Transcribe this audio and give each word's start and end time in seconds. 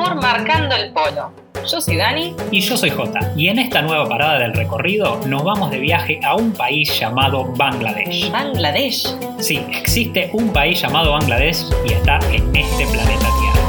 por 0.00 0.14
Marcando 0.14 0.74
el 0.74 0.92
Polo. 0.92 1.30
Yo 1.70 1.80
soy 1.80 1.96
Dani. 1.96 2.34
Y 2.50 2.60
yo 2.60 2.76
soy 2.76 2.88
Jota. 2.88 3.32
Y 3.36 3.48
en 3.48 3.58
esta 3.58 3.82
nueva 3.82 4.08
parada 4.08 4.38
del 4.38 4.54
recorrido 4.54 5.20
nos 5.26 5.44
vamos 5.44 5.70
de 5.70 5.78
viaje 5.78 6.18
a 6.24 6.36
un 6.36 6.52
país 6.52 6.98
llamado 6.98 7.44
Bangladesh. 7.44 8.30
Bangladesh. 8.30 9.14
Sí, 9.38 9.62
existe 9.70 10.30
un 10.32 10.52
país 10.54 10.80
llamado 10.80 11.12
Bangladesh 11.12 11.66
y 11.86 11.92
está 11.92 12.18
en 12.32 12.56
este 12.56 12.86
planeta 12.86 13.26
Tierra. 13.38 13.60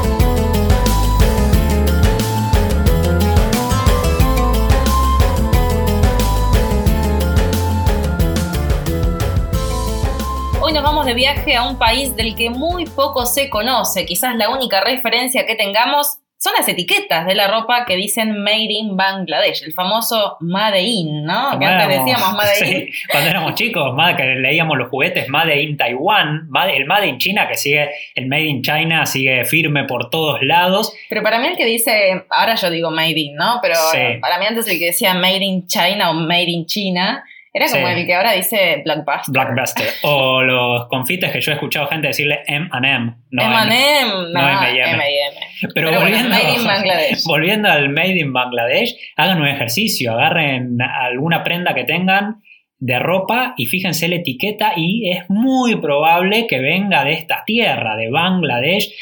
Hoy 10.62 10.72
nos 10.72 10.82
vamos 10.82 11.04
de 11.04 11.12
viaje 11.12 11.56
a 11.56 11.64
un 11.68 11.76
país 11.76 12.16
del 12.16 12.34
que 12.34 12.48
muy 12.48 12.86
poco 12.86 13.26
se 13.26 13.50
conoce. 13.50 14.06
Quizás 14.06 14.34
la 14.36 14.48
única 14.48 14.80
referencia 14.80 15.44
que 15.44 15.56
tengamos 15.56 16.21
son 16.42 16.54
las 16.58 16.68
etiquetas 16.68 17.24
de 17.24 17.36
la 17.36 17.46
ropa 17.46 17.84
que 17.84 17.94
dicen 17.94 18.42
Made 18.42 18.66
in 18.68 18.96
Bangladesh, 18.96 19.62
el 19.62 19.72
famoso 19.72 20.38
Made 20.40 20.82
in, 20.82 21.22
¿no? 21.22 21.56
Que 21.56 21.64
antes 21.64 22.00
decíamos 22.00 22.32
Made 22.36 22.58
in. 22.58 22.66
Sí, 22.66 22.92
cuando 23.08 23.30
éramos 23.30 23.54
chicos, 23.54 23.94
que 24.16 24.24
leíamos 24.24 24.76
los 24.76 24.88
juguetes 24.88 25.28
Made 25.28 25.62
in 25.62 25.76
Taiwán, 25.76 26.48
el 26.74 26.86
Made 26.86 27.06
in 27.06 27.18
China, 27.18 27.46
que 27.46 27.56
sigue, 27.56 27.90
el 28.16 28.26
Made 28.26 28.46
in 28.46 28.60
China 28.60 29.06
sigue 29.06 29.44
firme 29.44 29.84
por 29.84 30.10
todos 30.10 30.42
lados. 30.42 30.92
Pero 31.08 31.22
para 31.22 31.38
mí 31.38 31.46
el 31.46 31.56
que 31.56 31.64
dice, 31.64 32.24
ahora 32.28 32.56
yo 32.56 32.70
digo 32.70 32.90
Made 32.90 33.20
in, 33.20 33.36
¿no? 33.36 33.60
Pero 33.62 33.76
para 34.20 34.40
mí 34.40 34.46
antes 34.46 34.66
el 34.66 34.80
que 34.80 34.86
decía 34.86 35.14
Made 35.14 35.44
in 35.44 35.68
China 35.68 36.10
o 36.10 36.14
Made 36.14 36.50
in 36.50 36.66
China 36.66 37.22
era 37.54 37.68
como 37.70 37.86
el 37.86 38.06
que 38.06 38.14
ahora 38.14 38.32
dice 38.32 38.82
Blockbuster. 38.82 39.32
Blockbuster. 39.32 39.88
O 40.04 40.42
los 40.42 40.88
confites 40.88 41.30
que 41.30 41.40
yo 41.40 41.52
he 41.52 41.54
escuchado 41.54 41.86
gente 41.88 42.08
decirle 42.08 42.40
M&M. 42.46 43.14
No 43.30 43.42
M&M, 43.42 44.10
no, 44.32 44.40
M&M. 44.40 45.36
Pero, 45.74 45.92
volviendo, 45.92 46.36
volviendo 47.26 47.68
al 47.68 47.90
Made 47.90 48.18
in 48.18 48.32
Bangladesh, 48.32 48.96
hagan 49.16 49.40
un 49.40 49.48
ejercicio, 49.48 50.12
agarren 50.12 50.78
alguna 50.80 51.44
prenda 51.44 51.74
que 51.74 51.84
tengan 51.84 52.42
de 52.78 52.98
ropa 52.98 53.54
y 53.56 53.66
fíjense 53.66 54.08
la 54.08 54.16
etiqueta 54.16 54.72
y 54.74 55.10
es 55.10 55.28
muy 55.28 55.76
probable 55.76 56.46
que 56.48 56.58
venga 56.58 57.04
de 57.04 57.12
esta 57.12 57.44
tierra, 57.44 57.96
de 57.96 58.10
Bangladesh. 58.10 58.92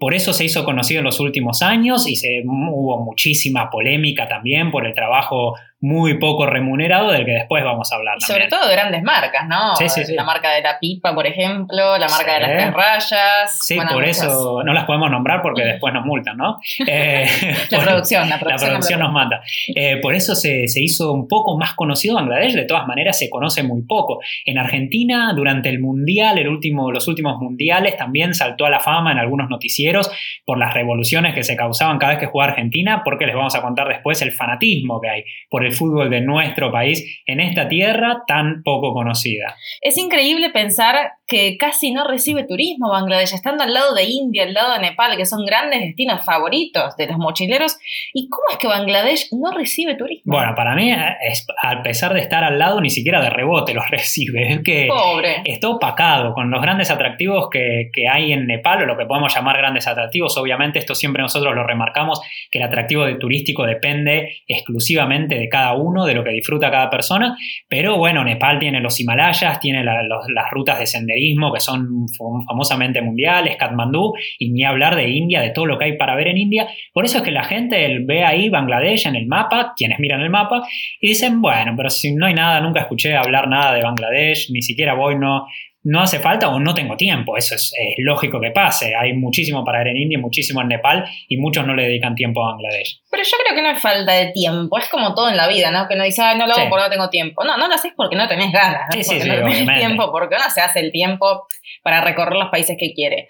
Por 0.00 0.14
eso 0.14 0.32
se 0.32 0.44
hizo 0.44 0.64
conocido 0.64 1.00
en 1.00 1.04
los 1.04 1.20
últimos 1.20 1.62
años 1.62 2.08
y 2.08 2.16
se, 2.16 2.42
hubo 2.44 3.04
muchísima 3.04 3.68
polémica 3.70 4.26
también 4.28 4.70
por 4.70 4.86
el 4.86 4.94
trabajo 4.94 5.54
muy 5.80 6.18
poco 6.18 6.46
remunerado 6.46 7.12
del 7.12 7.24
que 7.24 7.32
después 7.32 7.62
vamos 7.62 7.92
a 7.92 7.96
hablar. 7.96 8.20
Sobre 8.20 8.48
todo 8.48 8.66
de 8.66 8.74
grandes 8.74 9.02
marcas, 9.02 9.46
¿no? 9.46 9.76
Sí, 9.76 9.88
sí, 9.88 10.04
sí. 10.04 10.14
La 10.14 10.24
marca 10.24 10.50
de 10.50 10.60
la 10.60 10.78
pipa, 10.80 11.14
por 11.14 11.26
ejemplo, 11.26 11.96
la 11.98 12.08
marca 12.08 12.34
de 12.34 12.40
las 12.40 12.50
tres 12.50 12.74
rayas. 12.74 13.58
Sí, 13.60 13.78
por 13.92 14.04
eso 14.04 14.62
no 14.64 14.72
las 14.72 14.84
podemos 14.84 15.10
nombrar 15.10 15.40
porque 15.40 15.64
después 15.64 15.94
nos 15.94 16.04
multan, 16.04 16.36
¿no? 16.36 16.58
Eh, 16.90 17.26
la, 17.70 17.80
producción, 17.80 18.28
la, 18.28 18.38
producción, 18.38 18.70
la 18.70 18.78
producción. 18.78 19.00
nos 19.00 19.12
mata. 19.12 19.42
Eh, 19.74 19.98
por 20.00 20.14
eso 20.14 20.34
se, 20.34 20.66
se, 20.68 20.80
hizo 20.80 21.12
un 21.12 21.28
poco 21.28 21.58
más 21.58 21.74
conocido 21.74 22.14
Bangladesh, 22.14 22.54
de 22.54 22.64
todas 22.64 22.86
maneras 22.86 23.18
se 23.18 23.28
conoce 23.28 23.62
muy 23.62 23.82
poco. 23.82 24.20
En 24.46 24.58
Argentina, 24.58 25.32
durante 25.34 25.68
el 25.68 25.80
Mundial, 25.80 26.38
el 26.38 26.48
último, 26.48 26.90
los 26.90 27.06
últimos 27.06 27.38
mundiales, 27.40 27.96
también 27.96 28.34
saltó 28.34 28.64
a 28.64 28.70
la 28.70 28.80
fama 28.80 29.12
en 29.12 29.18
algunos 29.18 29.50
noticieros 29.50 30.10
por 30.44 30.58
las 30.58 30.72
revoluciones 30.72 31.34
que 31.34 31.44
se 31.44 31.56
causaban 31.56 31.98
cada 31.98 32.12
vez 32.12 32.20
que 32.20 32.26
jugaba 32.26 32.52
Argentina, 32.52 33.02
porque 33.04 33.26
les 33.26 33.34
vamos 33.34 33.54
a 33.54 33.62
contar 33.62 33.88
después 33.88 34.22
el 34.22 34.32
fanatismo 34.32 35.00
que 35.00 35.08
hay 35.10 35.24
por 35.50 35.64
el 35.64 35.67
fútbol 35.72 36.10
de 36.10 36.20
nuestro 36.20 36.70
país 36.72 37.22
en 37.26 37.40
esta 37.40 37.68
tierra 37.68 38.22
tan 38.26 38.62
poco 38.62 38.92
conocida. 38.92 39.56
Es 39.80 39.96
increíble 39.98 40.50
pensar 40.50 41.12
que 41.28 41.58
casi 41.58 41.92
no 41.92 42.08
recibe 42.08 42.44
turismo 42.44 42.88
Bangladesh, 42.90 43.34
estando 43.34 43.62
al 43.62 43.74
lado 43.74 43.94
de 43.94 44.04
India, 44.04 44.44
al 44.44 44.54
lado 44.54 44.72
de 44.72 44.80
Nepal, 44.80 45.14
que 45.18 45.26
son 45.26 45.44
grandes 45.44 45.80
destinos 45.80 46.24
favoritos 46.24 46.96
de 46.96 47.06
los 47.06 47.18
mochileros. 47.18 47.76
¿Y 48.14 48.30
cómo 48.30 48.44
es 48.50 48.56
que 48.56 48.66
Bangladesh 48.66 49.28
no 49.32 49.52
recibe 49.52 49.94
turismo? 49.94 50.34
Bueno, 50.34 50.54
para 50.56 50.74
mí, 50.74 50.90
es, 50.90 51.46
a 51.62 51.82
pesar 51.82 52.14
de 52.14 52.20
estar 52.20 52.42
al 52.44 52.58
lado, 52.58 52.80
ni 52.80 52.88
siquiera 52.88 53.20
de 53.20 53.28
rebote 53.28 53.74
los 53.74 53.86
recibe. 53.90 54.54
Es 54.54 54.60
que 54.64 54.88
Pobre. 54.88 55.42
está 55.44 55.68
opacado 55.68 56.32
con 56.32 56.50
los 56.50 56.62
grandes 56.62 56.90
atractivos 56.90 57.50
que, 57.50 57.90
que 57.92 58.08
hay 58.08 58.32
en 58.32 58.46
Nepal, 58.46 58.82
o 58.82 58.86
lo 58.86 58.96
que 58.96 59.04
podemos 59.04 59.34
llamar 59.34 59.58
grandes 59.58 59.86
atractivos. 59.86 60.34
Obviamente, 60.38 60.78
esto 60.78 60.94
siempre 60.94 61.20
nosotros 61.20 61.54
lo 61.54 61.62
remarcamos, 61.62 62.22
que 62.50 62.58
el 62.58 62.64
atractivo 62.64 63.04
turístico 63.18 63.66
depende 63.66 64.38
exclusivamente 64.46 65.34
de 65.34 65.50
cada 65.50 65.74
uno, 65.74 66.06
de 66.06 66.14
lo 66.14 66.24
que 66.24 66.30
disfruta 66.30 66.70
cada 66.70 66.88
persona. 66.88 67.36
Pero 67.68 67.98
bueno, 67.98 68.24
Nepal 68.24 68.58
tiene 68.58 68.80
los 68.80 68.98
Himalayas, 68.98 69.60
tiene 69.60 69.84
las 69.84 70.50
rutas 70.50 70.78
de 70.78 70.86
senderismo 70.86 71.17
que 71.52 71.60
son 71.60 72.06
famosamente 72.46 73.00
mundiales, 73.02 73.56
Katmandú, 73.56 74.14
y 74.38 74.50
ni 74.50 74.64
hablar 74.64 74.96
de 74.96 75.08
India, 75.08 75.40
de 75.40 75.50
todo 75.50 75.66
lo 75.66 75.78
que 75.78 75.86
hay 75.86 75.96
para 75.96 76.14
ver 76.16 76.28
en 76.28 76.38
India. 76.38 76.68
Por 76.92 77.04
eso 77.04 77.18
es 77.18 77.24
que 77.24 77.30
la 77.30 77.44
gente 77.44 77.98
ve 78.04 78.24
ahí 78.24 78.48
Bangladesh 78.48 79.06
en 79.06 79.16
el 79.16 79.26
mapa, 79.26 79.74
quienes 79.76 79.98
miran 79.98 80.20
el 80.20 80.30
mapa, 80.30 80.62
y 81.00 81.08
dicen, 81.08 81.40
bueno, 81.40 81.74
pero 81.76 81.90
si 81.90 82.14
no 82.14 82.26
hay 82.26 82.34
nada, 82.34 82.60
nunca 82.60 82.80
escuché 82.80 83.16
hablar 83.16 83.48
nada 83.48 83.74
de 83.74 83.82
Bangladesh, 83.82 84.50
ni 84.50 84.62
siquiera 84.62 84.94
voy, 84.94 85.16
no, 85.16 85.46
no 85.84 86.02
hace 86.02 86.18
falta 86.18 86.48
o 86.48 86.58
no 86.58 86.74
tengo 86.74 86.96
tiempo. 86.96 87.36
Eso 87.36 87.54
es, 87.54 87.72
lógico 87.98 88.40
que 88.40 88.50
pase. 88.50 88.94
Hay 88.94 89.14
muchísimo 89.14 89.64
para 89.64 89.78
ver 89.78 89.88
en 89.88 89.96
India, 89.98 90.18
muchísimo 90.18 90.60
en 90.60 90.68
Nepal 90.68 91.04
y 91.28 91.36
muchos 91.36 91.66
no 91.66 91.74
le 91.74 91.84
dedican 91.84 92.14
tiempo 92.14 92.44
a 92.44 92.52
Bangladesh. 92.52 93.00
Pero 93.10 93.22
yo 93.22 93.36
creo 93.44 93.56
que 93.56 93.62
no 93.62 93.70
es 93.70 93.80
falta 93.80 94.12
de 94.12 94.32
tiempo. 94.32 94.78
Es 94.78 94.88
como 94.88 95.14
todo 95.14 95.28
en 95.28 95.36
la 95.36 95.48
vida, 95.48 95.70
¿no? 95.70 95.88
Que 95.88 95.96
no 95.96 96.04
dice, 96.04 96.22
no 96.36 96.46
lo 96.46 96.54
hago 96.54 96.68
porque 96.68 96.84
no 96.84 96.90
tengo 96.90 97.10
tiempo. 97.10 97.44
No, 97.44 97.56
no 97.56 97.68
lo 97.68 97.74
haces 97.74 97.92
porque 97.96 98.16
no 98.16 98.28
tenés 98.28 98.52
ganas. 98.52 98.82
Sí, 98.92 99.04
sí, 99.04 99.18
porque 99.18 99.36
no 99.36 99.50
tenés 99.50 99.78
tiempo, 99.78 100.10
porque 100.10 100.36
no 100.36 100.50
se 100.50 100.60
hace 100.60 100.80
el 100.80 100.92
tiempo 100.92 101.46
para 101.82 102.00
recorrer 102.00 102.34
los 102.34 102.50
países 102.50 102.76
que 102.78 102.92
quiere. 102.92 103.28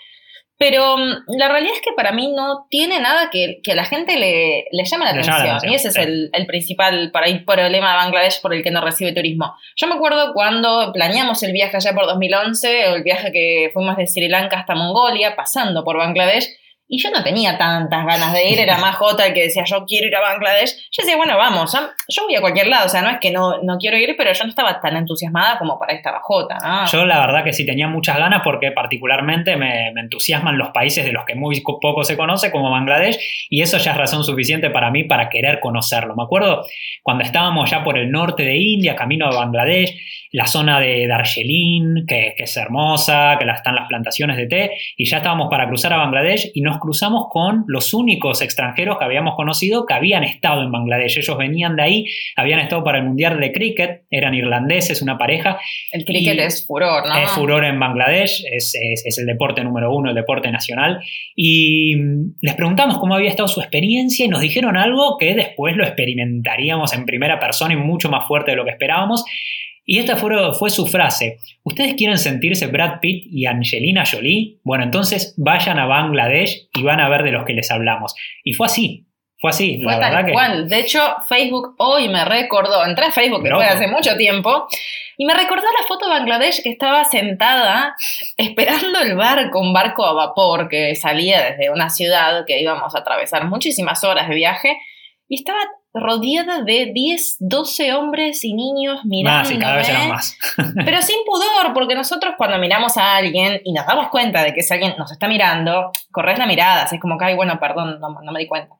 Pero 0.58 0.98
mm, 0.98 1.24
la 1.38 1.48
realidad 1.48 1.74
es 1.76 1.80
que 1.80 1.92
para 1.92 2.12
mí 2.12 2.32
no 2.34 2.66
tiene 2.69 3.00
nada 3.00 3.30
que, 3.30 3.60
que 3.62 3.72
a 3.72 3.76
la 3.76 3.84
gente 3.84 4.19
le, 4.19 4.66
le 4.70 4.84
llame 4.84 5.04
la, 5.04 5.10
atención. 5.12 5.70
Y 5.70 5.74
ese 5.74 5.88
es 5.88 5.96
el, 5.96 6.30
el, 6.32 6.46
principal 6.46 7.10
para 7.12 7.28
ir 7.28 7.44
problema 7.44 7.91
de 7.91 7.96
Bangladesh 7.96 8.41
por 8.42 8.52
el 8.52 8.62
que 8.62 8.72
no 8.72 8.80
recibe 8.80 9.12
turismo. 9.12 9.54
Yo 9.76 9.86
me 9.86 9.94
acuerdo 9.94 10.32
cuando 10.34 10.91
planeamos 10.92 11.42
el 11.44 11.52
viaje 11.52 11.76
allá 11.76 11.94
por 11.94 12.06
2011, 12.06 12.88
o 12.88 12.96
el 12.96 13.04
viaje 13.04 13.30
que 13.32 13.70
fuimos 13.72 13.96
de 13.96 14.06
Sri 14.06 14.28
Lanka 14.28 14.58
hasta 14.58 14.74
Mongolia, 14.74 15.36
pasando 15.36 15.84
por 15.84 15.96
Bangladesh, 15.96 16.48
y 16.88 17.03
yo 17.03 17.10
no 17.10 17.22
tenía 17.22 17.59
tantas 17.59 18.06
ganas 18.06 18.32
de 18.32 18.49
ir, 18.49 18.59
era 18.59 18.78
más 18.78 18.97
Jota 18.97 19.26
el 19.26 19.34
que 19.34 19.43
decía 19.43 19.65
yo 19.65 19.84
quiero 19.84 20.06
ir 20.06 20.16
a 20.16 20.21
Bangladesh. 20.21 20.75
Yo 20.91 21.03
decía, 21.03 21.16
bueno, 21.16 21.37
vamos, 21.37 21.76
yo 22.09 22.22
voy 22.25 22.34
a 22.34 22.41
cualquier 22.41 22.69
lado, 22.69 22.87
o 22.87 22.88
sea, 22.88 23.03
no 23.03 23.10
es 23.10 23.19
que 23.21 23.31
no, 23.31 23.62
no 23.62 23.76
quiero 23.76 23.99
ir, 23.99 24.15
pero 24.16 24.32
yo 24.32 24.44
no 24.44 24.50
estaba 24.50 24.81
tan 24.81 24.97
entusiasmada 24.97 25.59
como 25.59 25.78
para 25.78 25.93
esta 25.93 26.12
bajota. 26.12 26.87
Yo 26.91 27.04
la 27.04 27.21
verdad 27.21 27.44
que 27.44 27.53
sí 27.53 27.66
tenía 27.66 27.88
muchas 27.88 28.16
ganas 28.16 28.41
porque 28.43 28.72
particularmente 28.72 29.56
me, 29.56 29.93
me, 29.93 30.00
entusiasman 30.00 30.56
los 30.56 30.71
países 30.71 31.04
de 31.04 31.12
los 31.12 31.25
que 31.26 31.34
muy 31.34 31.60
poco 31.60 32.04
se 32.04 32.16
conoce, 32.16 32.50
como 32.50 32.71
Bangladesh, 32.71 33.19
y 33.50 33.60
eso 33.60 33.76
ya 33.76 33.93
es 33.93 33.97
razón 33.99 34.25
suficiente 34.25 34.70
para 34.70 34.91
mí 34.91 35.05
para 35.05 35.28
querer 35.28 35.60
conocerlo. 35.60 36.16
Me 36.16 36.22
acuerdo 36.22 36.65
cuando 37.03 37.25
estábamos 37.25 37.70
ya 37.70 37.84
por 37.84 37.99
el 37.99 38.10
norte 38.10 38.44
de 38.44 38.56
India, 38.56 38.97
camino 38.97 39.26
a 39.26 39.34
Bangladesh, 39.34 39.94
la 40.32 40.46
zona 40.46 40.80
de 40.80 41.06
Darjeeling, 41.06 42.06
que, 42.06 42.34
que 42.36 42.44
es 42.44 42.56
hermosa, 42.56 43.36
que 43.38 43.48
están 43.48 43.74
las 43.74 43.88
plantaciones 43.88 44.36
de 44.36 44.46
té, 44.46 44.70
y 44.96 45.08
ya 45.08 45.18
estábamos 45.18 45.48
para 45.50 45.66
cruzar 45.68 45.92
a 45.92 45.98
Bangladesh 45.98 46.50
y 46.54 46.60
nos 46.60 46.78
cruzamos 46.78 47.26
con 47.30 47.64
los 47.66 47.94
únicos 47.94 48.42
extranjeros 48.42 48.98
que 48.98 49.04
habíamos 49.04 49.34
conocido 49.34 49.86
que 49.86 49.94
habían 49.94 50.24
estado 50.24 50.62
en 50.62 50.70
Bangladesh. 50.70 51.18
Ellos 51.18 51.36
venían 51.36 51.76
de 51.76 51.82
ahí, 51.82 52.04
habían 52.36 52.60
estado 52.60 52.84
para 52.84 52.98
el 52.98 53.04
Mundial 53.04 53.38
de 53.40 53.52
Cricket, 53.52 54.02
eran 54.10 54.34
irlandeses, 54.34 55.02
una 55.02 55.18
pareja. 55.18 55.58
El 55.92 56.04
cricket 56.04 56.38
es 56.38 56.66
furor, 56.66 57.06
¿no? 57.06 57.16
Es 57.16 57.30
furor 57.30 57.64
en 57.64 57.78
Bangladesh, 57.78 58.44
es, 58.50 58.74
es, 58.74 59.18
el 59.18 59.26
deporte 59.26 59.62
número 59.64 59.94
uno, 59.94 60.10
el 60.10 60.14
deporte 60.14 60.50
nacional. 60.50 61.00
Y 61.34 61.96
les 62.40 62.54
preguntamos 62.54 62.98
cómo 62.98 63.14
había 63.14 63.30
estado 63.30 63.48
su 63.48 63.60
experiencia 63.60 64.26
y 64.26 64.28
nos 64.28 64.40
dijeron 64.40 64.76
algo 64.76 65.16
que 65.18 65.34
después 65.34 65.76
lo 65.76 65.84
experimentaríamos 65.84 66.92
en 66.92 67.04
primera 67.04 67.38
persona 67.38 67.74
y 67.74 67.76
mucho 67.76 68.08
más 68.08 68.26
fuerte 68.26 68.52
de 68.52 68.56
lo 68.56 68.64
que 68.64 68.72
esperábamos. 68.72 69.24
Y 69.91 69.99
esta 69.99 70.16
fue, 70.16 70.37
fue, 70.53 70.69
su 70.69 70.87
frase. 70.87 71.38
¿Ustedes 71.62 71.94
quieren 71.94 72.19
sentirse 72.19 72.67
Brad 72.67 73.00
Pitt 73.00 73.25
y 73.32 73.46
Angelina 73.46 74.05
Jolie? 74.05 74.58
Bueno, 74.62 74.85
entonces 74.85 75.35
vayan 75.38 75.79
a 75.79 75.87
Bangladesh 75.87 76.69
y 76.75 76.82
van 76.82 77.00
a 77.00 77.08
ver 77.08 77.23
de 77.23 77.32
los 77.32 77.46
que 77.46 77.55
les 77.55 77.70
hablamos. 77.70 78.14
Y 78.44 78.52
fue 78.52 78.67
así. 78.67 79.06
Fue 79.38 79.49
así, 79.49 79.81
fue 79.82 79.93
la 79.93 80.11
verdad 80.11 80.31
cual. 80.31 80.69
De 80.69 80.81
hecho, 80.81 81.00
Facebook 81.26 81.75
hoy 81.79 82.11
me 82.11 82.23
recordó, 82.26 82.85
entré 82.85 83.06
a 83.06 83.12
Facebook 83.12 83.43
que 83.43 83.50
fue 83.50 83.64
hace 83.64 83.87
mucho 83.87 84.14
tiempo, 84.19 84.67
y 85.17 85.25
me 85.25 85.32
recordó 85.32 85.62
la 85.62 85.87
foto 85.87 86.06
de 86.06 86.19
Bangladesh 86.19 86.62
que 86.62 86.69
estaba 86.69 87.05
sentada 87.05 87.94
esperando 88.37 89.00
el 89.00 89.14
barco, 89.14 89.58
un 89.58 89.73
barco 89.73 90.05
a 90.05 90.12
vapor 90.12 90.69
que 90.69 90.94
salía 90.96 91.43
desde 91.50 91.70
una 91.70 91.88
ciudad 91.88 92.44
que 92.46 92.61
íbamos 92.61 92.94
a 92.94 92.99
atravesar 92.99 93.46
muchísimas 93.46 94.05
horas 94.05 94.29
de 94.29 94.34
viaje, 94.34 94.76
y 95.29 95.37
estaba 95.37 95.61
rodeada 95.94 96.62
de 96.62 96.90
10, 96.94 97.37
12 97.40 97.94
hombres 97.94 98.44
y 98.44 98.55
niños 98.55 99.00
mirando. 99.05 99.49
Más, 99.49 99.50
y 99.50 99.58
cada 99.58 99.76
vez 99.76 99.88
eran 99.88 100.08
más. 100.08 100.37
pero 100.85 101.02
sin 101.02 101.17
pudor, 101.25 101.73
porque 101.75 101.94
nosotros 101.94 102.35
cuando 102.37 102.58
miramos 102.58 102.96
a 102.96 103.17
alguien 103.17 103.61
y 103.64 103.73
nos 103.73 103.87
damos 103.87 104.08
cuenta 104.08 104.43
de 104.43 104.52
que 104.52 104.61
ese 104.61 104.75
alguien 104.75 104.94
nos 104.99 105.11
está 105.11 105.29
mirando, 105.29 105.90
corres 106.11 106.38
la 106.38 106.46
mirada, 106.46 106.82
así 106.82 106.96
es 106.96 107.00
como 107.00 107.19
que, 107.19 107.26
ay, 107.26 107.35
bueno, 107.35 107.58
perdón, 107.58 108.00
no, 108.00 108.32
me 108.32 108.40
di 108.40 108.46
cuenta. 108.46 108.75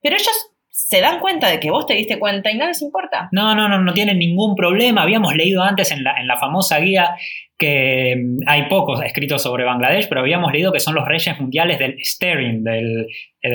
Pero 0.00 0.16
ellos 0.16 0.51
se 0.92 1.00
dan 1.00 1.20
cuenta 1.20 1.48
de 1.48 1.58
que 1.58 1.70
vos 1.70 1.86
te 1.86 1.94
diste 1.94 2.18
cuenta 2.18 2.50
y 2.50 2.58
no 2.58 2.66
les 2.66 2.82
importa. 2.82 3.30
No, 3.32 3.54
no, 3.54 3.66
no, 3.66 3.80
no 3.80 3.94
tienen 3.94 4.18
ningún 4.18 4.54
problema. 4.54 5.00
Habíamos 5.00 5.34
leído 5.34 5.62
antes 5.62 5.90
en 5.90 6.04
la, 6.04 6.20
en 6.20 6.26
la 6.26 6.36
famosa 6.36 6.80
guía 6.80 7.16
que 7.56 8.14
mm, 8.14 8.40
hay 8.46 8.64
pocos 8.64 9.02
escritos 9.02 9.42
sobre 9.42 9.64
Bangladesh, 9.64 10.06
pero 10.06 10.20
habíamos 10.20 10.52
leído 10.52 10.70
que 10.70 10.80
son 10.80 10.94
los 10.94 11.08
reyes 11.08 11.40
mundiales 11.40 11.78
del 11.78 11.96
staring, 12.04 12.62
del... 12.62 13.06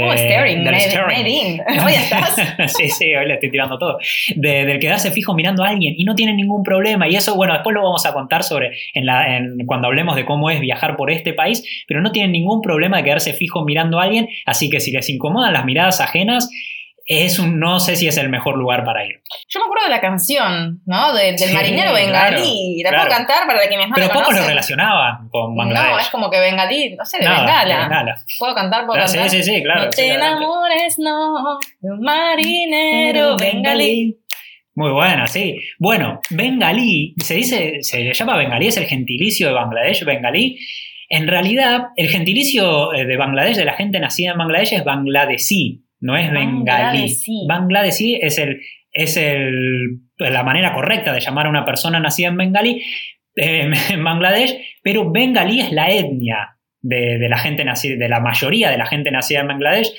oh, 0.01 0.13
staring, 0.13 0.63
del. 0.63 1.61
Hoy 1.85 1.93
estás. 1.95 2.35
sí, 2.75 2.89
sí, 2.89 3.13
hoy 3.13 3.27
le 3.27 3.35
estoy 3.35 3.51
tirando 3.51 3.77
todo. 3.77 3.99
del 4.35 4.79
quedarse 4.79 5.11
fijo 5.11 5.35
mirando 5.35 5.63
a 5.63 5.69
alguien 5.69 5.93
y 5.95 6.05
no 6.05 6.15
tiene 6.15 6.33
ningún 6.33 6.63
problema. 6.63 7.07
Y 7.07 7.17
eso, 7.17 7.35
bueno, 7.35 7.53
después 7.53 7.75
lo 7.75 7.83
vamos 7.83 8.03
a 8.07 8.13
contar 8.13 8.41
sobre 8.41 8.71
en 8.95 9.05
la, 9.05 9.27
cuando 9.67 9.89
hablemos 9.89 10.15
de 10.15 10.25
cómo 10.25 10.49
es 10.49 10.59
viajar 10.59 10.97
por 10.97 11.11
este 11.11 11.33
país, 11.33 11.63
pero 11.87 12.01
no 12.01 12.11
tienen 12.11 12.31
ningún 12.31 12.63
problema 12.63 12.97
de 12.97 13.03
quedarse 13.03 13.33
fijo 13.33 13.63
mirando 13.63 13.99
a 13.99 14.05
alguien. 14.05 14.27
Así 14.47 14.71
que 14.71 14.79
si 14.79 14.91
les 14.91 15.07
incomodan 15.07 15.53
las 15.53 15.65
miradas 15.65 16.01
ajenas, 16.01 16.49
es 17.09 17.39
un, 17.39 17.57
no 17.57 17.79
sé 17.79 17.95
si 17.95 18.05
es 18.05 18.17
el 18.17 18.27
mejor 18.27 18.57
lugar 18.57 18.83
para 18.83 19.05
ir. 19.05 19.21
Yo 19.47 19.61
me 19.61 19.65
acuerdo 19.65 19.85
de 19.85 19.91
la 19.91 20.01
canción, 20.01 20.81
¿no? 20.85 21.13
del 21.13 21.53
marinero 21.53 21.93
bengalí. 21.93 22.83
la 22.83 22.89
puedo 22.89 23.07
cantar 23.07 23.47
para 23.47 23.65
quienes 23.65 23.87
no 23.87 23.95
Pero 23.95 24.09
pocos 24.09 24.35
lo 24.35 24.45
relacionaban 24.45 25.29
con 25.29 25.55
Bangladesh. 25.55 25.91
No, 25.91 25.99
es 25.99 26.09
como 26.09 26.29
que 26.29 26.39
bengalí, 26.41 26.95
no 26.97 27.05
sé, 27.05 27.19
de 27.19 27.29
bengala. 27.29 28.17
Puedo 28.37 28.53
cantar, 28.53 28.85
puedo 28.85 28.99
cantar. 28.99 29.29
Sí, 29.29 29.37
sí, 29.37 29.43
sí, 29.43 29.63
claro. 29.63 29.85
No 29.85 29.89
te 29.89 30.13
enamores, 30.13 30.99
no, 30.99 31.59
de 31.79 31.91
un 31.91 32.01
marinero 32.01 33.37
bengalí. 33.37 34.17
Muy 34.75 34.91
buena, 34.91 35.27
sí. 35.27 35.57
Bueno, 35.79 36.19
bengalí, 36.29 37.15
se 37.23 37.35
dice, 37.35 37.77
se 37.81 37.99
le 37.99 38.13
llama 38.13 38.35
bengalí, 38.35 38.67
es 38.67 38.77
el 38.77 38.85
gentilicio 38.85 39.47
de 39.47 39.53
Bangladesh, 39.53 40.03
bengalí. 40.03 40.59
En 41.09 41.25
realidad, 41.25 41.85
el 41.95 42.09
gentilicio 42.09 42.93
eh, 42.93 43.05
de 43.05 43.15
Bangladesh, 43.15 43.55
de 43.55 43.63
la 43.63 43.73
gente 43.73 43.97
nacida 43.97 44.33
en 44.33 44.37
Bangladesh, 44.37 44.73
es 44.73 44.83
bangladesí 44.83 45.86
no 45.99 46.15
es 46.15 46.31
bengalí. 46.31 47.15
Bangladesí 47.47 48.19
es, 48.21 48.37
el, 48.37 48.61
es 48.91 49.17
el, 49.17 49.99
la 50.17 50.43
manera 50.43 50.73
correcta 50.73 51.13
de 51.13 51.19
llamar 51.19 51.47
a 51.47 51.49
una 51.49 51.65
persona 51.65 51.99
nacida 51.99 52.27
en 52.27 52.37
bengalí, 52.37 52.81
eh, 53.35 53.71
en 53.89 54.03
Bangladesh, 54.03 54.57
pero 54.81 55.11
bengalí 55.11 55.61
es 55.61 55.71
la 55.71 55.91
etnia 55.91 56.57
de, 56.81 57.27
la 57.29 57.37
gente 57.37 57.65
nacida, 57.65 57.97
de 57.97 58.09
la 58.09 58.19
mayoría 58.19 58.69
de 58.69 58.77
la 58.77 58.85
gente 58.85 59.11
nacida 59.11 59.41
en 59.41 59.47
Bangladesh. 59.47 59.91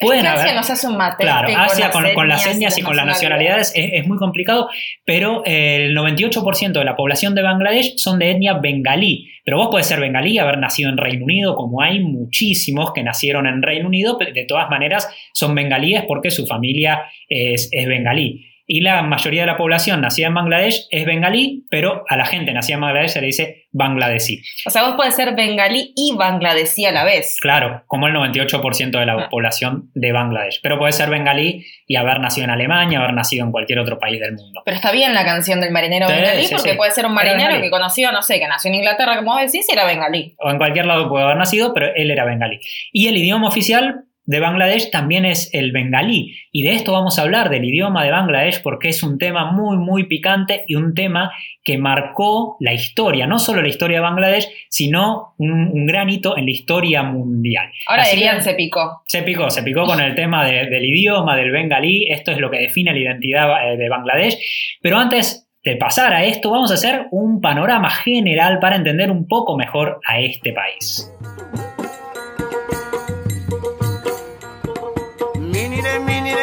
Pueden 0.00 0.26
Asia 0.26 0.54
nos 0.54 0.70
hace 0.70 0.86
un 0.86 0.96
mate. 0.96 1.22
Claro, 1.22 1.48
Asia 1.56 1.90
con, 1.90 2.04
con, 2.14 2.28
las 2.28 2.46
etnias 2.46 2.78
y, 2.78 2.82
con 2.82 2.96
las 2.96 3.04
nacionalidades 3.04 3.72
es, 3.74 3.90
es, 3.92 4.06
muy 4.06 4.16
complicado, 4.16 4.68
pero 5.04 5.42
el 5.44 5.96
98% 5.96 6.72
de 6.72 6.84
la 6.84 6.96
población 6.96 7.34
de 7.34 7.42
Bangladesh 7.42 7.94
son 7.96 8.18
de 8.18 8.30
etnia 8.30 8.54
bengalí. 8.54 9.28
Pero 9.44 9.58
vos 9.58 9.68
podés 9.70 9.86
ser 9.86 10.00
bengalí, 10.00 10.38
haber 10.38 10.58
nacido 10.58 10.90
en 10.90 10.96
Reino 10.96 11.24
Unido, 11.24 11.54
como 11.54 11.82
hay 11.82 12.00
muchísimos 12.00 12.92
que 12.92 13.02
nacieron 13.02 13.46
en 13.46 13.62
Reino 13.62 13.86
Unido, 13.86 14.16
pero 14.18 14.32
de 14.32 14.44
todas 14.44 14.70
maneras 14.70 15.08
son 15.34 15.54
bengalíes 15.54 16.04
porque 16.06 16.30
su 16.30 16.46
familia 16.46 17.02
es, 17.28 17.68
es 17.70 17.86
bengalí 17.86 18.49
y 18.72 18.82
la 18.82 19.02
mayoría 19.02 19.40
de 19.40 19.46
la 19.48 19.56
población 19.56 20.00
nacida 20.00 20.28
en 20.28 20.34
Bangladesh 20.34 20.86
es 20.90 21.04
bengalí, 21.04 21.66
pero 21.70 22.04
a 22.08 22.16
la 22.16 22.24
gente 22.24 22.52
nacida 22.52 22.76
en 22.76 22.82
Bangladesh 22.82 23.10
se 23.10 23.20
le 23.20 23.26
dice 23.26 23.66
bangladesí. 23.72 24.42
O 24.64 24.70
sea, 24.70 24.84
vos 24.84 24.94
podés 24.94 25.16
ser 25.16 25.34
bengalí 25.34 25.92
y 25.96 26.14
bangladesí 26.16 26.84
a 26.86 26.92
la 26.92 27.02
vez. 27.02 27.36
Claro, 27.40 27.82
como 27.88 28.06
el 28.06 28.14
98% 28.14 28.90
de 28.96 29.06
la 29.06 29.14
ah. 29.14 29.28
población 29.28 29.90
de 29.94 30.12
Bangladesh. 30.12 30.60
Pero 30.62 30.78
puede 30.78 30.92
ser 30.92 31.10
bengalí 31.10 31.66
y 31.88 31.96
haber 31.96 32.20
nacido 32.20 32.44
en 32.44 32.50
Alemania, 32.50 33.00
haber 33.00 33.12
nacido 33.12 33.44
en 33.44 33.50
cualquier 33.50 33.80
otro 33.80 33.98
país 33.98 34.20
del 34.20 34.34
mundo. 34.34 34.62
Pero 34.64 34.76
está 34.76 34.92
bien 34.92 35.14
la 35.14 35.24
canción 35.24 35.60
del 35.60 35.72
marinero 35.72 36.06
bengalí, 36.06 36.46
porque 36.52 36.74
puede 36.74 36.92
ser 36.92 37.06
un 37.06 37.14
marinero 37.14 37.60
que 37.60 37.70
conoció, 37.70 38.12
no 38.12 38.22
sé, 38.22 38.38
que 38.38 38.46
nació 38.46 38.68
en 38.68 38.76
Inglaterra, 38.76 39.16
como 39.16 39.36
decís, 39.36 39.66
y 39.68 39.72
era 39.72 39.84
bengalí. 39.84 40.36
O 40.38 40.48
en 40.48 40.58
cualquier 40.58 40.86
lado 40.86 41.08
puede 41.08 41.24
haber 41.24 41.38
nacido, 41.38 41.74
pero 41.74 41.88
él 41.96 42.12
era 42.12 42.24
bengalí. 42.24 42.60
Y 42.92 43.08
el 43.08 43.16
idioma 43.16 43.48
oficial 43.48 44.04
de 44.30 44.38
Bangladesh 44.38 44.92
también 44.92 45.24
es 45.24 45.50
el 45.52 45.72
bengalí. 45.72 46.36
Y 46.52 46.62
de 46.62 46.74
esto 46.74 46.92
vamos 46.92 47.18
a 47.18 47.22
hablar, 47.22 47.50
del 47.50 47.64
idioma 47.64 48.04
de 48.04 48.12
Bangladesh, 48.12 48.62
porque 48.62 48.88
es 48.88 49.02
un 49.02 49.18
tema 49.18 49.50
muy, 49.50 49.76
muy 49.76 50.04
picante 50.04 50.62
y 50.68 50.76
un 50.76 50.94
tema 50.94 51.32
que 51.64 51.78
marcó 51.78 52.56
la 52.60 52.72
historia, 52.72 53.26
no 53.26 53.40
solo 53.40 53.60
la 53.60 53.66
historia 53.66 53.96
de 53.96 54.02
Bangladesh, 54.02 54.48
sino 54.68 55.34
un, 55.38 55.84
gran 55.84 56.08
hito 56.10 56.38
en 56.38 56.44
la 56.44 56.52
historia 56.52 57.02
mundial. 57.02 57.72
Ahora 57.88 58.04
dirían 58.08 58.40
se 58.40 58.54
picó. 58.54 59.02
Se 59.04 59.22
picó, 59.22 59.50
se 59.50 59.64
picó 59.64 59.84
con 59.84 60.00
el 60.00 60.14
tema 60.14 60.46
del 60.46 60.84
idioma, 60.84 61.36
del 61.36 61.50
bengalí, 61.50 62.06
esto 62.08 62.30
es 62.30 62.38
lo 62.38 62.52
que 62.52 62.58
define 62.58 62.92
la 62.92 63.00
identidad 63.00 63.72
eh, 63.72 63.76
de 63.76 63.88
Bangladesh. 63.88 64.38
Pero 64.80 64.98
antes 64.98 65.48
de 65.64 65.74
pasar 65.74 66.14
a 66.14 66.24
esto, 66.24 66.52
vamos 66.52 66.70
a 66.70 66.74
hacer 66.74 67.08
un 67.10 67.40
panorama 67.40 67.90
general 67.90 68.60
para 68.60 68.76
entender 68.76 69.10
un 69.10 69.26
poco 69.26 69.56
mejor 69.56 69.98
a 70.06 70.20
este 70.20 70.52
país. 70.52 71.12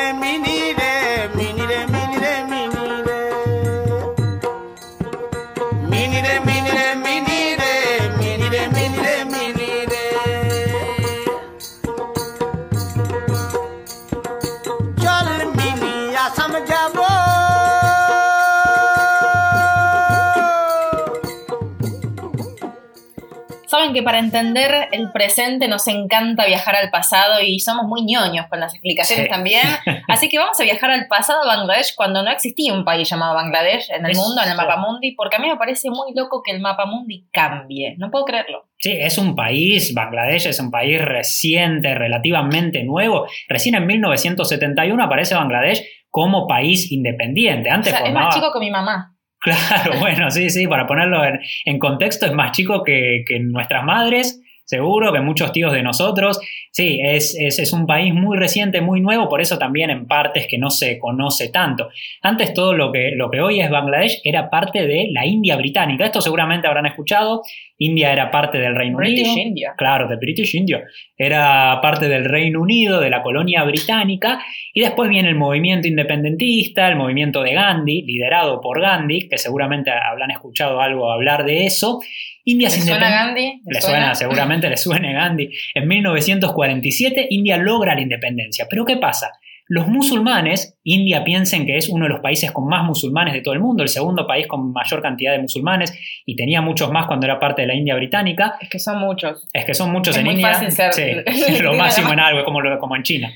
feminine. 0.07 0.56
Que 23.93 24.03
para 24.03 24.19
entender 24.19 24.89
el 24.91 25.11
presente 25.11 25.67
nos 25.67 25.87
encanta 25.87 26.45
viajar 26.45 26.75
al 26.75 26.89
pasado 26.89 27.41
y 27.41 27.59
somos 27.59 27.85
muy 27.85 28.03
ñoños 28.03 28.47
con 28.47 28.59
las 28.59 28.73
explicaciones 28.73 29.29
también. 29.29 29.63
Así 30.07 30.29
que 30.29 30.37
vamos 30.37 30.59
a 30.59 30.63
viajar 30.63 30.91
al 30.91 31.07
pasado 31.07 31.41
de 31.41 31.47
Bangladesh 31.47 31.95
cuando 31.95 32.23
no 32.23 32.31
existía 32.31 32.73
un 32.73 32.85
país 32.85 33.09
llamado 33.09 33.35
Bangladesh 33.35 33.89
en 33.91 34.05
el 34.05 34.15
mundo, 34.15 34.41
en 34.43 34.51
el 34.51 34.57
mapa 34.57 34.77
mundi, 34.77 35.13
porque 35.13 35.37
a 35.37 35.39
mí 35.39 35.47
me 35.47 35.57
parece 35.57 35.89
muy 35.89 36.13
loco 36.15 36.41
que 36.43 36.51
el 36.51 36.61
mapa 36.61 36.85
mundi 36.85 37.27
cambie. 37.31 37.95
No 37.97 38.11
puedo 38.11 38.25
creerlo. 38.25 38.65
Sí, 38.77 38.91
es 38.91 39.17
un 39.17 39.35
país, 39.35 39.93
Bangladesh 39.93 40.47
es 40.47 40.59
un 40.59 40.71
país 40.71 41.01
reciente, 41.03 41.95
relativamente 41.95 42.83
nuevo. 42.83 43.27
Recién 43.47 43.75
en 43.75 43.85
1971 43.87 45.03
aparece 45.03 45.35
Bangladesh 45.35 45.83
como 46.09 46.47
país 46.47 46.91
independiente. 46.91 47.69
Antes 47.69 47.93
Es 47.93 48.13
más 48.13 48.33
chico 48.33 48.51
que 48.53 48.59
mi 48.59 48.71
mamá. 48.71 49.16
Claro, 49.47 49.93
bueno, 49.99 50.29
sí, 50.29 50.49
sí, 50.49 50.67
para 50.67 50.85
ponerlo 50.85 51.21
en, 51.65 51.79
contexto, 51.79 52.25
es 52.25 52.33
más 52.33 52.51
chico 52.51 52.83
que, 52.83 53.23
que, 53.25 53.39
nuestras 53.39 53.83
madres, 53.83 54.41
seguro, 54.67 55.13
que 55.13 55.21
muchos 55.21 55.51
tíos 55.53 55.71
de 55.71 55.81
nosotros. 55.81 56.39
Sí, 56.71 56.99
es, 57.01 57.35
es, 57.39 57.73
un 57.73 57.87
país 57.87 58.13
muy 58.13 58.37
reciente, 58.37 58.81
muy 58.81 59.01
nuevo, 59.01 59.29
por 59.29 59.41
eso 59.41 59.57
también 59.57 59.89
en 59.89 60.05
partes 60.05 60.45
que 60.47 60.59
no 60.59 60.69
se 60.69 60.99
conoce 60.99 61.49
tanto. 61.49 61.89
Antes 62.21 62.53
todo 62.53 62.73
lo 62.73 62.91
que, 62.91 63.13
lo 63.15 63.31
que 63.31 63.41
hoy 63.41 63.61
es 63.61 63.69
Bangladesh 63.71 64.21
era 64.23 64.49
parte 64.49 64.85
de 64.85 65.07
la 65.11 65.25
India 65.25 65.55
británica. 65.55 66.05
Esto 66.05 66.21
seguramente 66.21 66.67
habrán 66.67 66.85
escuchado. 66.85 67.41
India 67.79 68.11
era 68.11 68.29
parte 68.29 68.57
del 68.57 68.75
Reino 68.75 68.97
British 68.97 69.27
Unido. 69.27 69.47
India. 69.47 69.73
Claro, 69.77 70.07
de 70.07 70.17
British 70.17 70.53
India. 70.55 70.83
Era 71.17 71.79
parte 71.81 72.09
del 72.09 72.25
Reino 72.25 72.61
Unido, 72.61 72.99
de 72.99 73.09
la 73.09 73.23
colonia 73.23 73.63
británica. 73.63 74.39
Y 74.73 74.81
después 74.81 75.09
viene 75.09 75.29
el 75.29 75.35
movimiento 75.35 75.87
independentista, 75.87 76.87
el 76.89 76.95
movimiento 76.95 77.41
de 77.41 77.53
Gandhi, 77.53 78.01
liderado 78.03 78.59
por 78.61 78.81
Gandhi, 78.81 79.29
que 79.29 79.37
seguramente 79.37 79.91
habrán 79.91 80.31
escuchado 80.31 80.81
algo 80.81 81.11
hablar 81.11 81.45
de 81.45 81.65
eso. 81.65 81.99
India 82.47 82.69
¿Le 82.69 82.75
suena 82.81 83.09
Gandhi? 83.09 83.61
Le, 83.65 83.81
suena? 83.81 84.15
seguramente 84.15 84.69
le 84.69 84.77
suene 84.77 85.13
Gandhi. 85.13 85.49
En 85.75 85.85
1947 85.85 87.27
India 87.31 87.57
logra 87.57 87.93
la 87.93 87.99
independencia. 87.99 88.67
Pero 88.69 88.85
¿qué 88.85 88.95
pasa? 88.95 89.33
Los 89.67 89.89
musulmanes, 89.89 90.79
India 90.85 91.25
piensen 91.25 91.65
que 91.65 91.75
es 91.75 91.89
uno 91.89 92.05
de 92.05 92.09
los 92.09 92.21
países 92.21 92.53
con 92.53 92.69
más 92.69 92.85
musulmanes 92.85 93.33
de 93.33 93.41
todo 93.41 93.53
el 93.53 93.59
mundo, 93.59 93.83
el 93.83 93.89
segundo 93.89 94.25
país 94.25 94.47
con 94.47 94.71
mayor 94.71 95.01
cantidad 95.01 95.33
de 95.33 95.39
musulmanes, 95.39 95.93
y 96.25 96.37
tenía 96.37 96.61
muchos 96.61 96.89
más 96.89 97.05
cuando 97.05 97.25
era 97.25 97.37
parte 97.37 97.63
de 97.63 97.67
la 97.67 97.75
India 97.75 97.93
británica. 97.95 98.55
Es 98.61 98.69
que 98.69 98.79
son 98.79 98.99
muchos. 98.99 99.45
Es 99.51 99.65
que 99.65 99.73
son 99.73 99.91
muchos 99.91 100.15
en 100.15 100.27
India. 100.27 100.53
Fácil 100.53 100.71
ser 100.71 100.93
sí, 100.93 101.59
lo 101.61 101.73
máximo 101.75 102.13
en 102.13 102.19
algo, 102.21 102.45
como, 102.45 102.61
como 102.79 102.95
en 102.95 103.03
China. 103.03 103.29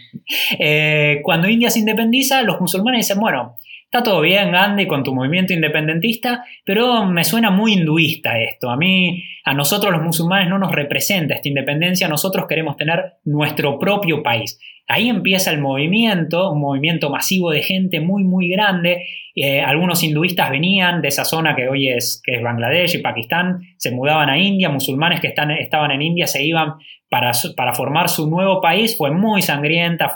Eh, 0.57 1.19
cuando 1.21 1.49
India 1.49 1.69
se 1.69 1.79
independiza, 1.79 2.43
los 2.43 2.61
musulmanes 2.61 3.05
dicen, 3.05 3.19
bueno, 3.19 3.57
Está 3.93 4.03
todo 4.03 4.21
bien, 4.21 4.53
Gandhi, 4.53 4.87
con 4.87 5.03
tu 5.03 5.13
movimiento 5.13 5.51
independentista, 5.51 6.45
pero 6.63 7.05
me 7.05 7.25
suena 7.25 7.51
muy 7.51 7.73
hinduista 7.73 8.39
esto. 8.39 8.69
A 8.69 8.77
mí, 8.77 9.21
a 9.43 9.53
nosotros 9.53 9.91
los 9.91 10.01
musulmanes 10.01 10.47
no 10.47 10.57
nos 10.57 10.71
representa 10.71 11.33
esta 11.33 11.49
independencia, 11.49 12.07
nosotros 12.07 12.45
queremos 12.47 12.77
tener 12.77 13.15
nuestro 13.25 13.77
propio 13.77 14.23
país. 14.23 14.57
Ahí 14.91 15.07
empieza 15.07 15.51
el 15.51 15.61
movimiento, 15.61 16.51
un 16.51 16.59
movimiento 16.59 17.09
masivo 17.09 17.51
de 17.51 17.63
gente 17.63 18.01
muy, 18.01 18.25
muy 18.25 18.49
grande. 18.49 19.05
Eh, 19.33 19.61
algunos 19.61 20.03
hinduistas 20.03 20.49
venían 20.49 21.01
de 21.01 21.07
esa 21.07 21.23
zona 21.23 21.55
que 21.55 21.69
hoy 21.69 21.87
es, 21.87 22.21
que 22.21 22.35
es 22.35 22.43
Bangladesh 22.43 22.95
y 22.95 22.97
Pakistán, 22.97 23.61
se 23.77 23.91
mudaban 23.91 24.29
a 24.29 24.37
India, 24.37 24.67
musulmanes 24.67 25.21
que 25.21 25.27
estaban 25.27 25.91
en 25.91 26.01
India 26.01 26.27
se 26.27 26.43
iban 26.43 26.73
para, 27.09 27.73
formar 27.73 28.09
su 28.09 28.29
nuevo 28.29 28.59
país. 28.59 28.97
Fue 28.97 29.11
muy 29.11 29.41
sangrienta, 29.41 30.11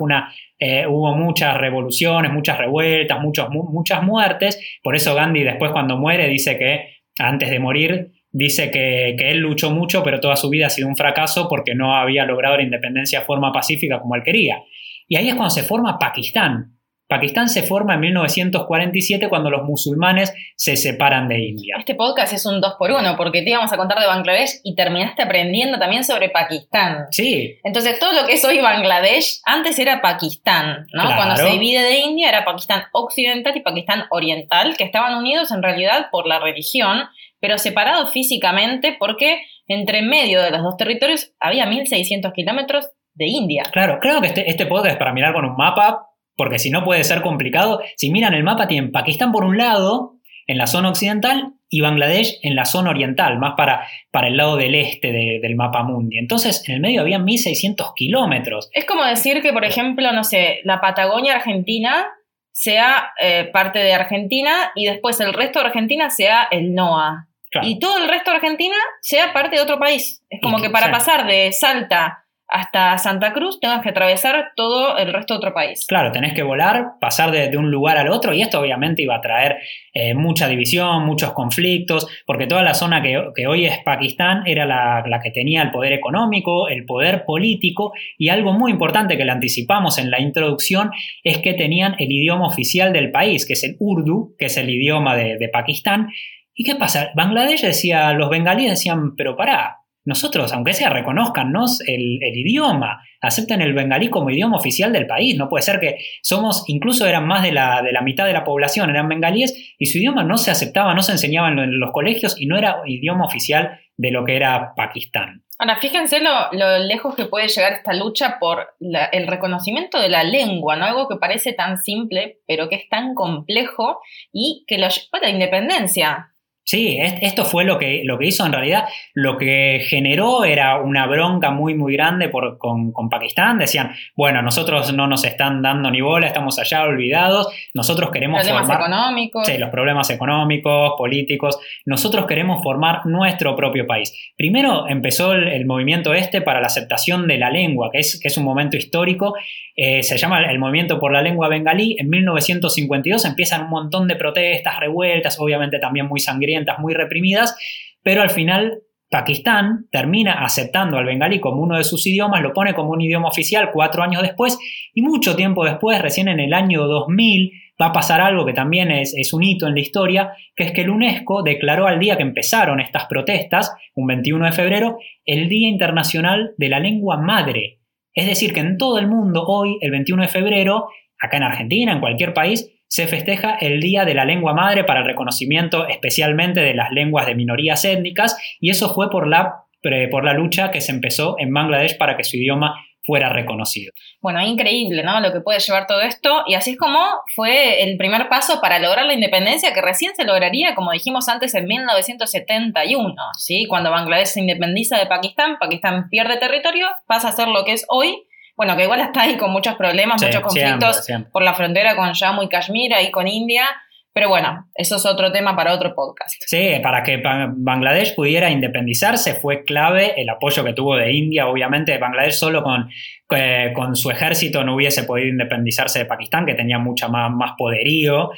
eh, 0.59 0.85
hubo 0.87 1.15
muchas 1.15 1.55
revoluciones, 1.55 2.31
muchas 2.33 2.57
revueltas, 2.57 3.17
muchas 3.21 4.03
muertes. 4.03 4.79
Por 4.83 4.97
eso 4.97 5.15
Gandhi 5.15 5.43
después 5.43 5.71
cuando 5.71 5.97
muere 5.97 6.27
dice 6.27 6.57
que, 6.57 6.95
antes 7.17 7.49
de 7.49 7.59
morir, 7.59 8.11
dice 8.37 8.69
que, 8.69 9.15
él 9.17 9.37
luchó 9.37 9.71
mucho, 9.71 10.03
pero 10.03 10.19
toda 10.19 10.35
su 10.35 10.49
vida 10.49 10.67
ha 10.67 10.69
sido 10.69 10.89
un 10.89 10.97
fracaso 10.97 11.47
porque 11.47 11.73
no 11.73 11.95
había 11.95 12.25
logrado 12.25 12.57
la 12.57 12.63
independencia 12.63 13.19
de 13.19 13.25
forma 13.25 13.53
pacífica 13.53 13.99
como 14.01 14.15
él 14.15 14.23
quería. 14.23 14.61
Y 15.07 15.15
ahí 15.15 15.29
es 15.29 15.35
cuando 15.35 15.51
se 15.51 15.63
forma 15.63 15.97
Pakistán. 15.97 16.73
Pakistán 17.07 17.49
se 17.49 17.61
forma 17.61 17.93
en 17.93 17.99
1947 17.99 19.29
cuando 19.29 19.51
los 19.51 19.63
musulmanes 19.63 20.33
se 20.55 20.75
separan 20.75 21.27
de 21.27 21.39
India. 21.39 21.75
Este 21.77 21.93
podcast 21.93 22.33
es 22.33 22.45
un 22.47 22.59
dos 22.59 22.73
por 22.79 22.91
uno 22.91 23.15
porque 23.15 23.43
te 23.43 23.51
íbamos 23.51 23.71
a 23.71 23.77
contar 23.77 23.99
de 23.99 24.07
Bangladesh 24.07 24.59
y 24.63 24.75
terminaste 24.75 25.21
aprendiendo 25.21 25.77
también 25.77 26.03
sobre 26.03 26.29
Pakistán. 26.29 27.05
Sí. 27.11 27.59
Entonces 27.63 27.99
todo 27.99 28.11
lo 28.13 28.25
que 28.25 28.33
es 28.33 28.43
hoy 28.43 28.59
Bangladesh 28.59 29.39
antes 29.45 29.77
era 29.77 30.01
Pakistán, 30.01 30.87
¿no? 30.93 31.15
Cuando 31.15 31.37
se 31.37 31.51
divide 31.51 31.83
de 31.83 31.99
India 31.99 32.27
era 32.27 32.43
Pakistán 32.43 32.83
occidental 32.91 33.55
y 33.55 33.61
Pakistán 33.61 34.05
oriental, 34.09 34.75
que 34.75 34.83
estaban 34.83 35.15
unidos 35.15 35.51
en 35.51 35.61
realidad 35.61 36.07
por 36.11 36.25
la 36.25 36.39
religión, 36.39 37.03
pero 37.45 37.59
separados 37.59 38.09
físicamente 38.09 38.95
porque 38.97 39.43
entre 39.67 40.01
medio 40.01 40.41
de 40.41 40.49
los 40.49 40.63
dos 40.63 40.77
territorios 40.77 41.31
había 41.39 41.67
1600 41.67 42.33
kilómetros 42.33 42.89
de 43.13 43.27
India. 43.27 43.61
Claro, 43.71 43.99
creo 44.01 44.19
que 44.19 44.29
este, 44.29 44.49
este 44.49 44.65
podcast 44.65 44.93
es 44.93 44.97
para 44.97 45.13
mirar 45.13 45.31
con 45.31 45.45
un 45.45 45.55
mapa 45.55 46.07
porque 46.35 46.57
si 46.57 46.71
no 46.71 46.83
puede 46.83 47.03
ser 47.03 47.21
complicado. 47.21 47.81
Si 47.97 48.09
miran 48.09 48.33
el 48.33 48.43
mapa, 48.43 48.67
tienen 48.67 48.91
Pakistán 48.91 49.31
por 49.31 49.43
un 49.43 49.59
lado, 49.59 50.15
en 50.47 50.57
la 50.57 50.65
zona 50.65 50.89
occidental, 50.89 51.53
y 51.69 51.81
Bangladesh 51.81 52.39
en 52.41 52.55
la 52.55 52.65
zona 52.65 52.89
oriental, 52.89 53.37
más 53.37 53.53
para, 53.55 53.87
para 54.11 54.27
el 54.27 54.37
lado 54.37 54.57
del 54.57 54.73
este 54.73 55.11
del 55.11 55.55
mapa 55.55 55.83
mundi. 55.83 56.17
Entonces, 56.17 56.67
en 56.67 56.75
el 56.75 56.81
medio 56.81 57.01
había 57.01 57.19
1.600 57.19 57.93
kilómetros. 57.95 58.71
Es 58.73 58.85
como 58.85 59.05
decir 59.05 59.43
que, 59.43 59.53
por 59.53 59.65
ejemplo, 59.65 60.11
no 60.13 60.23
sé, 60.23 60.61
la 60.63 60.81
Patagonia 60.81 61.35
Argentina 61.35 62.07
sea 62.51 63.11
eh, 63.21 63.49
parte 63.51 63.79
de 63.79 63.93
Argentina 63.93 64.71
y 64.73 64.87
después 64.87 65.19
el 65.19 65.33
resto 65.33 65.59
de 65.59 65.65
Argentina 65.65 66.09
sea 66.09 66.47
el 66.49 66.73
NOA. 66.73 67.27
Y 67.63 67.79
todo 67.79 67.97
el 67.97 68.07
resto 68.07 68.31
de 68.31 68.37
Argentina 68.37 68.75
sea 69.01 69.33
parte 69.33 69.55
de 69.55 69.61
otro 69.61 69.79
país. 69.79 70.23
Es 70.29 70.41
como 70.41 70.61
que 70.61 70.69
para 70.69 70.91
pasar 70.91 71.25
de 71.25 71.51
Salta 71.51 72.25
hasta 72.47 72.97
Santa 72.97 73.33
Cruz 73.33 73.59
tengas 73.59 73.81
que 73.81 73.89
atravesar 73.89 74.51
todo 74.55 74.97
el 74.97 75.11
resto 75.11 75.33
de 75.33 75.37
otro 75.39 75.53
país. 75.53 75.85
Claro, 75.87 76.11
tenés 76.11 76.33
que 76.33 76.43
volar, 76.43 76.93
pasar 77.01 77.31
de, 77.31 77.57
un 77.57 77.71
lugar 77.71 77.97
al 77.97 78.09
otro 78.09 78.33
y 78.33 78.41
esto 78.41 78.59
obviamente 78.59 79.01
iba 79.01 79.15
a 79.15 79.21
traer 79.21 79.57
eh, 79.93 80.13
mucha 80.13 80.47
división, 80.47 81.05
muchos 81.05 81.33
conflictos, 81.33 82.07
porque 82.25 82.47
toda 82.47 82.61
la 82.61 82.73
zona 82.73 83.01
que, 83.01 83.47
hoy 83.47 83.65
es 83.65 83.79
Pakistán 83.83 84.43
era 84.45 84.65
la, 84.65 85.19
que 85.23 85.31
tenía 85.31 85.63
el 85.63 85.71
poder 85.71 85.93
económico, 85.93 86.67
el 86.67 86.85
poder 86.85 87.25
político 87.25 87.93
y 88.17 88.29
algo 88.29 88.53
muy 88.53 88.71
importante 88.71 89.17
que 89.17 89.25
le 89.25 89.31
anticipamos 89.31 89.97
en 89.97 90.11
la 90.11 90.19
introducción 90.19 90.91
es 91.23 91.39
que 91.39 91.53
tenían 91.53 91.95
el 91.99 92.11
idioma 92.11 92.47
oficial 92.47 92.93
del 92.93 93.11
país, 93.11 93.45
que 93.45 93.53
es 93.53 93.63
el 93.63 93.75
urdu, 93.79 94.35
que 94.37 94.45
es 94.45 94.57
el 94.57 94.69
idioma 94.69 95.15
de, 95.15 95.37
de 95.37 95.49
Pakistán. 95.49 96.09
¿Y 96.55 96.63
qué 96.63 96.75
pasa? 96.75 97.11
Bangladesh 97.15 97.61
decía, 97.61 98.13
los 98.13 98.29
bengalíes 98.29 98.71
decían, 98.71 99.15
pero 99.15 99.35
pará, 99.35 99.81
nosotros, 100.05 100.53
aunque 100.53 100.73
sea, 100.73 100.89
reconozcannos 100.89 101.81
el, 101.81 102.19
el, 102.21 102.37
idioma, 102.37 103.01
acepten 103.21 103.61
el 103.61 103.73
bengalí 103.73 104.09
como 104.09 104.29
idioma 104.29 104.57
oficial 104.57 104.93
del 104.93 105.07
país. 105.07 105.35
No 105.35 105.49
puede 105.49 105.63
ser 105.63 105.79
que 105.79 105.97
somos, 106.21 106.63
incluso 106.67 107.07
eran 107.07 107.27
más 107.27 107.43
de 107.43 107.51
la, 107.51 107.81
de 107.81 107.91
la 107.91 108.01
mitad 108.01 108.25
de 108.25 108.33
la 108.33 108.43
población, 108.43 108.89
eran 108.89 109.09
bengalíes 109.09 109.75
y 109.79 109.87
su 109.87 109.97
idioma 109.97 110.23
no 110.23 110.37
se 110.37 110.51
aceptaba, 110.51 110.93
no 110.93 111.01
se 111.01 111.11
enseñaba 111.11 111.49
en 111.49 111.79
los 111.79 111.91
colegios 111.91 112.39
y 112.39 112.45
no 112.45 112.57
era 112.57 112.77
idioma 112.85 113.25
oficial 113.25 113.79
de 113.97 114.11
lo 114.11 114.23
que 114.25 114.35
era 114.35 114.73
Pakistán. 114.75 115.43
Ahora, 115.57 115.77
fíjense 115.79 116.19
lo, 116.19 116.51
lo 116.51 116.79
lejos 116.79 117.15
que 117.15 117.25
puede 117.25 117.47
llegar 117.47 117.73
esta 117.73 117.93
lucha 117.93 118.37
por 118.39 118.75
el 118.79 119.27
reconocimiento 119.27 119.99
de 119.99 120.09
la 120.09 120.23
lengua, 120.23 120.75
¿no? 120.75 120.85
Algo 120.85 121.07
que 121.07 121.15
parece 121.15 121.53
tan 121.53 121.77
simple, 121.77 122.39
pero 122.45 122.69
que 122.69 122.75
es 122.75 122.89
tan 122.89 123.15
complejo 123.15 123.99
y 124.31 124.65
que 124.67 124.77
lo 124.77 124.89
lleva 124.89 125.19
a 125.19 125.21
la 125.21 125.29
independencia. 125.29 126.34
Sí, 126.65 126.97
esto 126.99 127.45
fue 127.45 127.63
lo 127.63 127.77
que, 127.77 128.01
lo 128.05 128.17
que 128.17 128.25
hizo 128.25 128.43
en 128.43 128.51
realidad. 128.51 128.85
Lo 129.13 129.37
que 129.37 129.85
generó 129.87 130.43
era 130.45 130.81
una 130.81 131.05
bronca 131.05 131.51
muy, 131.51 131.75
muy 131.75 131.93
grande 131.93 132.27
por, 132.27 132.57
con, 132.57 132.91
Pakistán. 133.07 133.59
Decían, 133.59 133.91
bueno, 134.15 134.41
nosotros 134.41 134.91
no 134.91 135.05
nos 135.05 135.23
están 135.25 135.61
dando 135.61 135.91
ni 135.91 136.01
bola, 136.01 136.25
estamos 136.25 136.57
allá 136.57 136.81
olvidados. 136.85 137.49
Nosotros 137.75 138.09
queremos 138.09 138.41
problemas 138.41 138.79
económicos. 138.79 139.45
Sí, 139.45 139.59
los 139.59 139.69
problemas 139.69 140.09
económicos, 140.09 140.93
políticos. 140.97 141.59
Nosotros 141.85 142.25
queremos 142.25 142.63
formar 142.63 143.05
nuestro 143.05 143.55
propio 143.55 143.85
país. 143.85 144.33
Primero 144.35 144.87
empezó 144.89 145.33
el, 145.33 145.67
movimiento 145.67 146.15
este 146.15 146.41
para 146.41 146.61
la 146.61 146.67
aceptación 146.67 147.27
de 147.27 147.37
la 147.37 147.51
lengua, 147.51 147.91
que 147.91 147.99
es, 147.99 148.19
que 148.19 148.27
es 148.27 148.37
un 148.39 148.43
momento 148.43 148.75
histórico. 148.75 149.35
Eh, 149.75 150.01
se 150.01 150.17
llama 150.17 150.41
el 150.41 150.57
movimiento 150.57 150.99
por 150.99 151.13
la 151.13 151.21
lengua 151.21 151.47
bengalí. 151.47 151.95
En 151.99 152.09
1952 152.09 153.23
empiezan 153.25 153.65
un 153.65 153.69
montón 153.69 154.07
de 154.07 154.15
protestas, 154.15 154.79
revueltas, 154.79 155.39
obviamente 155.39 155.77
también 155.77 156.07
muy 156.07 156.19
sangrientas 156.19 156.54
muy 156.79 156.93
reprimidas, 156.93 157.57
pero 158.03 158.21
al 158.21 158.29
final 158.29 158.81
Pakistán 159.09 159.87
termina 159.91 160.43
aceptando 160.43 160.97
al 160.97 161.05
bengalí 161.05 161.39
como 161.39 161.61
uno 161.61 161.77
de 161.77 161.83
sus 161.83 162.05
idiomas, 162.07 162.41
lo 162.41 162.53
pone 162.53 162.73
como 162.73 162.91
un 162.91 163.01
idioma 163.01 163.29
oficial 163.29 163.71
cuatro 163.71 164.03
años 164.03 164.21
después 164.21 164.57
y 164.93 165.01
mucho 165.01 165.35
tiempo 165.35 165.63
después, 165.63 166.01
recién 166.01 166.27
en 166.27 166.39
el 166.39 166.53
año 166.53 166.85
2000, 166.87 167.51
va 167.81 167.87
a 167.87 167.93
pasar 167.93 168.21
algo 168.21 168.45
que 168.45 168.53
también 168.53 168.91
es, 168.91 169.13
es, 169.15 169.33
un 169.33 169.43
hito 169.43 169.67
en 169.67 169.73
la 169.73 169.81
historia, 169.81 170.33
que 170.55 170.63
es 170.63 170.71
que 170.71 170.81
el 170.81 170.89
UNESCO 170.89 171.43
declaró 171.43 171.87
al 171.87 171.99
día 171.99 172.17
que 172.17 172.23
empezaron 172.23 172.79
estas 172.79 173.05
protestas, 173.05 173.73
un 173.95 174.07
21 174.07 174.45
de 174.45 174.51
febrero, 174.51 174.97
el 175.25 175.49
Día 175.49 175.67
Internacional 175.67 176.53
de 176.57 176.69
la 176.69 176.79
Lengua 176.79 177.17
Madre. 177.17 177.79
Es 178.13 178.27
decir, 178.27 178.53
que 178.53 178.61
en 178.61 178.77
todo 178.77 178.97
el 178.97 179.07
mundo 179.07 179.43
hoy, 179.45 179.77
el 179.81 179.91
21 179.91 180.23
de 180.23 180.29
febrero, 180.29 180.87
acá 181.19 181.37
en 181.37 181.43
Argentina, 181.43 181.91
en 181.91 181.99
cualquier 181.99 182.33
país, 182.33 182.71
se 182.95 183.07
festeja 183.07 183.57
el 183.59 183.81
Día 183.81 184.05
de 184.05 184.13
la 184.13 184.23
Lengua 184.23 184.53
Madre 184.53 184.85
para 184.85 185.01
el 185.01 185.05
reconocimiento 185.05 185.85
especialmente 185.85 186.61
de 186.61 186.73
las 186.73 186.91
lenguas 186.91 187.25
de 187.25 187.35
minorías 187.35 187.83
étnicas 187.83 188.37
y 188.61 188.69
eso 188.69 188.93
fue 188.93 189.09
por 189.09 189.27
la, 189.27 189.65
por 190.09 190.23
la 190.23 190.33
lucha 190.33 190.71
que 190.71 190.79
se 190.79 190.93
empezó 190.93 191.35
en 191.37 191.53
Bangladesh 191.53 191.97
para 191.97 192.15
que 192.15 192.23
su 192.23 192.37
idioma 192.37 192.85
fuera 193.03 193.27
reconocido. 193.27 193.91
Bueno, 194.21 194.41
increíble, 194.41 195.03
¿no? 195.03 195.19
Lo 195.19 195.33
que 195.33 195.41
puede 195.41 195.59
llevar 195.59 195.87
todo 195.87 195.99
esto. 196.03 196.43
Y 196.47 196.53
así 196.53 196.71
es 196.71 196.77
como 196.77 196.97
fue 197.35 197.83
el 197.83 197.97
primer 197.97 198.29
paso 198.29 198.61
para 198.61 198.79
lograr 198.79 199.05
la 199.05 199.13
independencia, 199.13 199.73
que 199.73 199.81
recién 199.81 200.15
se 200.15 200.23
lograría, 200.23 200.73
como 200.73 200.93
dijimos 200.93 201.27
antes, 201.27 201.53
en 201.53 201.65
1971, 201.65 203.13
¿sí? 203.37 203.65
Cuando 203.67 203.91
Bangladesh 203.91 204.27
se 204.27 204.39
independiza 204.39 204.97
de 204.97 205.05
Pakistán, 205.05 205.57
Pakistán 205.59 206.07
pierde 206.09 206.37
territorio, 206.37 206.87
pasa 207.07 207.27
a 207.27 207.33
ser 207.33 207.49
lo 207.49 207.65
que 207.65 207.73
es 207.73 207.85
hoy, 207.89 208.23
bueno, 208.55 208.75
que 208.77 208.83
igual 208.83 209.01
está 209.01 209.23
ahí 209.23 209.37
con 209.37 209.51
muchos 209.51 209.75
problemas, 209.75 210.21
muchos 210.21 210.41
conflictos 210.41 211.07
por 211.31 211.43
la 211.43 211.53
frontera 211.53 211.95
con 211.95 212.13
Jammu 212.13 212.43
y 212.43 212.49
Kashmir, 212.49 212.93
y 213.01 213.11
con 213.11 213.27
India. 213.27 213.65
Pero 214.13 214.29
bueno, 214.29 214.69
eso 214.75 214.95
es 214.95 215.05
otro 215.05 215.29
tema 215.33 215.57
para 215.57 215.73
otro 215.73 215.93
podcast. 215.93 216.41
Sí, 216.45 216.79
para 216.81 217.03
que 217.03 217.21
Bangladesh 217.21 218.15
pudiera 218.15 218.49
independizarse 218.49 219.33
fue 219.33 219.65
clave 219.65 220.13
el 220.15 220.29
apoyo 220.29 220.63
que 220.63 220.71
tuvo 220.71 220.95
de 220.95 221.11
India. 221.11 221.47
Obviamente, 221.47 221.97
Bangladesh 221.97 222.35
solo 222.35 222.63
con, 222.63 222.89
eh, 223.35 223.73
con 223.75 223.97
su 223.97 224.09
ejército 224.09 224.63
no 224.63 224.75
hubiese 224.75 225.03
podido 225.03 225.27
independizarse 225.27 225.99
de 225.99 226.05
Pakistán, 226.05 226.45
que 226.45 226.53
tenía 226.53 226.79
mucha 226.79 227.09
más, 227.09 227.29
más 227.29 227.55
poderío 227.57 228.31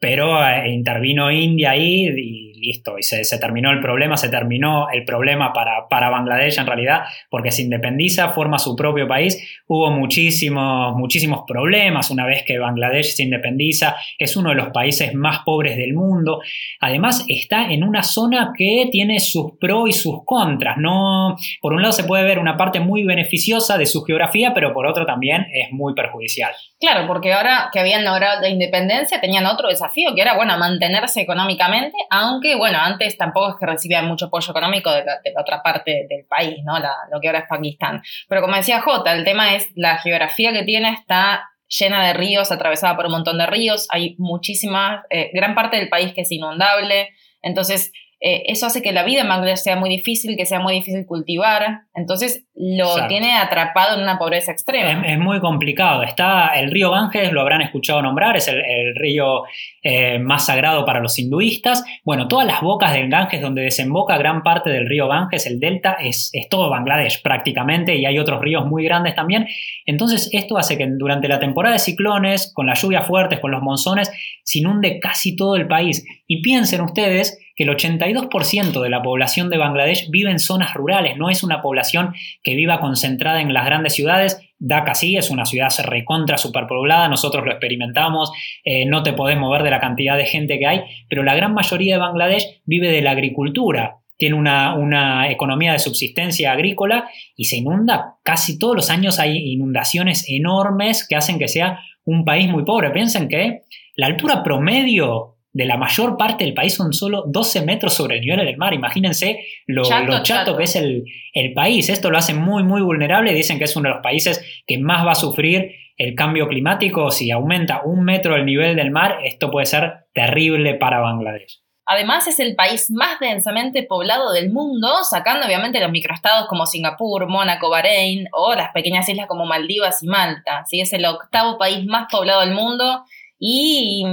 pero 0.00 0.42
eh, 0.42 0.70
intervino 0.70 1.30
India 1.30 1.72
ahí 1.72 2.08
y 2.16 2.49
listo, 2.60 2.98
y 2.98 3.02
se, 3.02 3.38
terminó 3.38 3.70
el 3.72 3.80
problema, 3.80 4.16
se 4.16 4.28
terminó 4.28 4.88
el 4.90 5.04
problema 5.04 5.52
para, 5.52 5.88
para, 5.88 6.10
Bangladesh 6.10 6.58
en 6.58 6.66
realidad, 6.66 7.04
porque 7.30 7.50
se 7.50 7.62
independiza, 7.62 8.30
forma 8.30 8.58
su 8.58 8.76
propio 8.76 9.08
país, 9.08 9.38
hubo 9.66 9.90
muchísimos, 9.90 10.94
muchísimos 10.96 11.44
problemas 11.46 12.10
una 12.10 12.26
vez 12.26 12.42
que 12.44 12.58
Bangladesh 12.58 13.14
se 13.14 13.22
independiza, 13.22 13.96
es 14.18 14.36
uno 14.36 14.50
de 14.50 14.56
los 14.56 14.68
países 14.68 15.14
más 15.14 15.40
pobres 15.44 15.76
del 15.76 15.94
mundo, 15.94 16.40
además 16.80 17.24
está 17.28 17.70
en 17.72 17.82
una 17.84 18.02
zona 18.02 18.52
que 18.56 18.88
tiene 18.92 19.20
sus 19.20 19.52
pros 19.58 19.88
y 19.88 19.92
sus 19.92 20.24
contras, 20.24 20.76
no, 20.78 21.36
por 21.60 21.72
un 21.72 21.82
lado 21.82 21.92
se 21.92 22.04
puede 22.04 22.24
ver 22.24 22.38
una 22.38 22.56
parte 22.56 22.80
muy 22.80 23.04
beneficiosa 23.04 23.78
de 23.78 23.86
su 23.86 24.02
geografía, 24.02 24.52
pero 24.54 24.72
por 24.72 24.86
otro 24.86 25.06
también 25.06 25.46
es 25.52 25.72
muy 25.72 25.94
perjudicial. 25.94 26.52
Claro, 26.80 27.06
porque 27.06 27.30
ahora 27.34 27.68
que 27.70 27.78
habían 27.78 28.06
logrado 28.06 28.40
la 28.40 28.48
independencia 28.48 29.20
tenían 29.20 29.44
otro 29.44 29.68
desafío, 29.68 30.14
que 30.14 30.22
era, 30.22 30.34
bueno, 30.34 30.56
mantenerse 30.56 31.20
económicamente, 31.20 31.98
aunque, 32.08 32.56
bueno, 32.56 32.78
antes 32.80 33.18
tampoco 33.18 33.50
es 33.50 33.56
que 33.60 33.66
recibían 33.66 34.06
mucho 34.06 34.26
apoyo 34.26 34.50
económico 34.50 34.90
de 34.90 35.04
la, 35.04 35.20
otra 35.38 35.62
parte 35.62 36.06
del 36.08 36.24
país, 36.24 36.56
¿no? 36.64 36.78
lo 36.78 37.20
que 37.20 37.28
ahora 37.28 37.40
es 37.40 37.48
Pakistán. 37.50 38.00
Pero 38.30 38.40
como 38.40 38.56
decía 38.56 38.80
Jota, 38.80 39.12
el 39.12 39.24
tema 39.24 39.54
es 39.54 39.68
la 39.74 39.98
geografía 39.98 40.54
que 40.54 40.62
tiene 40.62 40.90
está 40.92 41.50
llena 41.68 42.06
de 42.06 42.14
ríos, 42.14 42.50
atravesada 42.50 42.96
por 42.96 43.04
un 43.04 43.12
montón 43.12 43.36
de 43.36 43.46
ríos, 43.46 43.86
hay 43.90 44.14
muchísimas, 44.16 45.04
eh, 45.10 45.30
gran 45.34 45.54
parte 45.54 45.76
del 45.76 45.90
país 45.90 46.14
que 46.14 46.22
es 46.22 46.32
inundable, 46.32 47.10
entonces 47.42 47.92
eh, 48.22 48.42
eso 48.46 48.66
hace 48.66 48.82
que 48.82 48.92
la 48.92 49.02
vida 49.02 49.22
en 49.22 49.28
Bangladesh 49.28 49.60
sea 49.60 49.76
muy 49.76 49.88
difícil, 49.88 50.36
que 50.36 50.44
sea 50.44 50.60
muy 50.60 50.74
difícil 50.74 51.06
cultivar. 51.06 51.80
Entonces 51.94 52.44
lo 52.54 53.06
tiene 53.08 53.32
atrapado 53.38 53.96
en 53.96 54.02
una 54.02 54.18
pobreza 54.18 54.52
extrema. 54.52 55.06
Es, 55.06 55.18
muy 55.18 55.40
complicado. 55.40 56.02
Está 56.02 56.48
el 56.48 56.70
río 56.70 56.90
Ganges, 56.90 57.32
lo 57.32 57.40
habrán 57.40 57.62
escuchado 57.62 58.02
nombrar, 58.02 58.36
es 58.36 58.48
el, 58.48 58.94
río 58.94 59.44
eh, 59.82 60.18
más 60.18 60.46
sagrado 60.46 60.84
para 60.84 61.00
los 61.00 61.18
hinduistas. 61.18 61.82
Bueno, 62.04 62.28
todas 62.28 62.46
las 62.46 62.60
bocas 62.60 62.92
del 62.92 63.08
Ganges 63.08 63.40
donde 63.40 63.62
desemboca 63.62 64.18
gran 64.18 64.42
parte 64.42 64.68
del 64.68 64.86
río 64.86 65.08
Ganges, 65.08 65.46
el 65.46 65.58
delta, 65.58 65.94
es, 65.94 66.28
es 66.34 66.48
todo 66.50 66.68
Bangladesh 66.68 67.22
prácticamente 67.22 67.96
y 67.96 68.04
hay 68.04 68.18
otros 68.18 68.42
ríos 68.42 68.66
muy 68.66 68.84
grandes 68.84 69.14
también. 69.14 69.46
Entonces 69.86 70.28
esto 70.32 70.58
hace 70.58 70.76
que 70.76 70.86
durante 70.86 71.26
la 71.26 71.40
temporada 71.40 71.74
de 71.74 71.78
ciclones, 71.78 72.52
con 72.54 72.66
las 72.66 72.82
lluvias 72.82 73.06
fuertes, 73.06 73.40
con 73.40 73.50
los 73.50 73.62
monzones, 73.62 74.12
se 74.42 74.58
inunde 74.58 75.00
casi 75.00 75.34
todo 75.36 75.56
el 75.56 75.66
país. 75.66 76.04
Y 76.26 76.42
piensen 76.42 76.82
ustedes 76.82 77.39
que 77.56 77.64
el 77.64 77.70
82% 77.70 78.80
de 78.80 78.90
la 78.90 79.02
población 79.02 79.50
de 79.50 79.58
Bangladesh 79.58 80.10
vive 80.10 80.30
en 80.30 80.38
zonas 80.38 80.74
rurales, 80.74 81.16
no 81.16 81.30
es 81.30 81.42
una 81.42 81.62
población 81.62 82.14
que 82.42 82.54
viva 82.54 82.80
concentrada 82.80 83.40
en 83.40 83.52
las 83.52 83.64
grandes 83.64 83.94
ciudades, 83.94 84.40
Dhaka 84.58 84.94
sí 84.94 85.16
es 85.16 85.30
una 85.30 85.46
ciudad 85.46 85.72
recontra 85.84 86.36
superpoblada, 86.36 87.08
nosotros 87.08 87.44
lo 87.44 87.50
experimentamos, 87.50 88.30
eh, 88.64 88.84
no 88.86 89.02
te 89.02 89.14
podés 89.14 89.38
mover 89.38 89.62
de 89.62 89.70
la 89.70 89.80
cantidad 89.80 90.16
de 90.16 90.26
gente 90.26 90.58
que 90.58 90.66
hay, 90.66 90.80
pero 91.08 91.22
la 91.22 91.34
gran 91.34 91.54
mayoría 91.54 91.94
de 91.94 92.00
Bangladesh 92.00 92.60
vive 92.66 92.88
de 92.88 93.00
la 93.00 93.12
agricultura, 93.12 93.96
tiene 94.18 94.34
una, 94.34 94.74
una, 94.74 95.30
economía 95.30 95.72
de 95.72 95.78
subsistencia 95.78 96.52
agrícola 96.52 97.08
y 97.36 97.46
se 97.46 97.56
inunda 97.56 98.16
casi 98.22 98.58
todos 98.58 98.76
los 98.76 98.90
años 98.90 99.18
hay 99.18 99.38
inundaciones 99.52 100.26
enormes 100.28 101.06
que 101.08 101.16
hacen 101.16 101.38
que 101.38 101.48
sea 101.48 101.80
un 102.04 102.26
país 102.26 102.50
muy 102.50 102.64
pobre. 102.64 102.90
Piensen 102.90 103.28
que 103.28 103.62
la 103.96 104.06
altura 104.06 104.42
promedio 104.42 105.36
de 105.52 105.64
la 105.64 105.76
mayor 105.76 106.16
parte 106.16 106.44
del 106.44 106.54
país 106.54 106.74
son 106.74 106.92
solo 106.92 107.24
12 107.26 107.62
metros 107.64 107.94
sobre 107.94 108.16
el 108.16 108.20
nivel 108.20 108.46
del 108.46 108.56
mar. 108.56 108.72
Imagínense 108.72 109.44
lo 109.66 109.84
chato, 110.22 110.56
que 110.56 110.64
es 110.64 110.76
el, 110.76 111.04
el, 111.34 111.52
país. 111.52 111.88
Esto 111.88 112.10
lo 112.10 112.18
hace 112.18 112.34
muy, 112.34 112.62
muy 112.62 112.82
vulnerable. 112.82 113.34
Dicen 113.34 113.58
que 113.58 113.64
es 113.64 113.76
uno 113.76 113.88
de 113.88 113.94
los 113.96 114.02
países 114.02 114.62
que 114.66 114.78
más 114.78 115.04
va 115.06 115.12
a 115.12 115.16
sufrir 115.16 115.72
el 115.96 116.14
cambio 116.14 116.48
climático. 116.48 117.10
Si 117.10 117.30
aumenta 117.30 117.82
un 117.84 118.04
metro 118.04 118.36
el 118.36 118.46
nivel 118.46 118.76
del 118.76 118.90
mar, 118.90 119.18
esto 119.24 119.50
puede 119.50 119.66
ser 119.66 120.06
terrible 120.14 120.74
para 120.74 121.00
Bangladesh. 121.00 121.60
Además 121.92 122.28
es 122.28 122.38
el 122.38 122.54
país 122.54 122.88
más 122.90 123.18
densamente 123.18 123.82
poblado 123.82 124.30
del 124.32 124.52
mundo, 124.52 125.02
sacando 125.02 125.44
obviamente 125.44 125.80
los 125.80 125.90
microestados 125.90 126.46
como 126.46 126.64
Singapur, 126.64 127.26
Mónaco, 127.26 127.68
Bahrein 127.68 128.28
o 128.32 128.54
las 128.54 128.70
pequeñas 128.70 129.08
islas 129.08 129.26
como 129.26 129.44
Maldivas 129.44 130.00
y 130.04 130.06
Malta. 130.06 130.64
¿sí? 130.66 130.80
Es 130.80 130.92
el 130.92 131.04
octavo 131.04 131.58
país 131.58 131.84
más 131.86 132.06
poblado 132.08 132.42
del 132.42 132.54
mundo 132.54 133.04
y 133.40 134.04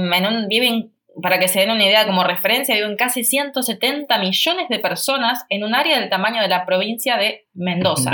viven, 0.48 0.92
para 1.22 1.38
que 1.38 1.48
se 1.48 1.60
den 1.60 1.70
una 1.70 1.84
idea 1.84 2.06
como 2.06 2.24
referencia, 2.24 2.74
viven 2.74 2.96
casi 2.96 3.24
170 3.24 4.18
millones 4.18 4.68
de 4.68 4.78
personas 4.78 5.44
en 5.48 5.64
un 5.64 5.74
área 5.74 5.98
del 5.98 6.08
tamaño 6.08 6.42
de 6.42 6.48
la 6.48 6.64
provincia 6.64 7.16
de 7.16 7.46
Mendoza. 7.54 8.10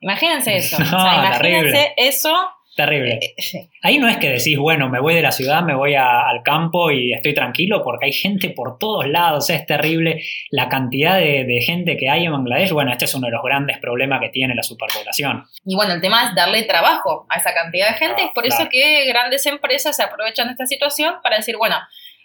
Imagínense 0.00 0.56
eso. 0.56 0.76
imagínense 0.80 1.94
eso 1.96 2.32
Terrible. 2.74 3.18
Eh, 3.20 3.68
Ahí 3.82 3.98
no 3.98 4.08
es 4.08 4.16
que 4.16 4.30
decís, 4.30 4.56
bueno, 4.56 4.88
me 4.88 4.98
voy 4.98 5.14
de 5.14 5.20
la 5.20 5.32
ciudad, 5.32 5.62
me 5.62 5.74
voy 5.74 5.94
al 5.94 6.42
campo 6.42 6.90
y 6.90 7.12
estoy 7.12 7.34
tranquilo, 7.34 7.82
porque 7.84 8.06
hay 8.06 8.12
gente 8.12 8.48
por 8.50 8.78
todos 8.78 9.06
lados, 9.06 9.50
es 9.50 9.66
terrible 9.66 10.22
la 10.50 10.68
cantidad 10.68 11.18
de, 11.18 11.62
gente 11.66 11.96
que 11.96 12.08
hay 12.08 12.24
en 12.24 12.32
Bangladesh. 12.32 12.72
Bueno, 12.72 12.90
este 12.90 13.04
es 13.04 13.14
uno 13.14 13.26
de 13.26 13.32
los 13.32 13.42
grandes 13.42 13.78
problemas 13.78 14.20
que 14.20 14.30
tiene 14.30 14.54
la 14.54 14.62
superpoblación. 14.62 15.44
Y 15.66 15.74
bueno, 15.76 15.92
el 15.92 16.00
tema 16.00 16.24
es 16.24 16.34
darle 16.34 16.62
trabajo 16.62 17.26
a 17.28 17.36
esa 17.36 17.52
cantidad 17.52 17.88
de 17.88 17.94
gente, 17.94 18.22
es 18.22 18.30
por 18.34 18.46
eso 18.46 18.68
que 18.70 19.04
grandes 19.06 19.44
empresas 19.46 19.94
se 19.94 20.02
aprovechan 20.02 20.46
de 20.46 20.52
esta 20.52 20.66
situación 20.66 21.16
para 21.22 21.36
decir, 21.36 21.56
bueno, 21.58 21.76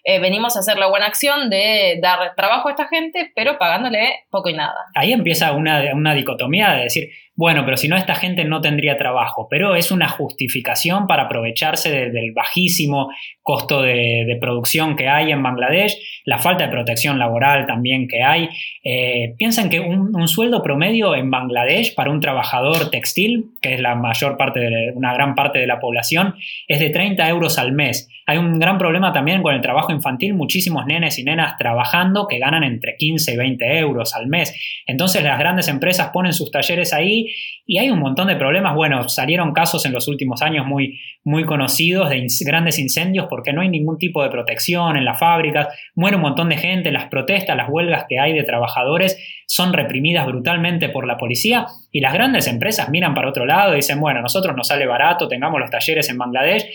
eh, 0.09 0.19
venimos 0.19 0.55
a 0.55 0.59
hacer 0.61 0.77
la 0.77 0.87
buena 0.87 1.05
acción 1.05 1.49
de 1.49 1.99
dar 2.01 2.33
trabajo 2.33 2.69
a 2.69 2.71
esta 2.71 2.87
gente, 2.87 3.33
pero 3.35 3.57
pagándole 3.57 4.23
poco 4.29 4.47
y 4.47 4.53
nada. 4.53 4.85
Ahí 4.95 5.11
empieza 5.11 5.51
una, 5.51 5.83
una 5.93 6.13
dicotomía 6.13 6.71
de 6.71 6.83
decir, 6.83 7.09
bueno, 7.37 7.63
pero 7.65 7.77
si 7.77 7.87
no, 7.87 7.95
esta 7.95 8.15
gente 8.15 8.45
no 8.45 8.61
tendría 8.61 8.97
trabajo, 8.97 9.47
pero 9.47 9.75
es 9.75 9.91
una 9.91 10.09
justificación 10.09 11.05
para 11.05 11.23
aprovecharse 11.23 12.09
del 12.09 12.31
bajísimo 12.33 13.09
costo 13.43 13.83
de, 13.83 14.37
producción 14.41 14.95
que 14.95 15.07
hay 15.07 15.31
en 15.31 15.43
Bangladesh, 15.43 15.97
la 16.25 16.39
falta 16.39 16.65
de 16.65 16.71
protección 16.71 17.19
laboral 17.19 17.67
también 17.67 18.07
que 18.07 18.23
hay. 18.23 18.49
Eh, 18.83 19.35
piensan 19.37 19.69
que 19.69 19.79
un, 19.79 20.27
sueldo 20.27 20.63
promedio 20.63 21.15
en 21.15 21.29
Bangladesh 21.29 21.93
para 21.93 22.09
un 22.09 22.19
trabajador 22.19 22.89
textil, 22.89 23.51
que 23.61 23.75
es 23.75 23.79
la 23.79 23.93
mayor 23.93 24.35
parte 24.35 24.59
de 24.59 24.91
una 24.95 25.13
gran 25.13 25.35
parte 25.35 25.59
de 25.59 25.67
la 25.67 25.79
población, 25.79 26.35
es 26.67 26.79
de 26.79 26.89
30 26.89 27.29
euros 27.29 27.59
al 27.59 27.71
mes. 27.71 28.09
Hay 28.25 28.37
un 28.37 28.59
gran 28.59 28.77
problema 28.77 29.13
también 29.13 29.41
con 29.41 29.55
el 29.55 29.61
trabajo 29.61 29.93
infantil, 29.93 30.33
muchísimos 30.33 30.85
nenes 30.85 31.17
y 31.17 31.23
nenas 31.23 31.55
trabajando 31.57 32.27
que 32.27 32.39
ganan 32.39 32.63
entre 32.63 32.95
15 32.97 33.33
y 33.33 33.37
20 33.37 33.77
euros 33.77 34.13
al 34.15 34.27
mes. 34.27 34.53
Entonces 34.85 35.23
las 35.23 35.39
grandes 35.39 35.69
empresas 35.69 36.09
ponen 36.09 36.33
sus 36.33 36.51
talleres 36.51 36.91
ahí 36.93 37.26
y 37.65 37.77
hay 37.77 37.89
un 37.89 37.99
montón 37.99 38.27
de 38.27 38.35
problemas. 38.35 38.75
Bueno, 38.75 39.07
salieron 39.09 39.53
casos 39.53 39.85
en 39.85 39.93
los 39.93 40.07
últimos 40.07 40.41
años 40.41 40.65
muy, 40.65 40.99
muy 41.23 41.45
conocidos 41.45 42.09
de 42.09 42.25
grandes 42.45 42.79
incendios 42.79 43.27
porque 43.29 43.53
no 43.53 43.61
hay 43.61 43.69
ningún 43.69 43.97
tipo 43.97 44.23
de 44.23 44.29
protección 44.29 44.97
en 44.97 45.05
las 45.05 45.19
fábricas, 45.19 45.67
muere 45.95 46.15
un 46.15 46.23
montón 46.23 46.49
de 46.49 46.57
gente, 46.57 46.91
las 46.91 47.09
protestas, 47.09 47.55
las 47.57 47.69
huelgas 47.69 48.05
que 48.07 48.19
hay 48.19 48.33
de 48.33 48.43
trabajadores 48.43 49.17
son 49.47 49.73
reprimidas 49.73 50.25
brutalmente 50.25 50.89
por 50.89 51.07
la 51.07 51.17
policía 51.17 51.65
y 51.91 52.01
las 52.01 52.13
grandes 52.13 52.47
empresas 52.47 52.89
miran 52.89 53.13
para 53.13 53.29
otro 53.29 53.45
lado 53.45 53.73
y 53.73 53.77
dicen, 53.77 53.99
bueno, 53.99 54.19
a 54.19 54.21
nosotros 54.21 54.55
nos 54.55 54.67
sale 54.67 54.85
barato, 54.85 55.27
tengamos 55.27 55.59
los 55.59 55.69
talleres 55.69 56.09
en 56.09 56.17
Bangladesh 56.17 56.65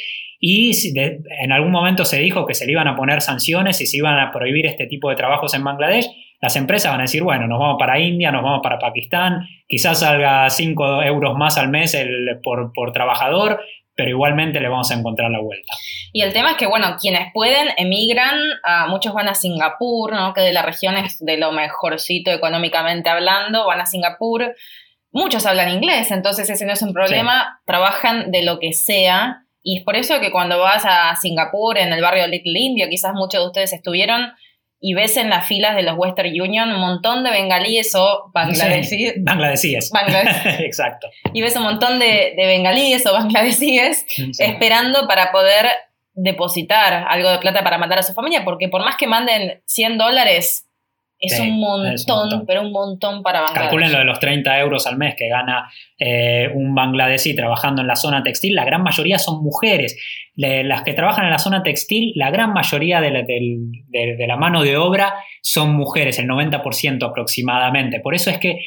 y 0.45 0.73
en 0.99 1.53
algún 1.53 1.71
momento 1.71 2.05
se 2.05 2.19
dijo 2.19 2.47
que 2.47 2.55
se 2.55 2.67
le 2.67 2.73
iban 2.73 2.89
a 2.89 2.97
poner 2.97 3.21
sanciones 3.21 3.81
y 3.81 3.87
se 3.87 3.99
iban 3.99 4.19
a 4.19 4.33
prohibir 4.33 4.67
este 4.67 4.87
tipo 4.87 5.09
de 5.09 5.15
trabajos 5.15 5.55
en 5.55 5.63
Bangladesh 5.63 6.09
las 6.43 6.57
empresas 6.57 6.91
van 6.91 7.01
a 7.01 7.05
decir, 7.05 7.23
bueno, 7.23 7.47
nos 7.47 7.61
vamos 7.61 7.77
para 7.79 8.01
India, 8.01 8.33
nos 8.33 8.43
vamos 8.43 8.61
para 8.65 8.81
Pakistán, 8.81 9.47
quizás 9.69 10.01
salga 10.01 10.51
5 10.51 11.03
euros 11.05 11.37
más 11.39 11.57
al 11.57 11.69
mes 11.69 11.97
por, 12.43 12.93
trabajador, 12.93 13.61
pero 13.95 14.11
igualmente 14.11 14.59
le 14.59 14.69
vamos 14.69 14.91
a 14.91 14.95
encontrar 14.95 15.31
la 15.31 15.39
vuelta. 15.39 15.73
Y 16.13 16.23
el 16.23 16.33
tema 16.33 16.51
es 16.51 16.57
que, 16.57 16.67
bueno, 16.67 16.97
quienes 17.01 17.33
pueden 17.33 17.69
emigran, 17.77 18.41
muchos 18.89 19.15
van 19.15 19.29
a 19.29 19.37
Singapur, 19.37 20.13
¿no? 20.13 20.35
que 20.35 20.41
de 20.41 20.53
la 20.53 20.63
región 20.63 20.97
es 20.97 21.21
de 21.21 21.37
lo 21.37 21.53
mejorcito 21.53 22.33
económicamente 22.33 23.09
hablando, 23.09 23.65
van 23.69 23.81
a 23.81 23.87
Singapur. 23.87 24.53
Muchos 25.13 25.47
hablan 25.47 25.71
inglés, 25.71 26.11
entonces 26.11 26.51
ese 26.51 26.67
no 26.67 26.73
es 26.73 26.83
un 26.83 26.93
problema, 26.93 27.61
trabajan 27.67 28.33
de 28.33 28.43
lo 28.43 28.59
que 28.59 28.73
sea. 28.73 29.45
Y 29.63 29.79
es 29.79 29.85
por 29.85 29.95
eso 29.95 30.19
que 30.19 30.33
cuando 30.33 30.59
vas 30.59 30.85
a 30.89 31.15
Singapur, 31.15 31.79
en 31.79 31.93
el 31.93 32.03
barrio 32.03 32.27
Little 32.27 32.59
India, 32.59 32.89
quizás 32.89 33.15
muchos 33.15 33.41
de 33.41 33.47
ustedes 33.47 33.73
estuvieron, 33.73 34.33
y 34.85 34.95
ves 34.95 35.17
en 35.17 35.31
las 35.31 35.47
filas 35.47 35.77
de 35.77 35.85
los 35.85 35.97
Western 35.97 36.29
Union 36.29 36.73
un 36.73 36.81
montón 36.81 37.23
de 37.23 37.31
bengalíes 37.31 37.95
o 37.95 38.31
bangladesíes. 38.35 39.15
bangladesíes. 39.23 39.93
Exacto. 40.59 41.09
Y 41.33 41.41
ves 41.41 41.55
un 41.57 41.63
montón 41.63 42.01
de, 42.01 42.35
bengalíes 42.37 43.07
o 43.07 43.13
bangladesíes 43.13 44.05
esperando 44.39 45.07
para 45.07 45.31
poder 45.31 45.69
depositar 46.15 47.07
algo 47.09 47.31
de 47.31 47.39
plata 47.39 47.63
para 47.63 47.79
mandar 47.79 48.01
a 48.01 48.03
su 48.03 48.13
familia, 48.13 48.45
porque 48.45 48.69
por 48.69 48.85
más 48.85 48.97
que 48.97 49.07
manden 49.07 49.63
100 49.67 49.99
dólares, 49.99 50.69
es, 51.21 51.39
un 51.39 51.61
montón, 51.61 52.45
pero 52.47 52.63
un 52.63 52.73
montón 52.73 53.23
para 53.23 53.43
Bangladesh. 53.43 53.63
Calculen 53.63 53.93
lo 53.93 53.99
de 53.99 54.05
los 54.05 54.19
30 54.19 54.59
euros 54.59 54.89
al 54.89 54.97
mes 54.97 55.15
que 55.17 55.29
gana 55.29 55.71
eh, 56.05 56.51
un 56.53 56.75
bangladesí 56.75 57.37
trabajando 57.37 57.81
en 57.81 57.87
la 57.87 57.95
zona 57.95 58.25
textil. 58.25 58.57
La 58.57 58.65
gran 58.65 58.83
mayoría 58.83 59.19
son 59.19 59.43
mujeres 59.43 59.97
las 60.35 60.83
que 60.83 60.95
trabajan 60.95 61.27
en 61.27 61.31
la 61.31 61.39
zona 61.39 61.63
textil, 61.63 62.13
la 62.17 62.31
gran 62.31 62.53
mayoría 62.55 63.01
de 63.01 64.27
la, 64.27 64.37
mano 64.37 64.63
de 64.63 64.79
obra 64.79 65.15
son 65.43 65.75
mujeres, 65.75 66.19
el 66.19 66.27
90% 66.27 67.05
aproximadamente. 67.05 68.01
Por 68.01 68.15
eso 68.15 68.31
es 68.31 68.39
que 68.39 68.61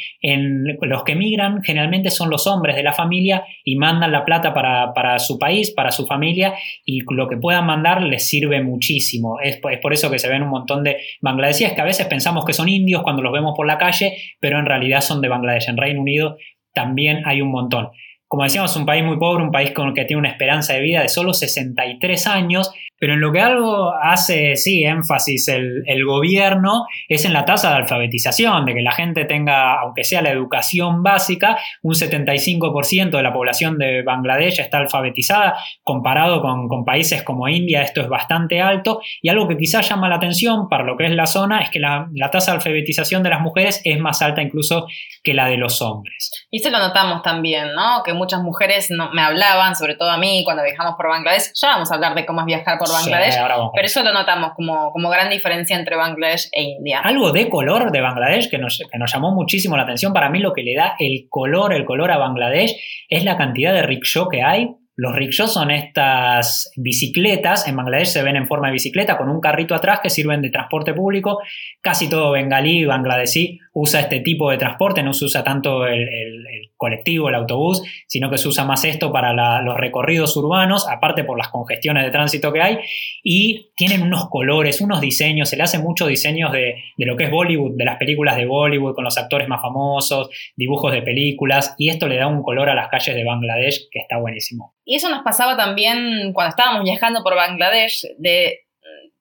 los 0.82 1.04
que 1.04 1.16
migran 1.16 1.64
generalmente 1.64 2.12
son 2.12 2.30
los 2.30 2.46
hombres 2.46 2.76
de 2.76 2.84
la 2.84 2.94
familia 2.94 3.44
y 3.64 3.78
mandan 3.78 4.12
la 4.12 4.26
plata 4.26 4.54
para, 4.54 5.18
su 5.18 5.40
país, 5.40 5.72
para 5.72 5.92
su 5.92 6.06
familia, 6.06 6.54
y 6.86 7.02
lo 7.12 7.28
que 7.28 7.38
puedan 7.38 7.66
mandar 7.66 8.04
les 8.04 8.30
sirve 8.30 8.62
muchísimo. 8.62 9.40
Es, 9.42 9.60
es 9.72 9.80
por 9.80 9.94
eso 9.94 10.12
que 10.12 10.20
se 10.20 10.30
ven 10.30 10.44
un 10.44 10.50
montón 10.50 10.84
de 10.84 10.98
bangladesíes 11.22 11.74
que 11.74 11.82
a 11.82 11.86
veces 11.86 12.06
pensamos 12.06 12.46
que 12.46 12.54
son 12.54 12.70
indios 12.70 13.02
cuando 13.02 13.24
los 13.24 13.34
vemos 13.34 13.54
por 13.56 13.66
la 13.66 13.80
calle, 13.80 14.18
pero 14.40 14.60
en 14.60 14.68
realidad 14.68 15.02
son 15.02 15.20
de 15.20 15.30
Bangladesh. 15.30 15.70
En 15.70 15.78
Reino 15.78 16.02
Unido 16.02 16.38
también 16.76 17.24
hay 17.26 17.42
un 17.42 17.50
montón 17.50 17.90
como 18.28 18.44
decíamos, 18.44 18.76
un 18.76 18.86
país 18.86 19.04
muy 19.04 19.18
pobre, 19.18 19.44
un 19.44 19.52
país 19.52 19.72
con 19.72 19.88
el 19.88 19.94
que 19.94 20.04
tiene 20.04 20.20
una 20.20 20.30
esperanza 20.30 20.74
de 20.74 20.82
vida 20.82 21.02
de 21.02 21.10
solo 21.10 21.34
63 21.34 22.28
años 22.28 22.74
pero 22.98 23.14
en 23.14 23.20
lo 23.20 23.32
que 23.32 23.42
algo 23.42 23.94
hace, 23.94 24.56
sí, 24.56 24.84
énfasis 24.84 25.50
el, 25.50 26.06
gobierno 26.06 26.86
es 27.10 27.26
en 27.26 27.34
la 27.34 27.46
tasa 27.46 27.70
de 27.70 27.76
alfabetización, 27.78 28.66
de 28.66 28.74
que 28.74 28.82
la 28.82 28.92
gente 28.92 29.26
tenga, 29.26 29.80
aunque 29.80 30.04
sea 30.04 30.22
la 30.22 30.32
educación 30.32 31.04
básica, 31.04 31.58
un 31.82 31.94
75% 31.94 33.10
de 33.10 33.24
la 33.24 33.34
población 33.34 33.78
de 33.78 34.04
Bangladesh 34.04 34.60
está 34.60 34.78
alfabetizada, 34.78 35.58
comparado 35.84 36.42
con, 36.42 36.86
países 36.86 37.24
como 37.24 37.48
India, 37.48 37.82
esto 37.82 38.02
es 38.02 38.08
bastante 38.08 38.62
alto, 38.62 39.02
y 39.22 39.30
algo 39.30 39.48
que 39.48 39.58
quizás 39.58 39.90
llama 39.90 40.08
la 40.08 40.16
atención 40.16 40.70
para 40.70 40.84
lo 40.84 40.96
que 40.96 41.06
es 41.06 41.12
la 41.12 41.26
zona 41.26 41.62
es 41.62 41.70
que 41.72 41.80
la, 41.80 42.08
tasa 42.32 42.52
de 42.52 42.58
alfabetización 42.58 43.24
de 43.24 43.30
las 43.30 43.42
mujeres 43.42 43.82
es 43.84 44.00
más 44.00 44.22
alta 44.22 44.42
incluso 44.42 44.88
que 45.24 45.34
la 45.34 45.48
de 45.48 45.58
los 45.58 45.82
hombres. 45.82 46.45
Y 46.56 46.60
eso 46.60 46.70
lo 46.70 46.80
notamos 46.80 47.22
también, 47.22 47.74
¿no? 47.74 48.02
Que 48.06 48.14
muchas 48.14 48.42
mujeres 48.42 48.90
no, 48.90 49.12
me 49.12 49.22
hablaban, 49.22 49.76
sobre 49.76 49.96
todo 49.96 50.10
a 50.10 50.18
mí, 50.18 50.42
cuando 50.46 50.64
viajamos 50.64 50.96
por 50.96 51.10
Bangladesh, 51.10 51.52
ya 51.54 51.68
vamos 51.68 51.92
a 51.92 51.96
hablar 51.96 52.16
de 52.16 52.26
cómo 52.26 52.40
es 52.40 52.46
viajar 52.46 52.78
por 52.78 52.90
Bangladesh, 52.90 53.36
pero 53.74 53.86
eso 53.86 54.02
lo 54.04 54.14
notamos 54.14 54.54
como, 54.56 54.94
como 54.94 55.10
gran 55.10 55.30
diferencia 55.30 55.78
entre 55.78 55.98
Bangladesh 55.98 56.48
e 56.54 56.64
India. 56.64 57.02
Algo 57.02 57.34
de 57.34 57.50
color 57.50 57.92
de 57.92 58.00
Bangladesh 58.00 58.50
que 58.50 58.58
nos, 58.58 58.80
que 58.90 58.98
nos 58.98 59.12
llamó 59.12 59.34
muchísimo 59.34 59.76
la 59.76 59.84
atención, 59.84 60.14
para 60.14 60.30
mí 60.30 60.40
lo 60.40 60.54
que 60.54 60.64
le 60.64 60.76
da 60.76 60.96
el 60.98 61.28
color, 61.30 61.74
el 61.74 61.84
color 61.84 62.10
a 62.12 62.20
Bangladesh 62.20 62.74
es 63.10 63.26
la 63.26 63.36
cantidad 63.36 63.74
de 63.74 63.82
rickshaw 63.82 64.30
que 64.30 64.42
hay. 64.42 64.70
Los 64.96 65.14
rickshaws 65.14 65.54
son 65.54 65.72
estas 65.72 66.72
bicicletas, 66.78 67.68
en 67.68 67.76
Bangladesh 67.76 68.08
se 68.08 68.24
ven 68.24 68.38
en 68.38 68.48
forma 68.48 68.68
de 68.68 68.74
bicicleta 68.76 69.18
con 69.18 69.28
un 69.28 69.42
carrito 69.42 69.76
atrás 69.76 70.00
que 70.02 70.10
sirven 70.10 70.42
de 70.42 70.52
transporte 70.52 70.94
público, 70.94 71.42
casi 71.82 72.10
todo 72.10 72.32
bengalí, 72.32 72.86
bangladesí 72.86 73.60
usa 73.76 74.00
este 74.00 74.22
tipo 74.22 74.50
de 74.50 74.58
transporte, 74.58 75.04
no 75.04 75.14
se 75.14 75.26
usa 75.26 75.44
tanto 75.44 75.86
el, 75.86 76.72
colectivo, 76.78 77.28
el 77.28 77.36
autobús, 77.36 77.84
sino 78.08 78.30
que 78.30 78.38
se 78.38 78.48
usa 78.48 78.64
más 78.64 78.86
esto 78.86 79.12
para 79.12 79.62
los 79.62 79.76
recorridos 79.78 80.36
urbanos, 80.38 80.88
aparte 80.90 81.26
por 81.26 81.38
las 81.38 81.50
congestiones 81.50 82.06
de 82.06 82.12
tránsito 82.12 82.54
que 82.54 82.62
hay, 82.62 82.80
y 83.22 83.72
tienen 83.76 84.02
unos 84.02 84.30
colores, 84.30 84.80
unos 84.80 85.02
diseños, 85.02 85.50
se 85.50 85.58
le 85.58 85.64
hacen 85.64 85.82
muchos 85.82 86.08
diseños 86.08 86.54
de, 86.54 86.84
de 86.98 87.06
lo 87.06 87.18
que 87.18 87.26
es 87.26 87.32
Bollywood, 87.32 87.76
de 87.76 87.84
las 87.84 87.98
películas 87.98 88.38
de 88.38 88.46
Bollywood, 88.46 88.96
con 88.96 89.04
los 89.04 89.18
actores 89.18 89.50
más 89.50 89.62
famosos, 89.62 90.30
dibujos 90.56 90.94
de 90.94 91.02
películas, 91.02 91.76
y 91.78 91.90
esto 91.90 92.08
le 92.08 92.16
da 92.16 92.28
un 92.28 92.44
color 92.44 92.70
a 92.70 92.76
las 92.76 92.88
calles 92.88 93.14
de 93.14 93.26
Bangladesh 93.26 93.90
que 93.92 94.00
está 94.00 94.18
buenísimo. 94.18 94.74
Y 94.86 94.96
eso 94.96 95.10
nos 95.10 95.24
pasaba 95.24 95.58
también 95.58 96.32
cuando 96.32 96.52
estábamos 96.52 96.84
viajando 96.84 97.24
por 97.24 97.36
Bangladesh, 97.36 98.06
de 98.20 98.65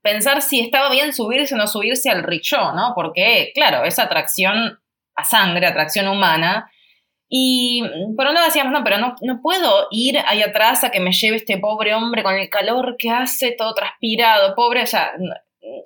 pensar 0.05 0.43
si 0.43 0.61
estaba 0.61 0.91
bien 0.91 1.15
subirse 1.15 1.55
o 1.55 1.59
no 1.59 1.67
subirse 1.67 2.11
al 2.11 2.23
rickshaw, 2.23 2.77
¿no? 2.77 2.93
Porque, 2.95 3.51
claro, 3.55 3.85
es 3.85 3.99
atracción 3.99 4.79
a 5.17 5.25
sangre, 5.25 5.67
atracción 5.67 6.07
humana. 6.09 6.71
Y 7.27 7.83
por 8.15 8.27
un 8.27 8.35
lado 8.35 8.47
decíamos, 8.47 8.73
no, 8.73 8.85
pero 8.85 8.99
no, 8.99 9.17
no 9.23 9.41
puedo 9.41 9.89
ir 9.91 10.19
ahí 10.27 10.43
atrás 10.43 10.85
a 10.85 10.91
que 10.91 11.01
me 11.01 11.11
lleve 11.11 11.39
este 11.39 11.57
pobre 11.57 11.95
hombre 11.95 12.23
con 12.23 12.35
el 12.35 12.51
calor 12.51 12.97
que 12.99 13.11
hace, 13.11 13.53
todo 13.53 13.75
transpirado, 13.75 14.55
pobre, 14.55 14.83
o 14.83 14.87
sea, 14.87 15.13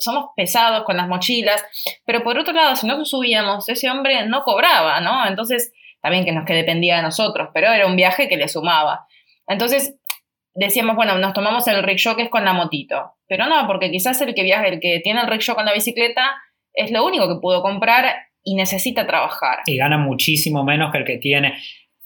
somos 0.00 0.30
pesados 0.36 0.82
con 0.82 0.96
las 0.96 1.06
mochilas, 1.06 1.64
pero 2.04 2.24
por 2.24 2.38
otro 2.38 2.52
lado, 2.52 2.74
si 2.74 2.88
no 2.88 3.04
subíamos, 3.04 3.68
ese 3.68 3.88
hombre 3.88 4.26
no 4.26 4.42
cobraba, 4.42 5.00
¿no? 5.00 5.26
Entonces, 5.26 5.72
también 6.02 6.24
que 6.24 6.32
nos 6.32 6.44
que 6.44 6.54
dependía 6.54 6.96
de 6.96 7.02
nosotros, 7.02 7.50
pero 7.54 7.72
era 7.72 7.86
un 7.86 7.94
viaje 7.94 8.28
que 8.28 8.36
le 8.36 8.48
sumaba. 8.48 9.06
Entonces, 9.46 9.94
decíamos, 10.58 10.96
bueno, 10.96 11.18
nos 11.18 11.32
tomamos 11.32 11.66
el 11.68 11.82
rickshaw 11.82 12.16
que 12.16 12.22
es 12.22 12.30
con 12.30 12.44
la 12.44 12.52
motito. 12.52 13.12
Pero 13.26 13.46
no, 13.46 13.66
porque 13.66 13.90
quizás 13.90 14.20
el 14.20 14.34
que 14.34 14.42
viaja, 14.42 14.66
el 14.66 14.80
que 14.80 15.00
tiene 15.02 15.20
el 15.20 15.28
rickshaw 15.28 15.54
con 15.54 15.64
la 15.64 15.72
bicicleta, 15.72 16.36
es 16.74 16.90
lo 16.90 17.04
único 17.04 17.28
que 17.28 17.40
pudo 17.40 17.62
comprar 17.62 18.14
y 18.42 18.54
necesita 18.54 19.06
trabajar. 19.06 19.58
Y 19.66 19.76
gana 19.76 19.98
muchísimo 19.98 20.64
menos 20.64 20.90
que 20.90 20.98
el 20.98 21.04
que 21.04 21.18
tiene 21.18 21.54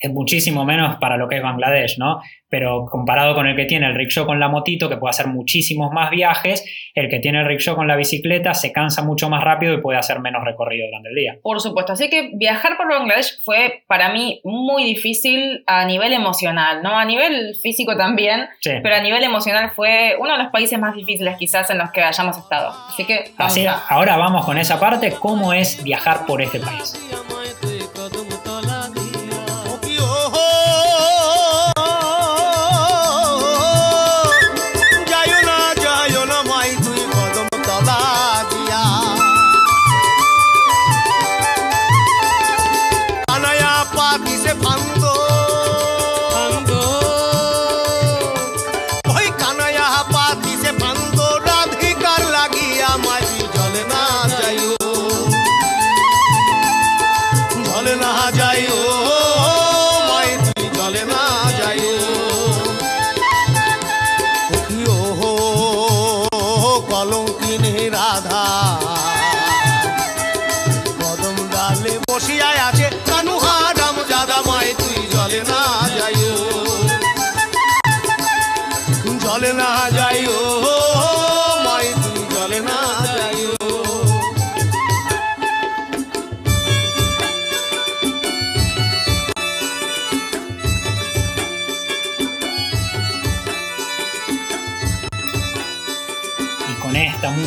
es 0.03 0.11
muchísimo 0.11 0.65
menos 0.65 0.97
para 0.97 1.17
lo 1.17 1.29
que 1.29 1.37
es 1.37 1.43
Bangladesh, 1.43 1.97
¿no? 1.99 2.21
Pero 2.49 2.87
comparado 2.91 3.35
con 3.35 3.47
el 3.47 3.55
que 3.55 3.65
tiene 3.65 3.87
el 3.87 3.95
rickshaw 3.95 4.27
con 4.27 4.41
la 4.41 4.49
motito, 4.49 4.89
que 4.89 4.97
puede 4.97 5.11
hacer 5.11 5.29
muchísimos 5.29 5.93
más 5.93 6.11
viajes, 6.11 6.65
el 6.95 7.09
que 7.09 7.21
tiene 7.21 7.41
el 7.41 7.47
rickshaw 7.47 7.77
con 7.77 7.87
la 7.87 7.95
bicicleta 7.95 8.53
se 8.53 8.73
cansa 8.73 9.05
mucho 9.05 9.31
más 9.31 9.45
rápido 9.45 9.73
y 9.75 9.81
puede 9.81 9.99
hacer 9.99 10.19
menos 10.19 10.45
recorrido 10.45 10.87
durante 10.87 11.09
el 11.09 11.15
día. 11.15 11.37
Por 11.41 11.61
supuesto, 11.61 11.93
así 11.93 12.11
que 12.11 12.33
viajar 12.35 12.77
por 12.77 12.89
Bangladesh 12.89 13.41
fue 13.45 13.85
para 13.87 14.13
mí 14.13 14.41
muy 14.43 14.85
difícil 14.85 15.63
a 15.67 15.87
nivel 15.87 16.13
emocional, 16.13 16.83
¿no? 16.83 16.99
A 16.99 17.05
nivel 17.05 17.55
físico 17.63 17.97
también, 17.97 18.49
pero 18.83 18.97
a 18.97 19.01
nivel 19.01 19.23
emocional 19.23 19.71
fue 19.71 20.17
uno 20.19 20.33
de 20.33 20.43
los 20.43 20.53
países 20.53 20.81
más 20.81 20.97
difíciles 20.97 21.37
quizás 21.39 21.71
en 21.71 21.79
los 21.79 21.93
que 21.93 22.03
hayamos 22.03 22.37
estado. 22.37 22.75
Así 22.89 23.05
que... 23.05 23.31
Así, 23.39 23.67
ahora 23.89 24.17
vamos 24.17 24.45
con 24.45 24.59
esa 24.59 24.81
parte, 24.81 25.13
¿cómo 25.13 25.53
es 25.53 25.83
viajar 25.85 26.27
por 26.27 26.43
este 26.43 26.59
país? 26.59 26.93
Raja 58.31 58.92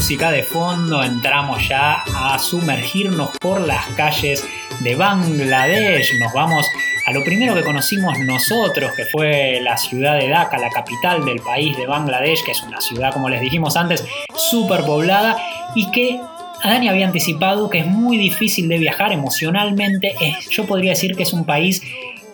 música 0.06 0.30
de 0.30 0.44
fondo 0.44 1.04
entramos 1.04 1.68
ya 1.68 2.04
a 2.16 2.38
sumergirnos 2.38 3.32
por 3.40 3.60
las 3.60 3.88
calles 3.98 4.48
de 4.82 4.94
Bangladesh. 4.94 6.20
Nos 6.20 6.32
vamos 6.32 6.70
a 7.08 7.12
lo 7.12 7.24
primero 7.24 7.56
que 7.56 7.64
conocimos 7.64 8.20
nosotros, 8.20 8.92
que 8.96 9.06
fue 9.06 9.60
la 9.64 9.78
ciudad 9.78 10.20
de 10.20 10.30
Dhaka, 10.30 10.60
la 10.60 10.70
capital 10.70 11.26
del 11.26 11.40
país 11.40 11.76
de 11.76 11.88
Bangladesh, 11.88 12.44
que 12.44 12.52
es 12.52 12.62
una 12.62 12.82
ciudad, 12.82 13.14
como 13.14 13.30
les 13.30 13.42
dijimos 13.42 13.76
antes, 13.78 14.06
súper 14.36 14.82
poblada 14.82 15.38
y 15.74 15.90
que 15.90 16.22
Dani 16.64 16.88
había 16.88 17.08
anticipado 17.08 17.68
que 17.72 17.80
es 17.80 17.88
muy 17.88 18.20
difícil 18.20 18.70
de 18.70 18.78
viajar 18.78 19.12
emocionalmente. 19.12 20.14
yo 20.52 20.68
podría 20.68 20.92
decir 20.92 21.16
que 21.16 21.24
es 21.24 21.34
un 21.34 21.46
país 21.46 21.82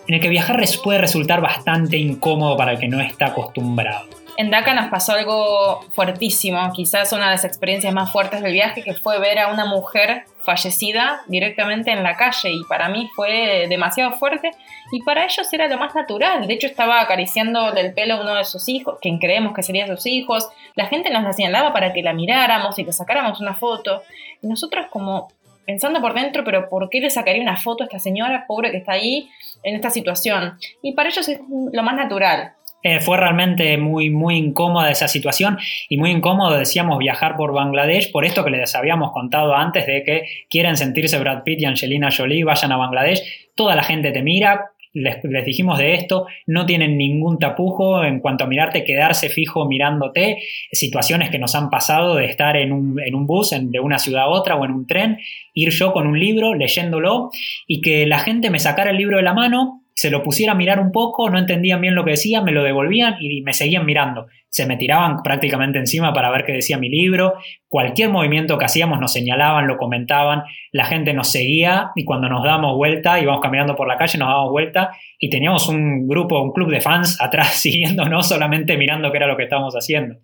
en 0.08 0.16
el 0.16 0.20
que 0.20 0.28
viajar 0.28 0.62
puede 0.84 0.98
resultar 0.98 1.40
bastante 1.40 1.96
incómodo 1.96 2.54
para 2.54 2.72
el 2.72 2.78
que 2.78 2.88
no 2.88 3.00
está 3.00 3.28
acostumbrado. 3.28 4.21
En 4.42 4.50
Dhaka 4.50 4.74
nos 4.74 4.90
pasó 4.90 5.12
algo 5.12 5.82
fuertísimo, 5.92 6.58
quizás 6.72 7.12
una 7.12 7.26
de 7.26 7.30
las 7.30 7.44
experiencias 7.44 7.94
más 7.94 8.10
fuertes 8.10 8.42
del 8.42 8.52
viaje, 8.52 8.82
que 8.82 8.92
fue 8.94 9.20
ver 9.20 9.38
a 9.38 9.52
una 9.52 9.66
mujer 9.66 10.24
fallecida 10.44 11.22
directamente 11.28 11.92
en 11.92 12.02
la 12.02 12.16
calle 12.16 12.50
y 12.50 12.64
para 12.68 12.88
mí 12.88 13.08
fue 13.14 13.68
demasiado 13.68 14.14
fuerte 14.16 14.50
y 14.90 15.00
para 15.04 15.26
ellos 15.26 15.46
era 15.52 15.68
lo 15.68 15.78
más 15.78 15.94
natural. 15.94 16.44
De 16.48 16.54
hecho 16.54 16.66
estaba 16.66 17.00
acariciando 17.00 17.72
el 17.72 17.94
pelo 17.94 18.14
a 18.14 18.20
uno 18.20 18.34
de 18.34 18.44
sus 18.44 18.68
hijos, 18.68 18.98
quien 19.00 19.20
creemos 19.20 19.54
que 19.54 19.62
serían 19.62 19.86
sus 19.86 20.06
hijos. 20.06 20.48
La 20.74 20.86
gente 20.86 21.10
nos 21.10 21.22
la 21.22 21.32
señalaba 21.32 21.72
para 21.72 21.92
que 21.92 22.02
la 22.02 22.12
miráramos 22.12 22.76
y 22.80 22.84
que 22.84 22.92
sacáramos 22.92 23.40
una 23.40 23.54
foto. 23.54 24.02
Y 24.42 24.48
nosotros 24.48 24.86
como 24.90 25.28
pensando 25.66 26.00
por 26.00 26.14
dentro, 26.14 26.42
pero 26.42 26.68
¿por 26.68 26.90
qué 26.90 27.00
le 27.00 27.10
sacaría 27.10 27.42
una 27.42 27.58
foto 27.58 27.84
a 27.84 27.86
esta 27.86 28.00
señora 28.00 28.46
pobre 28.48 28.72
que 28.72 28.78
está 28.78 28.94
ahí 28.94 29.30
en 29.62 29.76
esta 29.76 29.90
situación? 29.90 30.58
Y 30.82 30.94
para 30.94 31.10
ellos 31.10 31.28
es 31.28 31.38
lo 31.48 31.82
más 31.84 31.94
natural. 31.94 32.54
Eh, 32.82 33.00
fue 33.00 33.16
realmente 33.16 33.76
muy, 33.78 34.10
muy 34.10 34.36
incómoda 34.36 34.90
esa 34.90 35.06
situación 35.06 35.58
y 35.88 35.96
muy 35.96 36.10
incómodo, 36.10 36.58
decíamos, 36.58 36.98
viajar 36.98 37.36
por 37.36 37.52
Bangladesh, 37.52 38.10
por 38.10 38.24
esto 38.24 38.44
que 38.44 38.50
les 38.50 38.74
habíamos 38.74 39.12
contado 39.12 39.54
antes 39.54 39.86
de 39.86 40.02
que 40.02 40.24
quieren 40.50 40.76
sentirse 40.76 41.18
Brad 41.18 41.44
Pitt 41.44 41.60
y 41.60 41.64
Angelina 41.64 42.10
Jolie, 42.10 42.44
vayan 42.44 42.72
a 42.72 42.76
Bangladesh, 42.76 43.22
toda 43.54 43.76
la 43.76 43.84
gente 43.84 44.10
te 44.10 44.22
mira, 44.22 44.72
les, 44.94 45.22
dijimos 45.44 45.78
de 45.78 45.94
esto, 45.94 46.26
no 46.46 46.66
tienen 46.66 46.98
ningún 46.98 47.38
tapujo 47.38 48.04
en 48.04 48.20
cuanto 48.20 48.44
a 48.44 48.46
mirarte, 48.46 48.84
quedarse 48.84 49.28
fijo 49.28 49.66
mirándote, 49.66 50.38
situaciones 50.72 51.30
que 51.30 51.38
nos 51.38 51.54
han 51.54 51.70
pasado 51.70 52.16
de 52.16 52.26
estar 52.26 52.56
en 52.56 52.72
un, 52.72 53.00
en 53.00 53.14
un 53.14 53.26
bus 53.26 53.50
de 53.58 53.80
una 53.80 53.98
ciudad 53.98 54.24
a 54.24 54.28
otra 54.28 54.56
o 54.56 54.64
en 54.64 54.72
un 54.72 54.86
tren, 54.86 55.18
ir 55.54 55.70
yo 55.70 55.92
con 55.92 56.06
un 56.06 56.18
libro 56.18 56.54
leyéndolo 56.54 57.30
y 57.66 57.80
que 57.80 58.06
la 58.06 58.18
gente 58.18 58.50
me 58.50 58.58
sacara 58.58 58.90
el 58.90 58.98
libro 58.98 59.16
de 59.16 59.22
la 59.22 59.34
mano, 59.34 59.81
se 59.94 60.10
lo 60.10 60.22
pusiera 60.22 60.52
a 60.52 60.54
mirar 60.54 60.80
un 60.80 60.92
poco, 60.92 61.28
no 61.28 61.38
entendían 61.38 61.80
bien 61.80 61.94
lo 61.94 62.04
que 62.04 62.12
decía, 62.12 62.40
me 62.40 62.52
lo 62.52 62.62
devolvían 62.62 63.16
y 63.20 63.42
me 63.42 63.52
seguían 63.52 63.84
mirando. 63.84 64.26
Se 64.48 64.66
me 64.66 64.76
tiraban 64.76 65.22
prácticamente 65.22 65.78
encima 65.78 66.12
para 66.12 66.30
ver 66.30 66.44
qué 66.44 66.52
decía 66.52 66.76
mi 66.76 66.88
libro. 66.88 67.34
Cualquier 67.68 68.10
movimiento 68.10 68.58
que 68.58 68.66
hacíamos 68.66 69.00
nos 69.00 69.12
señalaban, 69.12 69.66
lo 69.66 69.78
comentaban, 69.78 70.44
la 70.72 70.84
gente 70.84 71.14
nos 71.14 71.28
seguía 71.28 71.90
y 71.94 72.04
cuando 72.04 72.28
nos 72.28 72.44
dábamos 72.44 72.76
vuelta, 72.76 73.18
íbamos 73.18 73.40
caminando 73.40 73.76
por 73.76 73.88
la 73.88 73.96
calle, 73.96 74.18
nos 74.18 74.28
dábamos 74.28 74.50
vuelta 74.50 74.90
y 75.18 75.30
teníamos 75.30 75.68
un 75.68 76.06
grupo, 76.06 76.42
un 76.42 76.52
club 76.52 76.70
de 76.70 76.80
fans 76.80 77.16
atrás 77.20 77.48
siguiéndonos, 77.54 78.28
solamente 78.28 78.76
mirando 78.76 79.10
qué 79.10 79.18
era 79.18 79.26
lo 79.26 79.36
que 79.36 79.44
estábamos 79.44 79.74
haciendo. 79.74 80.16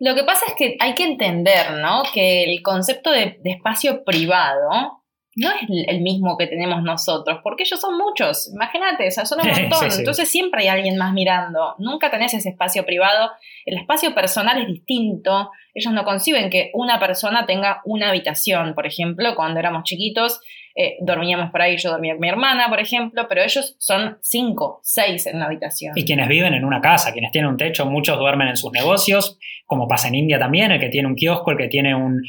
Lo 0.00 0.14
que 0.14 0.24
pasa 0.24 0.46
es 0.48 0.54
que 0.54 0.76
hay 0.80 0.94
que 0.94 1.04
entender, 1.04 1.72
¿no? 1.80 2.02
Que 2.12 2.44
el 2.44 2.62
concepto 2.62 3.10
de 3.10 3.38
espacio 3.44 4.04
privado 4.04 5.02
no 5.36 5.50
es 5.50 5.68
el 5.86 6.00
mismo 6.00 6.36
que 6.38 6.46
tenemos 6.46 6.82
nosotros, 6.82 7.40
porque 7.42 7.62
ellos 7.64 7.78
son 7.78 7.96
muchos, 7.98 8.50
imagínate, 8.52 9.06
o 9.06 9.10
sea, 9.10 9.26
son 9.26 9.40
un 9.40 9.48
montón, 9.62 9.88
entonces 9.96 10.28
siempre 10.28 10.62
hay 10.62 10.68
alguien 10.68 10.96
más 10.96 11.12
mirando, 11.12 11.74
nunca 11.78 12.10
tenés 12.10 12.34
ese 12.34 12.48
espacio 12.48 12.84
privado, 12.84 13.30
el 13.66 13.78
espacio 13.78 14.14
personal 14.14 14.58
es 14.60 14.66
distinto, 14.66 15.50
ellos 15.76 15.92
no 15.92 16.04
conciben 16.04 16.48
que 16.48 16.70
una 16.72 16.98
persona 16.98 17.44
tenga 17.44 17.82
una 17.84 18.08
habitación. 18.08 18.74
Por 18.74 18.86
ejemplo, 18.86 19.34
cuando 19.36 19.60
éramos 19.60 19.82
chiquitos, 19.82 20.40
eh, 20.78 20.98
dormíamos 21.00 21.50
por 21.50 21.62
ahí, 21.62 21.78
yo 21.78 21.90
dormía 21.90 22.12
con 22.12 22.20
mi 22.20 22.28
hermana, 22.28 22.68
por 22.68 22.80
ejemplo, 22.80 23.26
pero 23.30 23.42
ellos 23.42 23.76
son 23.78 24.18
cinco, 24.20 24.80
seis 24.82 25.26
en 25.26 25.38
la 25.38 25.46
habitación. 25.46 25.94
Y 25.96 26.04
quienes 26.04 26.28
viven 26.28 26.52
en 26.52 26.66
una 26.66 26.82
casa, 26.82 27.14
quienes 27.14 27.30
tienen 27.30 27.50
un 27.50 27.56
techo, 27.56 27.86
muchos 27.86 28.18
duermen 28.18 28.48
en 28.48 28.58
sus 28.58 28.70
negocios, 28.72 29.38
como 29.64 29.88
pasa 29.88 30.08
en 30.08 30.16
India 30.16 30.38
también, 30.38 30.70
el 30.70 30.78
que 30.78 30.90
tiene 30.90 31.08
un 31.08 31.14
kiosco, 31.14 31.50
el 31.50 31.56
que 31.56 31.68
tiene 31.68 31.94
un, 31.94 32.22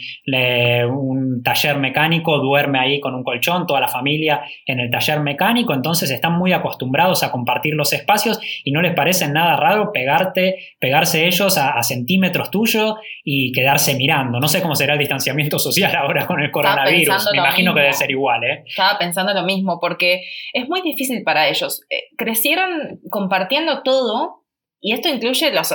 un 0.89 1.43
taller 1.43 1.77
mecánico, 1.77 2.37
duerme 2.37 2.79
ahí 2.79 3.01
con 3.01 3.15
un 3.15 3.23
colchón, 3.23 3.67
toda 3.67 3.81
la 3.81 3.89
familia 3.89 4.41
en 4.65 4.79
el 4.79 4.89
taller 4.89 5.19
mecánico, 5.19 5.73
entonces 5.73 6.09
están 6.09 6.37
muy 6.37 6.53
acostumbrados 6.53 7.23
a 7.23 7.31
compartir 7.31 7.73
los 7.73 7.91
espacios 7.91 8.39
y 8.63 8.71
no 8.71 8.81
les 8.81 8.93
parece 8.93 9.27
nada 9.27 9.57
raro 9.57 9.91
pegarte, 9.91 10.75
pegarse 10.79 11.27
ellos 11.27 11.57
a, 11.57 11.83
centímetros 11.83 12.49
tuyos 12.49 12.95
y 13.23 13.51
quedarse 13.51 13.95
mirando. 13.95 14.39
No 14.39 14.47
sé 14.47 14.61
cómo 14.61 14.75
será 14.75 14.93
el 14.93 14.99
distanciamiento 14.99 15.59
social 15.59 15.95
ahora 15.95 16.25
con 16.25 16.41
el 16.41 16.49
coronavirus, 16.49 17.29
me 17.33 17.39
imagino 17.39 17.73
que 17.73 17.81
debe 17.81 17.93
ser 17.93 18.09
igual. 18.09 18.36
Estaba 18.65 18.97
pensando 18.99 19.33
lo 19.33 19.43
mismo, 19.43 19.79
porque 19.79 20.23
es 20.53 20.67
muy 20.67 20.81
difícil 20.81 21.23
para 21.23 21.47
ellos. 21.47 21.81
Eh, 21.89 22.03
crecieron 22.17 22.99
compartiendo 23.09 23.83
todo, 23.83 24.43
y 24.79 24.93
esto 24.93 25.09
incluye 25.09 25.51
los, 25.51 25.73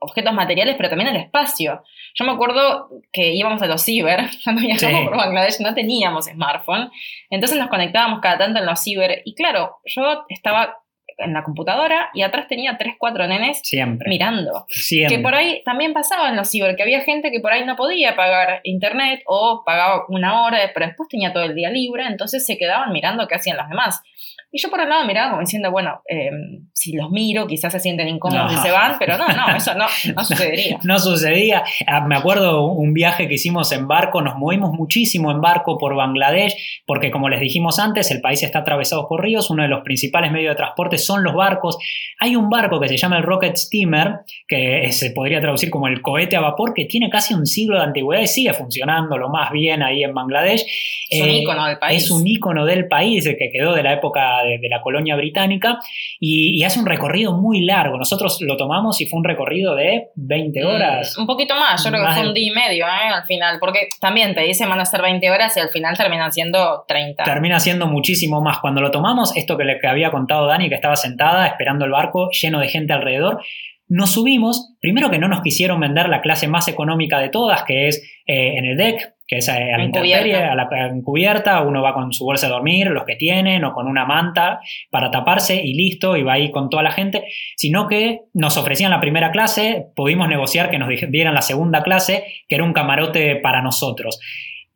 objetos 0.00 0.32
materiales, 0.32 0.76
pero 0.76 0.88
también 0.88 1.10
el 1.10 1.16
espacio. 1.16 1.82
Yo 2.14 2.24
me 2.24 2.32
acuerdo 2.32 2.88
que 3.12 3.34
íbamos 3.34 3.60
a 3.62 3.66
los 3.66 3.82
ciber, 3.82 4.20
cuando 4.44 4.62
viajamos 4.62 5.08
por 5.08 5.16
Bangladesh 5.16 5.60
no 5.60 5.74
teníamos 5.74 6.26
smartphone, 6.26 6.90
entonces 7.30 7.58
nos 7.58 7.68
conectábamos 7.68 8.20
cada 8.20 8.38
tanto 8.38 8.60
en 8.60 8.66
los 8.66 8.80
ciber, 8.80 9.22
y 9.24 9.34
claro, 9.34 9.78
yo 9.84 10.24
estaba 10.28 10.76
en 11.18 11.34
la 11.34 11.42
computadora 11.44 12.10
y 12.14 12.22
atrás 12.22 12.46
tenía 12.48 12.76
tres, 12.78 12.94
cuatro 12.98 13.26
nenes 13.26 13.60
mirando. 14.06 14.66
Que 15.08 15.18
por 15.18 15.34
ahí 15.34 15.62
también 15.64 15.92
pasaba 15.92 16.28
en 16.28 16.36
los 16.36 16.48
ciber, 16.50 16.76
que 16.76 16.82
había 16.82 17.00
gente 17.00 17.30
que 17.30 17.40
por 17.40 17.52
ahí 17.52 17.64
no 17.64 17.76
podía 17.76 18.16
pagar 18.16 18.60
internet 18.64 19.22
o 19.26 19.62
pagaba 19.64 20.04
una 20.08 20.42
hora, 20.44 20.58
pero 20.72 20.86
después 20.86 21.08
tenía 21.08 21.32
todo 21.32 21.44
el 21.44 21.54
día 21.54 21.70
libre, 21.70 22.06
entonces 22.06 22.46
se 22.46 22.56
quedaban 22.56 22.92
mirando 22.92 23.26
qué 23.26 23.34
hacían 23.34 23.56
los 23.56 23.68
demás. 23.68 24.02
Y 24.50 24.62
yo 24.62 24.70
por 24.70 24.80
un 24.80 24.88
lado 24.88 25.06
miraba 25.06 25.30
como 25.30 25.42
diciendo, 25.42 25.70
bueno, 25.70 26.00
em, 26.06 26.68
si 26.72 26.92
los 26.96 27.10
miro, 27.10 27.46
quizás 27.46 27.70
se 27.70 27.80
sienten 27.80 28.08
incómodos 28.08 28.50
y 28.50 28.56
se 28.56 28.70
van, 28.70 28.96
pero 28.98 29.18
no, 29.18 29.26
no, 29.28 29.54
eso 29.54 29.74
no, 29.74 29.84
no 30.14 30.24
sucedería. 30.24 30.78
no 30.84 30.98
sucedía. 30.98 31.64
Ah, 31.86 32.00
me 32.06 32.16
acuerdo 32.16 32.64
un 32.64 32.94
viaje 32.94 33.28
que 33.28 33.34
hicimos 33.34 33.72
en 33.72 33.86
barco, 33.86 34.22
nos 34.22 34.36
movimos 34.36 34.72
muchísimo 34.72 35.30
en 35.30 35.42
barco 35.42 35.76
por 35.76 35.94
Bangladesh, 35.94 36.82
porque 36.86 37.10
como 37.10 37.28
les 37.28 37.40
dijimos 37.40 37.78
antes, 37.78 38.10
el 38.10 38.22
país 38.22 38.42
está 38.42 38.60
atravesado 38.60 39.06
por 39.06 39.22
ríos, 39.22 39.50
uno 39.50 39.64
de 39.64 39.68
los 39.68 39.82
principales 39.82 40.32
medios 40.32 40.52
de 40.52 40.56
transporte 40.56 40.96
son 40.96 41.22
los 41.22 41.34
barcos. 41.34 41.76
Hay 42.18 42.34
un 42.34 42.48
barco 42.48 42.80
que 42.80 42.88
se 42.88 42.96
llama 42.96 43.18
el 43.18 43.24
Rocket 43.24 43.54
Steamer, 43.54 44.20
que 44.46 44.90
se 44.92 45.10
podría 45.10 45.42
traducir 45.42 45.68
como 45.68 45.88
el 45.88 46.00
cohete 46.00 46.36
a 46.36 46.40
vapor, 46.40 46.72
que 46.72 46.86
tiene 46.86 47.10
casi 47.10 47.34
un 47.34 47.44
siglo 47.44 47.76
de 47.76 47.84
antigüedad 47.84 48.22
y 48.22 48.26
sigue 48.26 48.54
funcionando 48.54 49.18
lo 49.18 49.28
más 49.28 49.52
bien 49.52 49.82
ahí 49.82 50.02
en 50.02 50.14
Bangladesh. 50.14 50.64
Es 51.10 51.20
un 51.20 51.30
ícono 51.30 51.66
del 51.66 51.78
país. 51.78 52.02
Es 52.02 52.10
un 52.10 52.26
ícono 52.26 52.64
del 52.64 52.88
país, 52.88 53.24
que 53.24 53.50
quedó 53.52 53.74
de 53.74 53.82
la 53.82 53.92
época 53.92 54.37
de, 54.42 54.68
la 54.68 54.80
colonia 54.80 55.16
británica 55.16 55.78
y, 56.20 56.62
hace 56.64 56.80
un 56.80 56.86
recorrido 56.86 57.32
muy 57.32 57.64
largo. 57.64 57.96
Nosotros 57.96 58.38
lo 58.42 58.56
tomamos 58.56 59.00
y 59.00 59.06
fue 59.06 59.18
un 59.18 59.24
recorrido 59.24 59.74
de 59.74 60.08
20 60.16 60.62
mm, 60.62 60.66
horas. 60.66 61.16
un 61.16 61.26
poquito 61.26 61.54
más, 61.54 61.82
yo 61.82 61.90
creo 61.90 62.06
que 62.06 62.12
fue 62.12 62.28
un 62.28 62.34
día 62.34 62.52
y 62.52 62.54
medio 62.54 62.86
¿eh? 62.86 63.08
al 63.14 63.24
final, 63.24 63.58
porque 63.58 63.88
también 64.00 64.34
te 64.34 64.42
dicen 64.42 64.68
van 64.68 64.80
a 64.80 64.84
ser 64.84 65.00
20 65.00 65.30
horas 65.30 65.56
y 65.56 65.60
al 65.60 65.70
final 65.70 65.96
terminan 65.96 66.32
siendo 66.32 66.84
30. 66.86 67.24
Termina 67.24 67.60
siendo 67.60 67.86
muchísimo 67.86 68.40
más. 68.42 68.58
Cuando 68.58 68.80
lo 68.80 68.90
tomamos, 68.90 69.36
esto 69.36 69.56
que 69.56 69.64
le 69.64 69.78
había 69.88 70.10
contado 70.10 70.46
Dani, 70.46 70.68
que 70.68 70.74
estaba 70.74 70.96
sentada 70.96 71.46
esperando 71.46 71.84
el 71.84 71.90
barco 71.90 72.28
lleno 72.30 72.60
de 72.60 72.68
gente 72.68 72.92
alrededor, 72.92 73.40
nos 73.88 74.10
subimos, 74.10 74.74
primero 74.80 75.10
que 75.10 75.18
no 75.18 75.28
nos 75.28 75.40
quisieron 75.40 75.80
vender 75.80 76.08
la 76.08 76.20
clase 76.20 76.46
más 76.46 76.68
económica 76.68 77.18
de 77.18 77.30
todas, 77.30 77.62
que 77.64 77.88
es 77.88 78.02
eh, 78.26 78.58
en 78.58 78.66
el 78.66 78.76
deck, 78.76 79.14
que 79.28 79.36
es 79.36 79.48
a 79.50 79.60
la 79.60 79.84
intemperie, 79.84 80.36
a 80.36 80.54
la 80.54 80.68
encubierta, 80.90 81.60
uno 81.60 81.82
va 81.82 81.92
con 81.92 82.14
su 82.14 82.24
bolsa 82.24 82.46
de 82.46 82.54
dormir, 82.54 82.86
los 82.88 83.04
que 83.04 83.14
tienen, 83.14 83.62
o 83.62 83.74
con 83.74 83.86
una 83.86 84.06
manta 84.06 84.60
para 84.90 85.10
taparse 85.10 85.62
y 85.62 85.74
listo, 85.74 86.16
y 86.16 86.22
va 86.22 86.32
ahí 86.32 86.50
con 86.50 86.70
toda 86.70 86.82
la 86.82 86.92
gente, 86.92 87.24
sino 87.54 87.86
que 87.86 88.22
nos 88.32 88.56
ofrecían 88.56 88.90
la 88.90 89.02
primera 89.02 89.30
clase, 89.30 89.88
pudimos 89.94 90.28
negociar 90.28 90.70
que 90.70 90.78
nos 90.78 90.88
dieran 91.10 91.34
la 91.34 91.42
segunda 91.42 91.82
clase, 91.82 92.24
que 92.48 92.54
era 92.54 92.64
un 92.64 92.72
camarote 92.72 93.36
para 93.36 93.60
nosotros. 93.60 94.18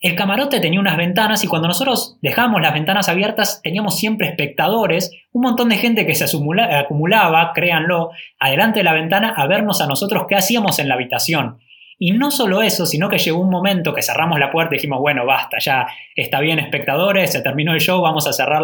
El 0.01 0.17
camarote 0.17 0.61
tenía 0.61 0.81
unas 0.81 0.97
ventanas 0.97 1.45
y 1.45 1.47
cuando 1.47 1.69
nosotros 1.69 2.19
dejamos 2.21 2.61
las 2.61 2.75
ventanas 2.75 3.09
abiertas 3.09 3.61
teníamos 3.63 3.97
siempre 3.97 4.29
espectadores, 4.29 5.13
un 5.31 5.43
montón 5.43 5.71
de 5.71 5.77
gente 5.77 6.05
que 6.05 6.15
se 6.15 6.25
acumulaba, 6.25 7.53
créanlo, 7.55 8.11
adelante 8.39 8.81
de 8.81 8.85
la 8.85 8.93
ventana 8.93 9.33
a 9.35 9.47
vernos 9.47 9.81
a 9.81 9.87
nosotros 9.87 10.25
qué 10.29 10.35
hacíamos 10.35 10.79
en 10.79 10.89
la 10.89 10.95
habitación. 10.95 11.59
Y 12.05 12.11
no 12.11 12.33
solo 12.33 12.63
eso, 12.63 12.85
sino 12.85 13.09
que 13.09 13.19
llegó 13.19 13.39
un 13.39 13.49
momento 13.49 13.95
que 13.95 14.03
cerramos 14.03 14.41
la 14.41 14.51
puerta 14.51 14.75
y 14.75 14.79
dijimos, 14.79 14.99
bueno, 14.99 15.25
basta, 15.25 15.59
ya 15.61 15.87
está 16.17 16.41
bien 16.41 16.59
espectadores, 16.59 17.31
se 17.31 17.43
terminó 17.43 17.75
el 17.75 17.81
show, 17.81 18.03
vamos 18.03 18.27
a 18.27 18.33
cerrar 18.33 18.61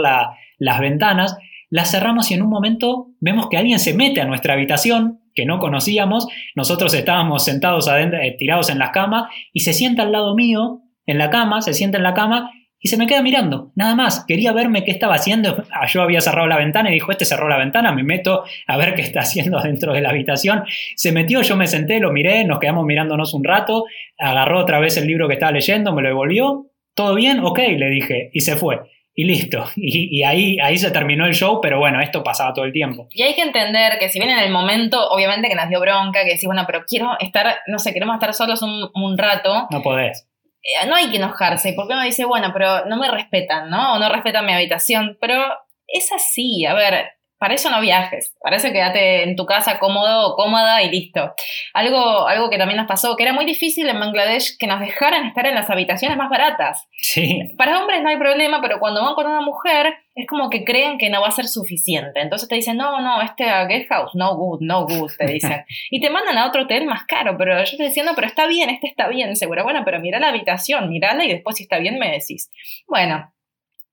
las 0.59 0.81
ventanas. 0.81 1.38
Las 1.70 1.92
cerramos 1.92 2.33
y 2.33 2.35
en 2.35 2.42
un 2.42 2.48
momento 2.48 3.11
vemos 3.20 3.48
que 3.48 3.57
alguien 3.57 3.79
se 3.79 3.94
mete 3.94 4.20
a 4.20 4.24
nuestra 4.24 4.55
habitación 4.55 5.20
que 5.37 5.46
no 5.46 5.61
conocíamos, 5.61 6.27
nosotros 6.57 6.92
estábamos 6.94 7.44
sentados 7.44 7.87
adentro, 7.87 8.18
eh, 8.18 8.35
tirados 8.37 8.70
en 8.70 8.81
las 8.81 8.90
camas 8.90 9.31
y 9.53 9.61
se 9.61 9.72
sienta 9.72 10.03
al 10.03 10.11
lado 10.11 10.35
mío 10.35 10.81
en 11.07 11.18
la 11.18 11.31
cama, 11.31 11.62
se 11.62 11.74
sienta 11.74 11.96
en 11.96 12.03
la 12.03 12.14
cama 12.14 12.51
y 12.80 12.88
se 12.88 12.96
me 12.96 13.06
queda 13.06 13.22
mirando, 13.22 13.72
nada 13.74 13.96
más. 13.96 14.24
Quería 14.26 14.52
verme 14.52 14.84
qué 14.84 14.92
estaba 14.92 15.14
haciendo. 15.14 15.64
Ah, 15.72 15.86
yo 15.86 16.00
había 16.00 16.20
cerrado 16.20 16.46
la 16.46 16.56
ventana 16.56 16.90
y 16.90 16.94
dijo, 16.94 17.10
este 17.10 17.24
cerró 17.24 17.48
la 17.48 17.58
ventana, 17.58 17.90
me 17.92 18.04
meto 18.04 18.44
a 18.66 18.76
ver 18.76 18.94
qué 18.94 19.02
está 19.02 19.20
haciendo 19.22 19.60
dentro 19.60 19.92
de 19.92 20.00
la 20.00 20.10
habitación. 20.10 20.64
Se 20.94 21.10
metió, 21.10 21.42
yo 21.42 21.56
me 21.56 21.66
senté, 21.66 21.98
lo 21.98 22.12
miré, 22.12 22.44
nos 22.44 22.60
quedamos 22.60 22.84
mirándonos 22.84 23.34
un 23.34 23.42
rato, 23.42 23.84
agarró 24.16 24.60
otra 24.60 24.78
vez 24.78 24.96
el 24.96 25.06
libro 25.06 25.26
que 25.26 25.34
estaba 25.34 25.52
leyendo, 25.52 25.92
me 25.92 26.02
lo 26.02 26.08
devolvió. 26.08 26.66
¿Todo 26.94 27.14
bien? 27.14 27.40
Ok, 27.40 27.58
le 27.58 27.90
dije, 27.90 28.30
y 28.32 28.40
se 28.40 28.56
fue. 28.56 28.80
Y 29.14 29.24
listo. 29.24 29.64
Y, 29.76 30.22
ahí, 30.22 30.58
ahí 30.60 30.78
se 30.78 30.92
terminó 30.92 31.26
el 31.26 31.34
show, 31.34 31.60
pero 31.60 31.80
bueno, 31.80 32.00
esto 32.00 32.22
pasaba 32.22 32.52
todo 32.52 32.64
el 32.64 32.72
tiempo. 32.72 33.08
Y 33.10 33.22
hay 33.22 33.34
que 33.34 33.42
entender 33.42 33.98
que 33.98 34.08
si 34.08 34.20
bien 34.20 34.30
en 34.30 34.38
el 34.38 34.52
momento, 34.52 35.08
obviamente 35.10 35.48
que 35.48 35.56
nos 35.56 35.68
dio 35.68 35.80
bronca, 35.80 36.22
que 36.22 36.30
decís, 36.30 36.46
bueno, 36.46 36.62
pero 36.66 36.84
quiero 36.86 37.16
estar, 37.18 37.56
no 37.66 37.80
sé, 37.80 37.92
queremos 37.92 38.14
estar 38.14 38.32
solos 38.34 38.62
un, 38.62 38.88
un 38.94 39.18
rato. 39.18 39.66
No 39.70 39.82
podés 39.82 40.27
eh, 40.62 40.86
no 40.86 40.94
hay 40.94 41.10
que 41.10 41.16
enojarse, 41.16 41.72
porque 41.74 41.94
uno 41.94 42.02
dice, 42.02 42.24
bueno, 42.24 42.50
pero 42.52 42.84
no 42.86 42.96
me 42.96 43.10
respetan, 43.10 43.70
¿no? 43.70 43.94
O 43.94 43.98
no 43.98 44.08
respetan 44.08 44.46
mi 44.46 44.52
habitación, 44.52 45.16
pero 45.20 45.42
es 45.86 46.12
así, 46.12 46.64
a 46.66 46.74
ver, 46.74 47.17
para 47.38 47.55
eso 47.55 47.70
no 47.70 47.81
viajes, 47.81 48.35
para 48.40 48.57
eso 48.57 48.70
quédate 48.72 49.22
en 49.22 49.37
tu 49.37 49.46
casa 49.46 49.79
cómodo 49.79 50.29
o 50.29 50.37
cómoda 50.37 50.83
y 50.83 50.90
listo. 50.90 51.35
Algo, 51.72 52.27
algo 52.27 52.51
que 52.51 52.59
también 52.59 52.79
nos 52.79 52.87
pasó, 52.87 53.16
que 53.16 53.22
era 53.22 53.33
muy 53.33 53.44
difícil 53.44 53.88
en 53.88 54.01
Bangladesh 54.01 54.57
que 54.59 54.66
nos 54.66 54.81
dejaran 54.81 55.27
estar 55.27 55.46
en 55.46 55.55
las 55.55 55.70
habitaciones 55.70 56.18
más 56.18 56.31
baratas. 56.31 56.87
Sí. 57.01 57.40
Para 57.57 57.81
hombres 57.81 58.03
no 58.03 58.09
hay 58.09 58.16
problema, 58.16 58.61
pero 58.61 58.81
cuando 58.81 59.03
van 59.03 59.14
con 59.14 59.27
una 59.27 59.40
mujer 59.40 59.94
es 60.14 60.27
como 60.27 60.51
que 60.51 60.64
creen 60.64 60.98
que 60.98 61.11
no 61.11 61.20
va 61.20 61.29
a 61.29 61.33
ser 61.33 61.46
suficiente. 61.46 62.20
Entonces 62.20 62.48
te 62.48 62.57
dicen, 62.57 62.77
no, 62.77 63.01
no, 63.01 63.22
este 63.22 63.44
guest 63.68 63.88
house, 63.88 64.11
no 64.14 64.35
good, 64.35 64.59
no 64.62 64.85
good, 64.85 65.12
te 65.16 65.27
dicen. 65.27 65.64
y 65.90 66.01
te 66.01 66.11
mandan 66.11 66.38
a 66.38 66.48
otro 66.48 66.62
hotel 66.62 66.87
más 66.87 67.05
caro, 67.05 67.37
pero 67.38 67.57
yo 67.57 67.62
estoy 67.62 67.87
diciendo, 67.87 68.12
pero 68.16 68.27
está 68.27 68.48
bien, 68.48 68.68
este 68.68 68.88
está 68.88 69.07
bien, 69.07 69.37
seguro. 69.37 69.62
Bueno, 69.62 69.83
pero 69.85 70.01
mira 70.01 70.18
la 70.18 70.29
habitación, 70.29 70.90
mirala 70.90 71.24
y 71.24 71.29
después 71.29 71.57
si 71.57 71.62
está 71.62 71.79
bien 71.79 71.98
me 72.01 72.11
decís. 72.11 72.51
Bueno, 72.88 73.33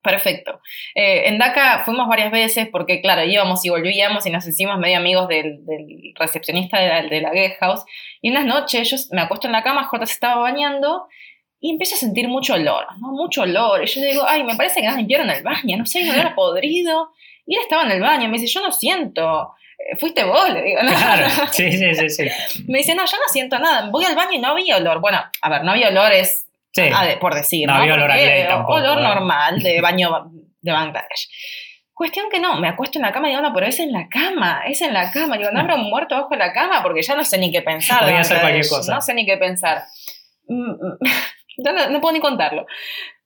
Perfecto. 0.05 0.61
Eh, 0.93 1.29
en 1.29 1.39
DACA 1.39 1.83
fuimos 1.83 2.07
varias 2.07 2.31
veces 2.31 2.67
porque, 2.71 3.01
claro, 3.01 3.23
íbamos 3.23 3.65
y 3.65 3.69
volvíamos 3.69 4.23
y 4.27 4.29
nos 4.29 4.45
hicimos 4.45 4.77
medio 4.77 4.97
amigos 4.97 5.27
del, 5.27 5.61
recepcionista 6.13 6.79
de 6.79 6.87
la, 6.87 7.01
de 7.01 7.21
la, 7.21 7.31
guest 7.31 7.59
house. 7.59 7.83
Y 8.21 8.29
unas 8.29 8.45
noches 8.45 8.87
yo 8.87 8.97
me 9.15 9.21
acuesto 9.21 9.47
en 9.47 9.53
la 9.53 9.63
cama, 9.63 9.85
J 9.85 10.05
se 10.05 10.13
estaba 10.13 10.41
bañando 10.43 11.07
y 11.59 11.71
empiezo 11.71 11.95
a 11.95 11.97
sentir 11.97 12.27
mucho 12.27 12.53
olor, 12.53 12.85
¿no? 13.01 13.13
Mucho 13.13 13.41
olor. 13.41 13.83
Y 13.83 13.87
yo 13.87 14.01
le 14.01 14.07
digo, 14.11 14.23
ay, 14.27 14.43
me 14.43 14.55
parece 14.55 14.79
que 14.79 14.85
nos 14.85 14.95
limpiaron 14.95 15.27
el 15.31 15.41
baño, 15.41 15.75
no 15.75 15.87
sé, 15.87 16.03
no 16.03 16.13
era 16.13 16.35
podrido. 16.35 17.09
Y 17.47 17.55
él 17.55 17.61
estaba 17.63 17.83
en 17.83 17.91
el 17.91 18.01
baño, 18.01 18.29
me 18.29 18.37
dice, 18.37 18.53
yo 18.53 18.61
no 18.61 18.71
siento. 18.71 19.55
Eh, 19.79 19.97
fuiste 19.97 20.23
vos, 20.23 20.47
le 20.53 20.61
digo, 20.61 20.81
Claro, 20.81 21.27
sí, 21.51 21.71
sí, 21.71 21.95
sí, 21.95 22.09
sí. 22.09 22.63
me 22.67 22.77
dice, 22.77 22.93
no, 22.93 23.03
yo 23.05 23.17
no 23.17 23.33
siento 23.33 23.57
nada. 23.57 23.89
Voy 23.89 24.05
al 24.05 24.15
baño 24.15 24.33
y 24.33 24.37
no 24.37 24.49
había 24.49 24.77
olor. 24.77 25.01
Bueno, 25.01 25.19
a 25.41 25.49
ver, 25.49 25.63
no 25.63 25.71
había 25.71 25.89
olores 25.89 26.44
por 27.19 27.35
decir. 27.35 27.67
No, 27.67 27.75
había 27.75 27.93
olor 27.93 28.11
a 28.11 28.15
Clay 28.15 28.47
tampoco. 28.47 28.73
Olor 28.73 29.01
normal 29.01 29.61
de 29.61 29.81
baño 29.81 30.31
de 30.61 30.71
Bangladesh. 30.71 31.29
Cuestión 31.93 32.25
que 32.29 32.39
no, 32.39 32.59
me 32.59 32.67
acuesto 32.67 32.99
en 32.99 33.03
la 33.03 33.13
cama 33.13 33.27
y 33.27 33.31
digo, 33.31 33.41
no, 33.41 33.53
pero 33.53 33.67
es 33.67 33.79
en 33.79 33.93
la 33.93 34.09
cama, 34.09 34.63
es 34.67 34.81
en 34.81 34.93
la 34.93 35.11
cama. 35.11 35.37
Digo, 35.37 35.51
no 35.51 35.61
habrá 35.61 35.75
un 35.75 35.89
muerto 35.89 36.15
bajo 36.15 36.35
la 36.35 36.51
cama 36.51 36.83
porque 36.83 37.01
ya 37.01 37.15
no 37.15 37.23
sé 37.23 37.37
ni 37.37 37.51
qué 37.51 37.61
pensar. 37.61 37.99
Podría 37.99 38.19
hacer 38.19 38.41
cualquier 38.41 38.67
cosa. 38.67 38.95
No 38.95 39.01
sé 39.01 39.13
ni 39.13 39.25
qué 39.25 39.37
pensar. 39.37 39.85
Mm, 40.47 40.71
mm, 40.71 40.97
no, 41.63 41.89
no, 41.89 42.01
puedo 42.01 42.13
ni 42.13 42.19
contarlo. 42.19 42.65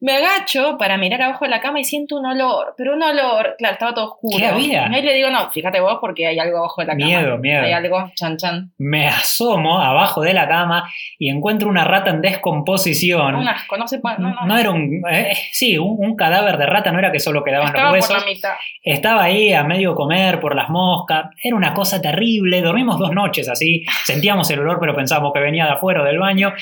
Me 0.01 0.15
agacho 0.15 0.77
para 0.77 0.97
mirar 0.97 1.21
abajo 1.21 1.43
de 1.43 1.51
la 1.51 1.59
cama 1.59 1.81
y 1.81 1.83
siento 1.83 2.15
un 2.15 2.25
olor, 2.25 2.73
pero 2.77 2.93
un 2.93 3.03
olor, 3.03 3.55
claro, 3.57 3.73
estaba 3.73 3.93
todo 3.93 4.13
oscuro. 4.13 4.37
¿Qué 4.37 4.45
había? 4.45 4.87
Y 4.89 4.95
ahí 4.95 5.01
le 5.01 5.13
digo, 5.13 5.29
no, 5.29 5.51
fíjate 5.51 5.81
vos 5.81 5.97
porque 5.99 6.25
hay 6.25 6.39
algo 6.39 6.59
abajo 6.59 6.81
de 6.81 6.87
la 6.87 6.93
cama. 6.93 7.05
Miedo, 7.05 7.37
miedo. 7.37 7.63
Hay 7.63 7.73
algo, 7.73 8.09
chan, 8.15 8.37
chan. 8.37 8.71
Me 8.77 9.07
asomo 9.07 9.81
abajo 9.81 10.21
de 10.21 10.33
la 10.33 10.47
cama 10.47 10.89
y 11.17 11.29
encuentro 11.29 11.67
una 11.67 11.83
rata 11.83 12.11
en 12.11 12.21
descomposición. 12.21 13.35
Un 13.35 13.47
asco, 13.49 13.75
no 13.75 13.87
se 13.89 13.99
puede, 13.99 14.19
no, 14.19 14.29
no, 14.29 14.45
no 14.45 14.57
era 14.57 14.71
un, 14.71 15.03
eh, 15.11 15.33
sí, 15.51 15.77
un, 15.77 16.15
cadáver 16.15 16.57
de 16.57 16.65
rata, 16.65 16.91
no 16.91 16.99
era 16.99 17.11
que 17.11 17.19
solo 17.19 17.43
quedaban 17.43 17.67
Estaba 17.67 17.85
los 17.87 17.93
huesos. 17.93 18.15
Por 18.15 18.25
la 18.25 18.25
mitad. 18.25 18.53
Estaba 18.81 19.23
ahí 19.23 19.53
a 19.53 19.63
medio 19.63 19.95
comer 19.95 20.39
por 20.39 20.55
las 20.55 20.69
moscas, 20.69 21.27
era 21.43 21.55
una 21.55 21.73
cosa 21.73 22.01
terrible, 22.01 22.61
dormimos 22.61 22.97
dos 22.97 23.11
noches 23.11 23.49
así, 23.49 23.85
sentíamos 24.05 24.49
el 24.49 24.59
olor 24.59 24.79
pero 24.79 24.95
pensábamos 24.95 25.33
que 25.33 25.39
venía 25.39 25.65
de 25.65 25.71
afuera 25.71 26.03
del 26.03 26.19
baño. 26.19 26.53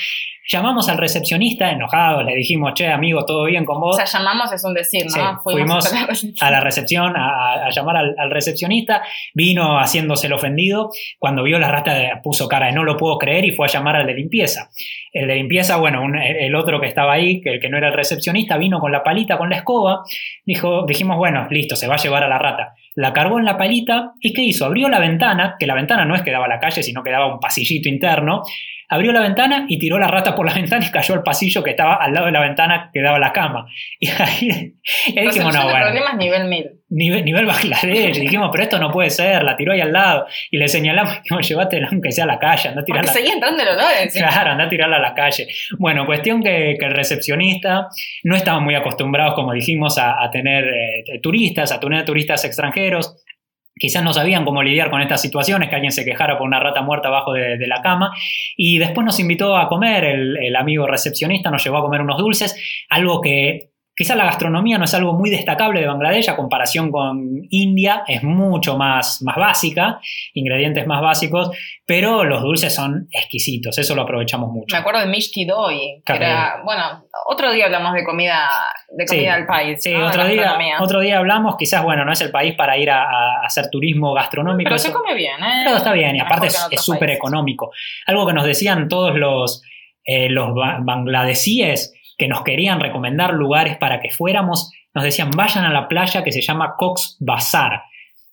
Llamamos 0.50 0.88
al 0.88 0.96
recepcionista, 0.96 1.70
enojados, 1.70 2.24
le 2.24 2.34
dijimos, 2.34 2.72
che, 2.72 2.86
amigo, 2.88 3.26
¿todo 3.26 3.44
bien 3.44 3.66
con 3.66 3.78
vos? 3.80 3.96
O 4.00 4.06
sea, 4.06 4.18
llamamos 4.18 4.50
es 4.50 4.64
un 4.64 4.72
decir, 4.72 5.04
¿no? 5.14 5.42
fuimos, 5.42 5.92
a 6.40 6.50
la 6.50 6.60
recepción, 6.60 7.12
a, 7.16 7.68
llamar 7.70 7.96
al, 7.98 8.30
recepcionista, 8.30 9.02
vino 9.34 9.78
haciéndose 9.78 10.26
el 10.26 10.32
ofendido, 10.32 10.90
cuando 11.18 11.42
vio 11.42 11.58
la 11.58 11.70
rata 11.70 12.22
puso 12.22 12.48
cara 12.48 12.66
de 12.66 12.72
no 12.72 12.82
lo 12.82 12.96
puedo 12.96 13.18
creer 13.18 13.44
y 13.44 13.54
fue 13.54 13.66
a 13.66 13.70
llamar 13.70 13.96
al 13.96 14.06
de 14.06 14.14
limpieza. 14.14 14.70
El 15.12 15.28
de 15.28 15.34
limpieza, 15.34 15.76
bueno, 15.76 16.02
el 16.18 16.54
otro 16.54 16.80
que 16.80 16.86
estaba 16.86 17.12
ahí, 17.12 17.42
que 17.42 17.50
el 17.50 17.60
que 17.60 17.68
no 17.68 17.76
era 17.76 17.88
el 17.88 17.94
recepcionista, 17.94 18.56
vino 18.56 18.80
con 18.80 18.90
la 18.90 19.02
palita, 19.02 19.36
con 19.36 19.50
la 19.50 19.56
escoba, 19.56 20.02
dijo, 20.46 20.86
dijimos, 20.86 21.18
bueno, 21.18 21.46
listo, 21.50 21.76
se 21.76 21.86
va 21.86 21.96
a 21.96 21.98
llevar 21.98 22.24
a 22.24 22.28
la 22.28 22.38
rata. 22.38 22.74
La 22.94 23.12
cargó 23.12 23.38
en 23.38 23.44
la 23.44 23.58
palita 23.58 24.12
y 24.20 24.32
¿qué 24.32 24.42
hizo? 24.42 24.64
Abrió 24.64 24.88
la 24.88 24.98
ventana, 24.98 25.56
que 25.58 25.66
la 25.66 25.74
ventana 25.74 26.06
no 26.06 26.14
es 26.14 26.22
que 26.22 26.30
daba 26.30 26.46
a 26.46 26.48
la 26.48 26.58
calle, 26.58 26.82
sino 26.82 27.02
que 27.02 27.10
daba 27.10 27.32
un 27.32 27.38
pasillito 27.38 27.88
interno, 27.88 28.42
abrió 28.88 29.12
la 29.12 29.20
ventana 29.20 29.66
y 29.68 29.78
tiró 29.78 29.98
la 29.98 30.08
rata 30.08 30.34
por 30.34 30.46
la 30.46 30.54
ventana 30.60 30.84
y 30.86 30.90
cayó 30.90 31.14
al 31.14 31.22
pasillo 31.22 31.62
que 31.62 31.70
estaba 31.70 31.96
al 31.96 32.12
lado 32.12 32.26
de 32.26 32.32
la 32.32 32.40
ventana 32.40 32.90
que 32.92 33.00
daba 33.00 33.18
la 33.18 33.32
cama. 33.32 33.66
Y 33.98 34.08
ahí, 34.08 34.74
dijimos, 35.06 35.54
no, 35.54 35.64
bueno. 35.64 35.86
problemas 35.86 36.16
nivel 36.16 36.48
1000. 36.48 36.70
Nivel, 36.90 37.24
nivel 37.24 37.44
Bangladesh. 37.44 38.16
Y 38.16 38.20
dijimos, 38.20 38.48
pero 38.50 38.64
esto 38.64 38.78
no 38.78 38.90
puede 38.90 39.10
ser, 39.10 39.42
la 39.42 39.56
tiró 39.56 39.72
ahí 39.72 39.80
al 39.80 39.92
lado. 39.92 40.26
Y 40.50 40.56
le 40.56 40.68
señalamos, 40.68 41.18
dijimos, 41.22 41.48
llévatela 41.48 41.88
aunque 41.90 42.12
sea 42.12 42.24
a 42.24 42.28
la 42.28 42.38
calle, 42.38 42.70
anda 42.70 42.80
a 42.80 42.84
tirarla. 42.84 43.12
seguía 43.12 43.34
entrando 43.34 43.62
el 43.62 43.68
olor 43.68 43.84
Claro, 44.12 44.50
anda 44.52 44.64
a 44.64 44.68
tirarla 44.68 44.96
a 44.96 45.00
la 45.00 45.14
calle. 45.14 45.48
Bueno, 45.78 46.06
cuestión 46.06 46.42
que, 46.42 46.76
el 46.78 46.94
recepcionista 46.94 47.88
no 48.22 48.36
estaba 48.36 48.60
muy 48.60 48.74
acostumbrados, 48.74 49.34
como 49.34 49.52
dijimos, 49.52 49.98
a, 49.98 50.28
tener 50.30 50.64
eh, 50.64 51.20
turistas, 51.20 51.72
a 51.72 51.80
tener 51.80 52.04
turistas 52.04 52.44
extranjeros 52.44 53.16
quizás 53.78 54.02
no 54.02 54.12
sabían 54.12 54.44
cómo 54.44 54.62
lidiar 54.62 54.90
con 54.90 55.00
estas 55.00 55.22
situaciones, 55.22 55.68
que 55.68 55.74
alguien 55.76 55.92
se 55.92 56.04
quejara 56.04 56.38
por 56.38 56.46
una 56.46 56.60
rata 56.60 56.82
muerta 56.82 57.08
abajo 57.08 57.32
de, 57.32 57.66
la 57.68 57.82
cama. 57.82 58.12
Y 58.56 58.78
después 58.78 59.04
nos 59.04 59.20
invitó 59.20 59.56
a 59.56 59.68
comer, 59.68 60.04
el, 60.04 60.56
amigo 60.56 60.86
recepcionista 60.86 61.50
nos 61.50 61.62
llevó 61.62 61.78
a 61.78 61.82
comer 61.82 62.00
unos 62.00 62.18
dulces, 62.18 62.56
algo 62.88 63.20
que 63.20 63.67
Quizás 63.98 64.16
la 64.16 64.26
gastronomía 64.26 64.78
no 64.78 64.84
es 64.84 64.94
algo 64.94 65.12
muy 65.12 65.28
destacable 65.28 65.80
de 65.80 65.88
Bangladesh 65.88 66.30
a 66.30 66.36
comparación 66.36 66.92
con 66.92 67.42
India, 67.50 68.04
es 68.06 68.22
mucho 68.22 68.78
más, 68.78 69.20
más 69.22 69.34
básica, 69.34 69.98
ingredientes 70.34 70.86
más 70.86 71.02
básicos, 71.02 71.50
pero 71.84 72.22
los 72.22 72.40
dulces 72.40 72.72
son 72.72 73.08
exquisitos, 73.10 73.76
eso 73.76 73.96
lo 73.96 74.02
aprovechamos 74.02 74.52
mucho. 74.52 74.72
Me 74.72 74.78
acuerdo 74.78 75.00
de 75.00 75.06
Mishti 75.06 75.44
Doi, 75.44 76.00
que 76.06 76.12
era, 76.12 76.62
bueno, 76.64 77.06
otro 77.26 77.50
día 77.50 77.64
hablamos 77.64 77.92
de 77.94 78.04
comida, 78.04 78.48
de 78.88 79.04
comida 79.04 79.34
del 79.34 79.46
país. 79.46 79.82
Sí, 79.82 79.92
otro, 79.92 80.28
día, 80.28 80.56
otro 80.78 81.00
día 81.00 81.18
hablamos, 81.18 81.56
quizás, 81.56 81.82
bueno, 81.82 82.04
no 82.04 82.12
es 82.12 82.20
el 82.20 82.30
país 82.30 82.54
para 82.54 82.78
ir 82.78 82.90
a, 82.92 83.42
hacer 83.44 83.68
turismo 83.68 84.14
gastronómico. 84.14 84.68
Pero 84.68 84.78
se 84.78 84.92
come 84.92 85.12
bien, 85.14 85.42
¿eh? 85.42 85.62
Pero 85.64 85.76
está 85.76 85.92
bien, 85.92 86.14
y 86.14 86.20
aparte 86.20 86.46
es 86.46 86.80
súper 86.80 87.10
económico. 87.10 87.72
Algo 88.06 88.28
que 88.28 88.32
nos 88.32 88.44
decían 88.44 88.86
todos 88.86 89.16
los, 89.16 89.64
eh, 90.04 90.28
los 90.28 90.54
bangladesíes 90.54 91.97
que 92.18 92.28
nos 92.28 92.42
querían 92.42 92.80
recomendar 92.80 93.32
lugares 93.32 93.78
para 93.78 94.00
que 94.00 94.10
fuéramos, 94.10 94.72
nos 94.92 95.04
decían 95.04 95.30
vayan 95.30 95.64
a 95.64 95.72
la 95.72 95.88
playa 95.88 96.24
que 96.24 96.32
se 96.32 96.42
llama 96.42 96.74
Cox 96.76 97.16
Bazar. 97.20 97.84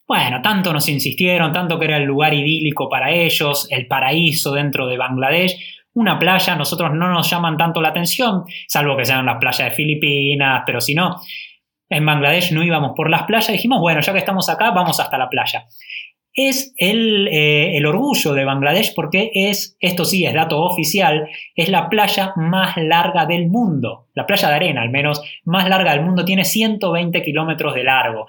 Bueno, 0.07 0.41
tanto 0.41 0.73
nos 0.73 0.89
insistieron, 0.89 1.53
tanto 1.53 1.79
que 1.79 1.85
era 1.85 1.97
el 1.97 2.03
lugar 2.03 2.33
idílico 2.33 2.89
para 2.89 3.11
ellos, 3.11 3.67
el 3.69 3.87
paraíso 3.87 4.51
dentro 4.51 4.87
de 4.87 4.97
Bangladesh. 4.97 5.55
Una 5.93 6.19
playa, 6.19 6.55
nosotros 6.55 6.91
no 6.93 7.09
nos 7.09 7.29
llaman 7.29 7.57
tanto 7.57 7.81
la 7.81 7.89
atención, 7.89 8.43
salvo 8.67 8.97
que 8.97 9.05
sean 9.05 9.25
las 9.25 9.37
playas 9.37 9.69
de 9.69 9.71
Filipinas, 9.71 10.63
pero 10.65 10.81
si 10.81 10.93
no, 10.93 11.21
en 11.87 12.05
Bangladesh 12.05 12.51
no 12.51 12.63
íbamos 12.63 12.91
por 12.95 13.09
las 13.09 13.23
playas, 13.23 13.51
dijimos, 13.51 13.79
bueno, 13.79 14.01
ya 14.01 14.11
que 14.11 14.19
estamos 14.19 14.49
acá, 14.49 14.71
vamos 14.71 14.99
hasta 14.99 15.17
la 15.17 15.29
playa 15.29 15.65
es 16.35 16.73
eh, 16.77 17.77
el, 17.77 17.85
orgullo 17.85 18.33
de 18.33 18.43
Bangladesh 18.43 18.93
porque 18.93 19.31
es, 19.33 19.77
esto 19.79 20.03
sí 20.03 20.25
es 20.25 20.33
dato 20.33 20.61
oficial, 20.61 21.29
es 21.55 21.69
la 21.69 21.89
playa 21.89 22.33
más 22.35 22.75
larga 22.75 23.25
del 23.25 23.47
mundo. 23.47 24.07
La 24.13 24.27
playa 24.27 24.49
de 24.49 24.55
arena, 24.55 24.81
al 24.81 24.89
menos, 24.89 25.21
más 25.45 25.67
larga 25.69 25.93
del 25.93 26.03
mundo, 26.03 26.25
tiene 26.25 26.43
120 26.43 27.23
kilómetros 27.23 27.73
de 27.73 27.83
largo. 27.85 28.27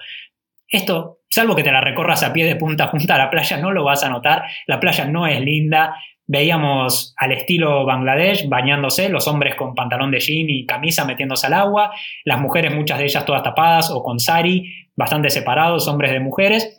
Esto, 0.69 1.19
salvo 1.27 1.55
que 1.55 1.63
te 1.63 1.71
la 1.71 1.81
recorras 1.81 2.23
a 2.23 2.31
pie 2.31 2.45
de 2.45 2.55
punta 2.55 2.85
a 2.85 2.91
punta 2.91 3.17
la 3.17 3.29
playa, 3.29 3.57
no 3.57 3.71
lo 3.71 3.83
vas 3.83 4.03
a 4.03 4.09
notar. 4.09 4.43
La 4.67 4.79
playa 4.79 5.03
no 5.03 5.27
es 5.27 5.41
linda. 5.41 5.95
Veíamos 6.29 7.13
al 7.17 7.33
estilo 7.33 7.85
Bangladesh 7.85 8.47
bañándose, 8.49 9.09
los 9.09 9.27
hombres 9.27 9.55
con 9.55 9.75
pantalón 9.75 10.11
de 10.11 10.19
jean 10.19 10.49
y 10.49 10.65
camisa 10.65 11.05
metiéndose 11.05 11.47
al 11.47 11.53
agua, 11.53 11.93
las 12.25 12.39
mujeres, 12.39 12.73
muchas 12.73 12.99
de 12.99 13.05
ellas 13.05 13.25
todas 13.25 13.43
tapadas 13.43 13.91
o 13.91 14.03
con 14.03 14.19
sari, 14.19 14.89
bastante 14.95 15.29
separados, 15.29 15.87
hombres 15.87 16.11
de 16.11 16.19
mujeres. 16.19 16.77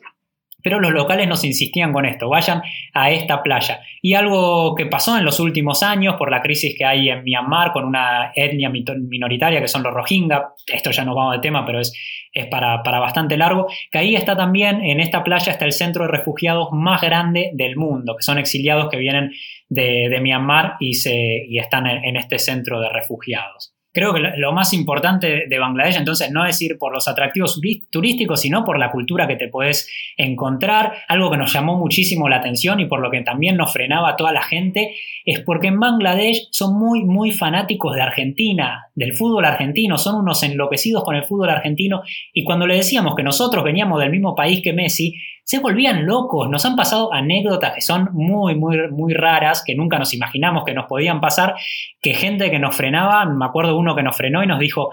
Pero 0.62 0.80
los 0.80 0.90
locales 0.90 1.28
nos 1.28 1.44
insistían 1.44 1.92
con 1.92 2.04
esto, 2.04 2.28
vayan 2.28 2.62
a 2.92 3.10
esta 3.10 3.42
playa. 3.42 3.80
Y 4.02 4.14
algo 4.14 4.74
que 4.74 4.86
pasó 4.86 5.16
en 5.16 5.24
los 5.24 5.38
últimos 5.38 5.84
años 5.84 6.16
por 6.16 6.30
la 6.30 6.42
crisis 6.42 6.74
que 6.76 6.84
hay 6.84 7.10
en 7.10 7.22
Myanmar 7.22 7.72
con 7.72 7.84
una 7.84 8.32
etnia 8.34 8.68
minoritaria 8.68 9.60
que 9.60 9.68
son 9.68 9.84
los 9.84 9.94
Rohingya, 9.94 10.48
esto 10.66 10.90
ya 10.90 11.04
no 11.04 11.14
vamos 11.14 11.34
de 11.34 11.40
tema, 11.40 11.64
pero 11.64 11.78
es, 11.80 11.92
es 12.32 12.46
para, 12.46 12.82
bastante 12.82 13.36
largo, 13.36 13.68
que 13.90 13.98
ahí 13.98 14.16
está 14.16 14.36
también, 14.36 14.82
en 14.82 14.98
esta 14.98 15.22
playa 15.22 15.52
está 15.52 15.64
el 15.64 15.72
centro 15.72 16.04
de 16.06 16.10
refugiados 16.10 16.68
más 16.72 17.00
grande 17.02 17.50
del 17.54 17.76
mundo, 17.76 18.16
que 18.16 18.22
son 18.22 18.38
exiliados 18.38 18.88
que 18.90 18.96
vienen 18.96 19.32
de, 19.68 20.18
Myanmar 20.20 20.74
y, 20.80 20.94
se, 20.94 21.44
y 21.48 21.58
están 21.58 21.86
en 21.86 22.16
este 22.16 22.38
centro 22.40 22.80
de 22.80 22.88
refugiados. 22.88 23.77
Creo 23.98 24.14
que 24.14 24.20
lo 24.36 24.52
más 24.52 24.72
importante 24.74 25.46
de 25.48 25.58
Bangladesh 25.58 25.96
entonces 25.96 26.30
no 26.30 26.46
es 26.46 26.62
ir 26.62 26.78
por 26.78 26.92
los 26.92 27.08
atractivos 27.08 27.60
turísticos, 27.90 28.40
sino 28.40 28.64
por 28.64 28.78
la 28.78 28.92
cultura 28.92 29.26
que 29.26 29.34
te 29.34 29.48
puedes 29.48 29.90
encontrar. 30.16 30.92
Algo 31.08 31.32
que 31.32 31.36
nos 31.36 31.52
llamó 31.52 31.76
muchísimo 31.76 32.28
la 32.28 32.36
atención 32.36 32.78
y 32.78 32.86
por 32.86 33.00
lo 33.00 33.10
que 33.10 33.22
también 33.22 33.56
nos 33.56 33.72
frenaba 33.72 34.14
toda 34.14 34.30
la 34.30 34.44
gente 34.44 34.94
es 35.24 35.40
porque 35.40 35.66
en 35.66 35.80
Bangladesh 35.80 36.46
son 36.52 36.78
muy, 36.78 37.02
muy 37.02 37.32
fanáticos 37.32 37.96
de 37.96 38.02
Argentina, 38.02 38.86
del 38.94 39.16
fútbol 39.16 39.44
argentino, 39.44 39.98
son 39.98 40.14
unos 40.14 40.44
enloquecidos 40.44 41.02
con 41.02 41.16
el 41.16 41.24
fútbol 41.24 41.50
argentino 41.50 42.02
y 42.32 42.44
cuando 42.44 42.68
le 42.68 42.76
decíamos 42.76 43.16
que 43.16 43.24
nosotros 43.24 43.64
veníamos 43.64 43.98
del 43.98 44.10
mismo 44.10 44.36
país 44.36 44.60
que 44.62 44.72
Messi, 44.72 45.16
se 45.48 45.60
volvían 45.60 46.04
locos. 46.04 46.50
Nos 46.50 46.66
han 46.66 46.76
pasado 46.76 47.10
anécdotas 47.10 47.74
que 47.74 47.80
son 47.80 48.10
muy, 48.12 48.54
muy, 48.54 48.76
muy 48.90 49.14
raras, 49.14 49.62
que 49.64 49.74
nunca 49.74 49.98
nos 49.98 50.12
imaginamos 50.12 50.62
que 50.66 50.74
nos 50.74 50.84
podían 50.84 51.22
pasar, 51.22 51.54
que 52.02 52.12
gente 52.12 52.50
que 52.50 52.58
nos 52.58 52.76
frenaba, 52.76 53.24
me 53.24 53.46
acuerdo 53.46 53.78
uno 53.78 53.96
que 53.96 54.02
nos 54.02 54.14
frenó 54.14 54.44
y 54.44 54.46
nos 54.46 54.58
dijo, 54.58 54.90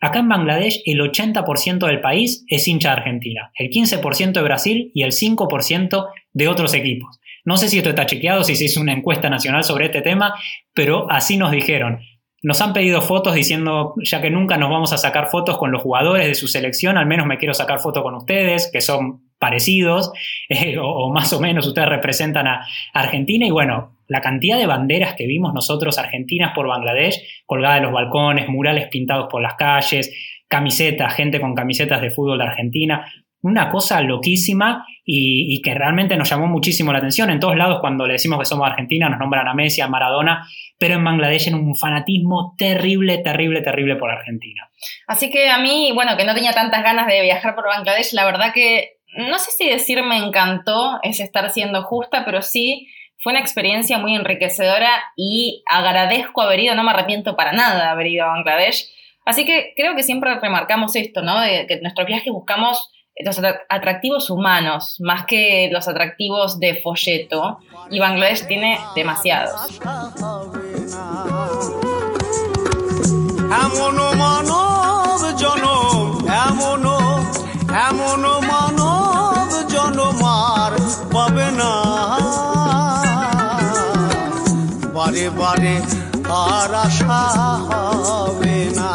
acá 0.00 0.20
en 0.20 0.30
Bangladesh 0.30 0.80
el 0.86 1.00
80% 1.00 1.86
del 1.86 2.00
país 2.00 2.42
es 2.48 2.66
hincha 2.66 2.88
de 2.88 3.00
Argentina, 3.00 3.50
el 3.54 3.68
15% 3.68 4.32
de 4.32 4.42
Brasil 4.42 4.90
y 4.94 5.02
el 5.02 5.12
5% 5.12 6.08
de 6.32 6.48
otros 6.48 6.72
equipos. 6.72 7.20
No 7.44 7.58
sé 7.58 7.68
si 7.68 7.76
esto 7.76 7.90
está 7.90 8.06
chequeado, 8.06 8.44
si 8.44 8.56
se 8.56 8.64
hizo 8.64 8.80
una 8.80 8.94
encuesta 8.94 9.28
nacional 9.28 9.62
sobre 9.62 9.86
este 9.86 10.00
tema, 10.00 10.36
pero 10.72 11.06
así 11.10 11.36
nos 11.36 11.50
dijeron. 11.50 12.00
Nos 12.40 12.62
han 12.62 12.72
pedido 12.72 13.02
fotos 13.02 13.34
diciendo, 13.34 13.92
ya 14.02 14.22
que 14.22 14.30
nunca 14.30 14.56
nos 14.56 14.70
vamos 14.70 14.94
a 14.94 14.96
sacar 14.96 15.28
fotos 15.28 15.58
con 15.58 15.70
los 15.70 15.82
jugadores 15.82 16.26
de 16.26 16.34
su 16.34 16.48
selección, 16.48 16.96
al 16.96 17.04
menos 17.04 17.26
me 17.26 17.36
quiero 17.36 17.52
sacar 17.52 17.80
foto 17.80 18.02
con 18.02 18.14
ustedes, 18.14 18.70
que 18.72 18.80
son 18.80 19.27
parecidos, 19.38 20.12
eh, 20.48 20.76
o, 20.80 21.10
más 21.12 21.32
o 21.32 21.40
menos 21.40 21.66
ustedes 21.66 21.88
representan 21.88 22.46
a 22.46 22.66
Argentina. 22.92 23.46
Y 23.46 23.50
bueno, 23.50 23.98
la 24.06 24.20
cantidad 24.20 24.58
de 24.58 24.66
banderas 24.66 25.14
que 25.14 25.26
vimos 25.26 25.52
nosotros 25.54 25.98
argentinas 25.98 26.52
por 26.54 26.68
Bangladesh, 26.68 27.44
colgadas 27.46 27.78
en 27.78 27.84
los 27.84 27.92
balcones, 27.92 28.48
murales 28.48 28.88
pintados 28.88 29.28
por 29.30 29.42
las 29.42 29.54
calles, 29.54 30.12
camisetas, 30.48 31.14
gente 31.14 31.40
con 31.40 31.54
camisetas 31.54 32.00
de 32.00 32.10
fútbol 32.10 32.38
de 32.38 32.44
Argentina, 32.44 33.06
una 33.40 33.70
cosa 33.70 34.00
loquísima 34.00 34.84
y, 35.04 35.62
que 35.62 35.74
realmente 35.74 36.16
nos 36.16 36.28
llamó 36.28 36.46
muchísimo 36.46 36.92
la 36.92 36.98
atención. 36.98 37.30
En 37.30 37.38
todos 37.38 37.56
lados, 37.56 37.78
cuando 37.80 38.06
le 38.06 38.14
decimos 38.14 38.38
que 38.38 38.44
somos 38.44 38.68
Argentina, 38.68 39.08
nos 39.08 39.20
nombran 39.20 39.46
a 39.46 39.54
Messi, 39.54 39.80
a 39.80 39.88
Maradona, 39.88 40.46
pero 40.78 40.94
en 40.94 41.04
Bangladesh 41.04 41.48
en 41.48 41.54
un 41.54 41.76
fanatismo 41.76 42.54
terrible, 42.58 43.18
terrible, 43.18 43.62
terrible 43.62 43.96
por 43.96 44.10
Argentina. 44.10 44.68
Así 45.06 45.30
que 45.30 45.48
a 45.50 45.58
mí, 45.58 45.92
bueno, 45.94 46.16
que 46.16 46.24
no 46.24 46.34
tenía 46.34 46.52
tantas 46.52 46.82
ganas 46.82 47.06
de 47.06 47.22
viajar 47.22 47.54
por 47.54 47.66
Bangladesh, 47.66 48.12
la 48.12 48.24
verdad 48.24 48.52
que 48.52 48.97
no 49.16 49.38
sé 49.38 49.50
si 49.52 49.68
decir 49.68 50.02
me 50.02 50.18
encantó 50.18 50.98
es 51.02 51.20
estar 51.20 51.50
siendo 51.50 51.82
justa, 51.82 52.24
pero 52.24 52.42
sí 52.42 52.88
fue 53.20 53.32
una 53.32 53.40
experiencia 53.40 53.98
muy 53.98 54.14
enriquecedora 54.14 54.90
y 55.16 55.62
agradezco 55.66 56.42
haber 56.42 56.60
ido, 56.60 56.74
no 56.74 56.84
me 56.84 56.90
arrepiento 56.90 57.36
para 57.36 57.52
nada 57.52 57.90
haber 57.90 58.06
ido 58.08 58.24
a 58.24 58.28
Bangladesh. 58.28 58.88
Así 59.24 59.44
que 59.44 59.72
creo 59.76 59.94
que 59.94 60.02
siempre 60.02 60.38
remarcamos 60.38 60.94
esto, 60.96 61.22
¿no? 61.22 61.40
De 61.40 61.66
que 61.66 61.74
en 61.74 61.82
nuestros 61.82 62.06
viajes 62.06 62.32
buscamos 62.32 62.90
los 63.20 63.40
atractivos 63.68 64.30
humanos, 64.30 64.96
más 65.00 65.26
que 65.26 65.68
los 65.72 65.88
atractivos 65.88 66.60
de 66.60 66.76
folleto, 66.76 67.58
y 67.90 67.98
Bangladesh 67.98 68.46
tiene 68.46 68.78
demasiados. 68.94 69.80
এমন 77.86 78.22
মানব 78.50 79.50
জনমার 79.68 80.72
পাবে 81.14 81.48
না। 81.50 81.72
বারে 84.94 85.26
বারে 85.40 85.74
আর 86.46 86.72
আশা 86.84 87.22
হবে 88.08 88.58
না। 88.78 88.92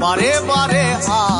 বারে 0.00 0.32
বারে 0.48 0.86
আর 1.20 1.31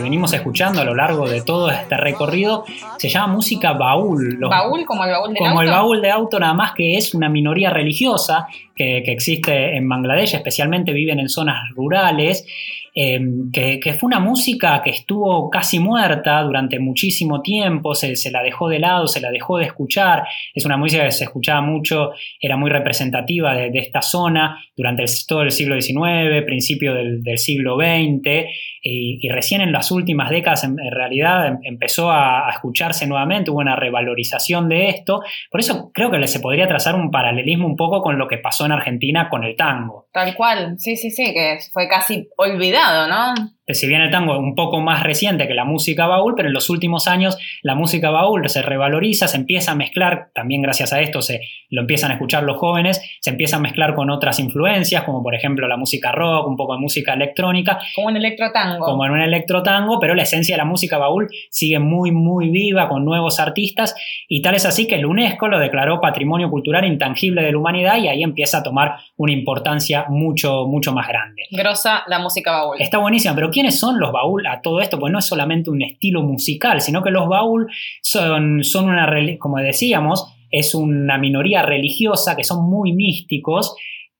que, 0.00 0.02
venimos 0.02 0.32
escuchando 0.32 0.80
a 0.80 0.84
lo 0.84 0.94
largo 0.94 1.28
de 1.28 1.42
todo 1.42 1.70
este 1.70 1.96
recorrido 1.96 2.64
se 2.98 3.08
llama 3.08 3.34
música 3.34 3.72
baúl. 3.72 4.36
Los- 4.38 4.50
Baúl 4.50 4.84
como 4.84 5.04
el 5.04 5.10
baúl 5.10 5.28
del 5.28 5.36
como 5.38 5.50
auto. 5.50 5.62
el 5.62 5.70
baúl 5.70 6.02
de 6.02 6.10
auto, 6.10 6.38
nada 6.40 6.54
más 6.54 6.72
que 6.72 6.96
es 6.96 7.14
una 7.14 7.28
minoría 7.28 7.70
religiosa 7.70 8.46
que, 8.74 9.02
que 9.04 9.12
existe 9.12 9.76
en 9.76 9.88
Bangladesh, 9.88 10.34
especialmente 10.34 10.92
viven 10.92 11.18
en 11.20 11.28
zonas 11.28 11.56
rurales, 11.74 12.46
eh, 12.92 13.20
que, 13.52 13.78
que 13.78 13.92
fue 13.92 14.08
una 14.08 14.18
música 14.18 14.82
que 14.82 14.90
estuvo 14.90 15.48
casi 15.48 15.78
muerta 15.78 16.42
durante 16.42 16.80
muchísimo 16.80 17.40
tiempo, 17.40 17.94
se, 17.94 18.16
se 18.16 18.32
la 18.32 18.42
dejó 18.42 18.68
de 18.68 18.80
lado, 18.80 19.06
se 19.06 19.20
la 19.20 19.30
dejó 19.30 19.58
de 19.58 19.66
escuchar, 19.66 20.24
es 20.54 20.64
una 20.64 20.76
música 20.76 21.04
que 21.04 21.12
se 21.12 21.22
escuchaba 21.24 21.60
mucho, 21.60 22.10
era 22.40 22.56
muy 22.56 22.68
representativa 22.68 23.54
de, 23.54 23.70
de 23.70 23.78
esta 23.78 24.02
zona 24.02 24.58
durante 24.76 25.02
el- 25.04 25.08
todo 25.28 25.42
el 25.42 25.52
siglo 25.52 25.80
XIX, 25.80 26.42
principio 26.44 26.92
del, 26.94 27.22
del 27.22 27.38
siglo 27.38 27.76
XX, 27.76 28.46
y, 28.82 29.28
recién 29.28 29.60
en 29.60 29.72
las 29.72 29.90
últimas 29.90 30.30
décadas 30.30 30.64
en, 30.64 30.78
en 30.78 30.90
realidad 30.90 31.46
em- 31.46 31.58
empezó 31.64 32.10
a, 32.10 32.48
a 32.48 32.50
escucharse 32.50 33.06
nuevamente, 33.06 33.50
hubo 33.50 33.60
una 33.60 33.76
revalorización 33.76 34.68
de 34.68 34.88
esto, 34.88 35.22
por 35.50 35.60
eso 35.60 35.90
creo 35.92 36.10
que 36.10 36.26
se 36.26 36.40
podría 36.40 36.68
trazar 36.68 36.94
un 36.94 37.10
paralelismo 37.10 37.66
un 37.66 37.76
poco 37.76 38.02
con 38.02 38.18
lo 38.18 38.28
que 38.28 38.38
pasó 38.38 38.66
en 38.66 38.72
Argentina 38.72 39.28
con 39.28 39.44
el 39.44 39.56
tango. 39.56 40.08
Tal 40.12 40.34
cual, 40.34 40.78
sí, 40.78 40.96
sí, 40.96 41.10
sí, 41.10 41.32
que 41.34 41.58
fue 41.72 41.88
casi 41.88 42.28
olvidado, 42.36 43.08
¿no? 43.08 43.34
Si 43.74 43.86
bien 43.86 44.00
el 44.00 44.10
tango 44.10 44.34
es 44.34 44.38
un 44.38 44.54
poco 44.54 44.80
más 44.80 45.02
reciente 45.02 45.46
que 45.48 45.54
la 45.54 45.64
música 45.64 46.06
baúl, 46.06 46.34
pero 46.36 46.48
en 46.48 46.54
los 46.54 46.70
últimos 46.70 47.06
años 47.08 47.36
la 47.62 47.74
música 47.74 48.10
baúl 48.10 48.48
se 48.48 48.62
revaloriza, 48.62 49.28
se 49.28 49.36
empieza 49.36 49.72
a 49.72 49.74
mezclar, 49.74 50.30
también 50.34 50.62
gracias 50.62 50.92
a 50.92 51.00
esto 51.00 51.22
se 51.22 51.40
lo 51.70 51.82
empiezan 51.82 52.10
a 52.10 52.14
escuchar 52.14 52.42
los 52.42 52.56
jóvenes, 52.56 53.00
se 53.20 53.30
empieza 53.30 53.56
a 53.56 53.60
mezclar 53.60 53.94
con 53.94 54.10
otras 54.10 54.40
influencias, 54.40 55.04
como 55.04 55.22
por 55.22 55.34
ejemplo 55.34 55.68
la 55.68 55.76
música 55.76 56.12
rock, 56.12 56.48
un 56.48 56.56
poco 56.56 56.74
de 56.74 56.80
música 56.80 57.14
electrónica, 57.14 57.78
Como 57.94 58.08
un 58.08 58.16
electrotango. 58.16 58.84
como 58.84 59.04
en 59.04 59.12
un 59.12 59.20
electrotango, 59.20 59.98
pero 60.00 60.14
la 60.14 60.22
esencia 60.22 60.54
de 60.54 60.58
la 60.58 60.64
música 60.64 60.98
baúl 60.98 61.28
sigue 61.50 61.78
muy, 61.78 62.10
muy 62.10 62.48
viva 62.50 62.88
con 62.88 63.04
nuevos 63.04 63.40
artistas 63.40 63.94
y 64.28 64.42
tal 64.42 64.54
es 64.54 64.66
así 64.66 64.86
que 64.86 64.96
el 64.96 65.06
UNESCO 65.06 65.48
lo 65.48 65.58
declaró 65.58 66.00
Patrimonio 66.00 66.50
Cultural 66.50 66.84
Intangible 66.84 67.42
de 67.42 67.52
la 67.52 67.58
Humanidad 67.58 67.98
y 67.98 68.08
ahí 68.08 68.22
empieza 68.22 68.58
a 68.58 68.62
tomar 68.62 68.96
una 69.16 69.32
importancia 69.32 70.06
mucho, 70.08 70.66
mucho 70.66 70.92
más 70.92 71.08
grande. 71.08 71.42
Grosa 71.50 72.02
la 72.06 72.18
música 72.18 72.52
baúl. 72.52 72.76
Está 72.80 72.98
buenísima, 72.98 73.34
pero 73.34 73.50
¿quiénes 73.60 73.78
son 73.78 74.00
los 74.00 74.10
baúl 74.10 74.46
a 74.46 74.62
todo 74.62 74.80
esto? 74.80 74.98
Pues 74.98 75.12
no 75.12 75.18
es 75.18 75.26
solamente 75.26 75.68
un 75.68 75.82
estilo 75.82 76.22
musical, 76.22 76.80
sino 76.80 77.02
que 77.02 77.10
los 77.10 77.28
baúl 77.28 77.70
son, 78.00 78.62
una, 78.74 79.06
como 79.38 79.58
decíamos, 79.58 80.32
es 80.50 80.74
una 80.74 81.18
minoría 81.18 81.60
religiosa 81.60 82.36
que 82.36 82.44
son 82.44 82.70
muy 82.70 82.94
místicos, 82.94 83.76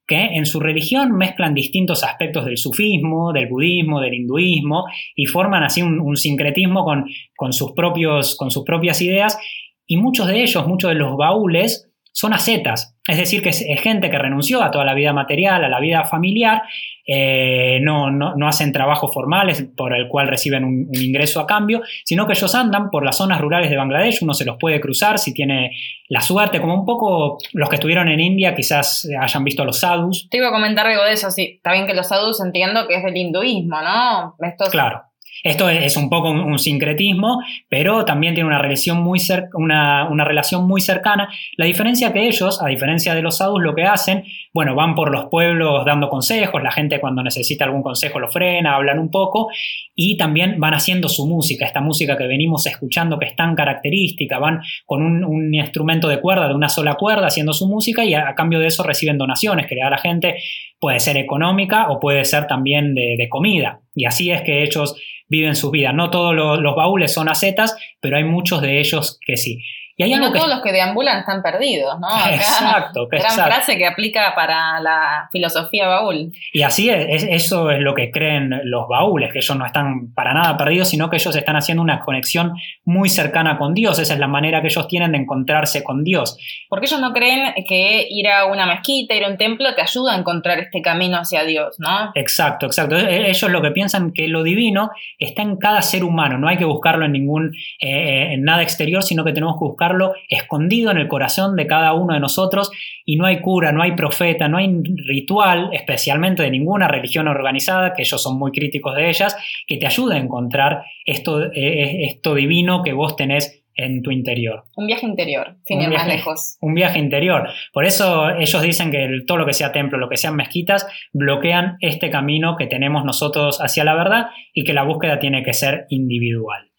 que 0.07 0.23
en 0.23 0.45
su 0.45 0.61
religión 0.61 1.13
mezclan 1.13 1.55
distintos 1.55 2.05
aspectos 2.05 2.45
del 2.45 2.59
sufismo, 2.59 3.33
del 3.33 3.49
budismo, 3.49 4.01
del 4.01 4.13
hinduismo, 4.13 4.85
y 5.17 5.25
forman 5.25 5.63
así 5.63 5.81
un, 5.81 6.01
un 6.01 6.19
sincretismo 6.19 6.85
con, 6.85 7.07
con, 7.35 7.55
sus 7.55 7.73
propios, 7.73 8.37
con 8.37 8.51
sus 8.51 8.65
propias 8.65 9.01
ideas, 9.01 9.39
y 9.87 9.97
muchos 9.97 10.27
de 10.27 10.43
ellos, 10.43 10.67
muchos 10.67 10.91
de 10.91 10.97
los 10.97 11.17
baúles, 11.17 11.90
son 12.13 12.33
ascetas, 12.33 12.97
es 13.07 13.17
decir, 13.17 13.43
que 13.43 13.51
es, 13.51 13.65
es 13.67 13.81
gente 13.81 14.11
que 14.11 14.19
renunció 14.19 14.63
a 14.63 14.71
toda 14.71 14.85
la 14.85 14.95
vida 14.95 15.13
material, 15.13 15.65
a 15.65 15.69
la 15.69 15.81
vida 15.81 16.05
familiar, 16.05 16.63
eh, 17.07 17.81
no, 17.83 18.11
no, 18.11 18.37
no, 18.37 18.47
hacen 18.47 18.73
trabajos 18.73 19.13
formales 19.13 19.67
por 19.77 19.95
el 19.97 20.07
cual 20.07 20.29
reciben 20.29 20.65
un, 20.65 20.87
un, 20.89 21.03
ingreso 21.03 21.41
a 21.41 21.47
cambio, 21.47 21.83
sino 22.05 22.27
que 22.27 22.35
ellos 22.35 22.55
andan 22.55 22.91
por 22.91 23.05
las 23.05 23.17
zonas 23.17 23.41
rurales 23.41 23.71
de 23.71 23.77
Bangladesh, 23.77 24.23
uno 24.23 24.35
se 24.35 24.45
los 24.45 24.57
puede 24.59 24.81
cruzar 24.81 25.19
si 25.19 25.35
tiene 25.35 25.73
la 26.09 26.21
suerte, 26.21 26.61
como 26.61 26.75
un 26.75 26.85
poco 26.85 27.39
los 27.53 27.69
que 27.69 27.77
estuvieron 27.77 28.09
en 28.09 28.21
India 28.21 28.55
quizás 28.55 29.09
hayan 29.21 29.45
visto 29.45 29.63
a 29.63 29.67
los 29.67 29.81
sadhus. 29.81 30.29
Te 30.31 30.37
iba 30.37 30.49
a 30.49 30.53
comentar 30.53 30.87
algo 30.87 31.05
de 31.05 31.13
eso, 31.13 31.31
sí, 31.31 31.55
está 31.57 31.73
bien 31.73 31.87
que 31.87 31.95
los 31.95 32.09
sadhus 32.09 32.41
entiendo 32.41 32.87
que 32.87 32.97
es 32.97 33.03
del 33.03 33.17
hinduismo, 33.17 33.81
¿no? 33.81 34.37
Estos... 34.41 34.71
Claro. 34.71 35.10
Esto 35.43 35.69
es 35.69 35.97
un 35.97 36.11
poco 36.11 36.31
un, 36.31 36.59
sincretismo, 36.59 37.41
pero 37.69 38.05
también 38.05 38.35
tiene 38.35 38.49
una 38.49 38.59
relación, 38.59 39.03
muy 39.03 39.19
una, 39.55 40.09
una 40.11 40.25
relación 40.25 40.67
muy 40.67 40.81
cercana. 40.81 41.29
La 41.57 41.65
diferencia 41.65 42.13
que 42.13 42.27
ellos, 42.27 42.63
a 42.63 42.67
diferencia 42.67 43.15
de 43.15 43.23
los 43.23 43.39
sadhus, 43.39 43.63
lo 43.63 43.75
que 43.75 43.85
hacen, 43.85 44.25
bueno, 44.53 44.75
van 44.75 44.95
por 44.95 45.11
los 45.11 45.27
pueblos 45.31 45.85
dando 45.87 46.09
consejos, 46.11 46.63
la 46.63 46.73
gente 46.73 47.01
cuando 47.01 47.23
necesita 47.23 47.65
algún 47.65 47.83
consejo 47.83 48.19
lo 48.19 48.29
frena, 48.29 48.75
hablan 48.75 48.99
un 48.99 49.11
poco, 49.11 49.49
y 49.95 50.17
también 50.17 50.59
van 50.59 50.75
haciendo 50.75 51.09
su 51.09 51.27
música, 51.27 51.65
esta 51.65 51.81
música 51.81 52.17
que 52.17 52.27
venimos 52.27 52.67
escuchando 52.67 53.19
que 53.19 53.27
es 53.27 53.37
tan 53.37 53.55
característica, 53.55 54.39
van 54.39 54.61
con 54.85 55.03
un, 55.03 55.55
instrumento 55.55 56.09
de 56.09 56.21
cuerda, 56.21 56.49
de 56.49 56.55
una 56.55 56.69
sola 56.69 56.95
cuerda, 56.95 57.27
haciendo 57.27 57.53
su 57.53 57.67
música, 57.67 58.05
y 58.05 58.15
a, 58.15 58.35
cambio 58.35 58.59
de 58.59 58.67
eso 58.67 58.83
reciben 58.83 59.19
donaciones 59.19 59.67
que 59.67 59.75
le 59.75 59.83
da 59.83 59.91
la 59.91 59.99
gente, 59.99 60.37
puede 60.79 61.01
ser 61.01 61.17
económica 61.17 61.91
o 61.91 62.01
puede 62.01 62.25
ser 62.25 62.47
también 62.47 62.95
de 62.95 63.29
comida. 63.29 63.81
Y 64.01 64.07
así 64.07 64.31
es 64.31 64.41
que 64.41 64.63
ellos 64.63 64.97
viven 65.29 65.55
sus 65.55 65.71
vidas. 65.71 65.95
No 65.95 66.09
todos 66.09 66.35
los, 66.35 66.75
baúles 66.75 67.13
son 67.13 67.29
acetas, 67.29 67.77
pero 68.01 68.17
hay 68.17 68.25
muchos 68.25 68.63
de 68.63 68.81
ellos 68.81 69.19
que 69.25 69.37
sí. 69.37 69.63
Y, 70.01 70.03
hay 70.03 70.15
y 70.15 70.17
no 70.17 70.33
que... 70.33 70.39
todos 70.39 70.51
los 70.51 70.63
que 70.63 70.73
deambulan 70.73 71.19
están 71.19 71.43
perdidos, 71.43 72.01
¿no? 72.01 72.09
Acá, 72.09 72.35
exacto. 72.35 73.07
Gran 73.09 73.23
exacto. 73.23 73.51
frase 73.51 73.77
que 73.77 73.87
aplica 73.87 74.35
para 74.35 74.81
la 74.81 75.29
filosofía 75.31 75.89
baúl. 75.89 76.33
Y 76.55 76.63
así 76.63 76.89
es, 76.89 77.25
eso 77.29 77.71
es 77.71 77.81
lo 77.81 77.95
que 77.95 78.11
creen 78.11 78.63
los 78.65 78.89
baúles, 78.89 79.31
que 79.31 79.41
ellos 79.41 79.57
no 79.59 79.67
están 79.67 80.15
para 80.15 80.33
nada 80.33 80.57
perdidos, 80.57 80.89
sino 80.89 81.11
que 81.11 81.17
ellos 81.17 81.37
están 81.37 81.57
haciendo 81.57 81.83
una 81.83 82.01
conexión 82.01 82.55
muy 82.85 83.11
cercana 83.11 83.59
con 83.59 83.75
Dios. 83.75 83.99
Esa 83.99 84.15
es 84.15 84.21
la 84.21 84.27
manera 84.27 84.63
que 84.63 84.69
ellos 84.69 84.89
tienen 84.89 85.13
de 85.13 85.19
encontrarse 85.19 85.85
con 85.85 86.03
Dios. 86.03 86.39
Porque 86.71 86.87
ellos 86.87 87.01
no 87.01 87.13
creen 87.13 87.53
que 87.69 88.07
ir 88.09 88.29
a 88.29 88.47
una 88.47 88.65
mezquita, 88.65 89.15
ir 89.15 89.25
a 89.25 89.29
un 89.29 89.37
templo, 89.37 89.75
te 89.75 89.83
ayuda 89.83 90.15
a 90.15 90.19
encontrar 90.19 90.61
este 90.61 90.81
camino 90.81 91.19
hacia 91.19 91.45
Dios, 91.45 91.77
¿no? 91.79 92.11
Exacto, 92.15 92.65
exacto. 92.65 92.97
Ellos 92.97 93.51
lo 93.51 93.61
que 93.61 93.71
piensan 93.71 94.13
que 94.13 94.29
lo 94.29 94.43
divino 94.43 94.91
está 95.19 95.43
en 95.43 95.57
cada 95.57 95.83
ser 95.83 96.05
humano, 96.05 96.39
no 96.39 96.49
hay 96.49 96.57
que 96.57 96.65
buscarlo 96.65 97.05
en 97.05 97.13
ningún, 97.13 97.53
eh, 97.79 98.33
en 98.33 98.45
nada 98.45 98.63
exterior, 98.63 99.03
sino 99.03 99.25
que 99.25 99.33
tenemos 99.33 99.57
que 99.57 99.65
buscar 99.65 99.90
escondido 100.29 100.91
en 100.91 100.99
el 100.99 101.09
corazón 101.09 101.57
de 101.57 101.67
cada 101.67 101.93
uno 101.95 102.15
de 102.15 102.21
nosotros 102.21 102.71
y 103.05 103.17
no 103.17 103.27
hay 103.27 103.41
cura, 103.41 103.73
no 103.73 103.83
hay 103.83 103.93
profeta, 103.93 104.49
no 104.49 104.59
hay 104.59 104.83
ritual, 105.07 105.71
especialmente 105.73 106.43
de 106.43 106.51
ninguna 106.51 106.89
religión 106.89 107.29
organizada, 107.29 107.95
que 107.95 108.03
ellos 108.03 108.23
son 108.23 108.39
muy 108.39 108.53
críticos 108.53 108.97
de 108.97 109.09
ellas, 109.09 109.37
que 109.67 109.77
te 109.77 109.87
ayude 109.87 110.17
a 110.17 110.19
encontrar 110.19 110.85
esto, 111.05 111.45
eh, 111.53 112.05
esto 112.05 112.35
divino 112.35 112.83
que 112.83 112.93
vos 112.93 113.17
tenés 113.17 113.61
en 113.81 114.03
tu 114.03 114.11
interior. 114.11 114.65
Un 114.77 114.87
viaje 114.87 115.07
interior, 115.07 115.57
sin 115.65 115.79
un 115.79 115.85
ir 115.85 115.89
viaje, 115.91 116.07
más 116.07 116.17
lejos. 116.17 116.59
Un 116.61 116.75
viaje 116.75 116.99
interior. 116.99 117.49
Por 117.73 117.85
eso 117.85 118.31
ellos 118.31 118.63
dicen 118.63 118.91
que 118.91 119.05
el, 119.05 119.25
todo 119.25 119.39
lo 119.39 119.47
que 119.47 119.55
sea 119.55 119.73
templo, 119.73 119.99
lo 119.99 120.09
que 120.09 120.17
sean 120.17 120.37
mezquitas, 120.37 120.87
bloquean 121.13 121.77
este 121.81 122.11
camino 122.11 122.57
que 122.57 122.67
tenemos 122.67 123.05
nosotros 123.05 123.59
hacia 123.61 123.85
la 123.85 123.95
verdad 123.95 124.27
y 124.53 124.65
que 124.65 124.75
la 124.75 124.83
búsqueda 124.83 125.19
tiene 125.19 125.43
que 125.43 125.55
ser 125.55 125.87
individual. 125.89 126.70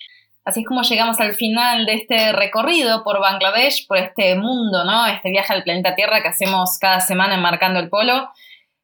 Así 0.43 0.61
es 0.61 0.67
como 0.67 0.81
llegamos 0.81 1.19
al 1.19 1.35
final 1.35 1.85
de 1.85 1.93
este 1.93 2.31
recorrido 2.31 3.03
por 3.03 3.19
Bangladesh, 3.19 3.85
por 3.87 3.97
este 3.97 4.35
mundo, 4.35 4.83
¿no? 4.83 5.05
Este 5.05 5.29
viaje 5.29 5.53
al 5.53 5.63
planeta 5.63 5.95
Tierra 5.95 6.21
que 6.21 6.29
hacemos 6.29 6.77
cada 6.79 6.99
semana 6.99 7.35
enmarcando 7.35 7.79
el 7.79 7.89
polo. 7.89 8.29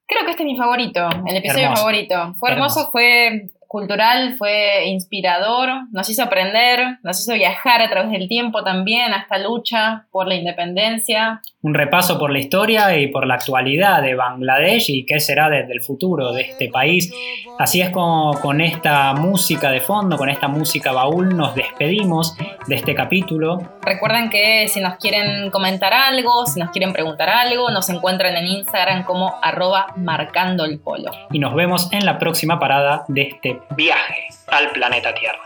Creo 0.05 0.23
que 0.23 0.31
este 0.31 0.43
es 0.43 0.47
mi 0.47 0.55
favorito, 0.55 1.09
el 1.25 1.35
episodio 1.35 1.75
favorito. 1.75 2.35
Fue 2.39 2.51
hermoso, 2.51 2.89
fue 2.91 3.49
cultural, 3.67 4.35
fue 4.37 4.87
inspirador, 4.87 5.69
nos 5.91 6.09
hizo 6.09 6.23
aprender, 6.23 6.97
nos 7.03 7.19
hizo 7.19 7.33
viajar 7.33 7.81
a 7.81 7.89
través 7.89 8.11
del 8.11 8.27
tiempo 8.27 8.63
también 8.63 9.13
a 9.13 9.17
esta 9.17 9.37
lucha 9.37 10.05
por 10.11 10.27
la 10.27 10.35
independencia. 10.35 11.41
Un 11.61 11.73
repaso 11.73 12.17
por 12.17 12.31
la 12.31 12.39
historia 12.39 12.97
y 12.97 13.07
por 13.07 13.27
la 13.27 13.35
actualidad 13.35 14.01
de 14.01 14.15
Bangladesh 14.15 14.89
y 14.89 15.05
qué 15.05 15.19
será 15.19 15.49
desde 15.49 15.73
el 15.73 15.81
futuro 15.81 16.31
de 16.31 16.43
este 16.43 16.69
país. 16.69 17.11
Así 17.59 17.81
es 17.81 17.89
como 17.89 18.39
con 18.39 18.61
esta 18.61 19.13
música 19.13 19.71
de 19.71 19.81
fondo, 19.81 20.17
con 20.17 20.29
esta 20.29 20.47
música 20.47 20.91
baúl, 20.91 21.35
nos 21.35 21.55
despedimos 21.55 22.35
de 22.67 22.75
este 22.75 22.95
capítulo. 22.95 23.77
Recuerden 23.81 24.29
que 24.29 24.67
si 24.67 24.79
nos 24.79 24.95
quieren 24.97 25.49
comentar 25.49 25.93
algo, 25.93 26.45
si 26.45 26.59
nos 26.59 26.71
quieren 26.71 26.93
preguntar 26.93 27.29
algo, 27.29 27.69
nos 27.71 27.89
encuentran 27.89 28.35
en 28.35 28.47
Instagram 28.47 29.03
como 29.03 29.33
arroba 29.41 29.87
marcando 29.95 30.65
el 30.65 30.79
polo. 30.79 31.11
Y 31.31 31.39
nos 31.39 31.55
vemos 31.55 31.91
en 31.91 32.05
la 32.05 32.19
próxima 32.19 32.59
parada 32.59 33.05
de 33.07 33.21
este 33.23 33.56
viaje 33.75 34.27
al 34.47 34.71
planeta 34.71 35.13
Tierra. 35.13 35.43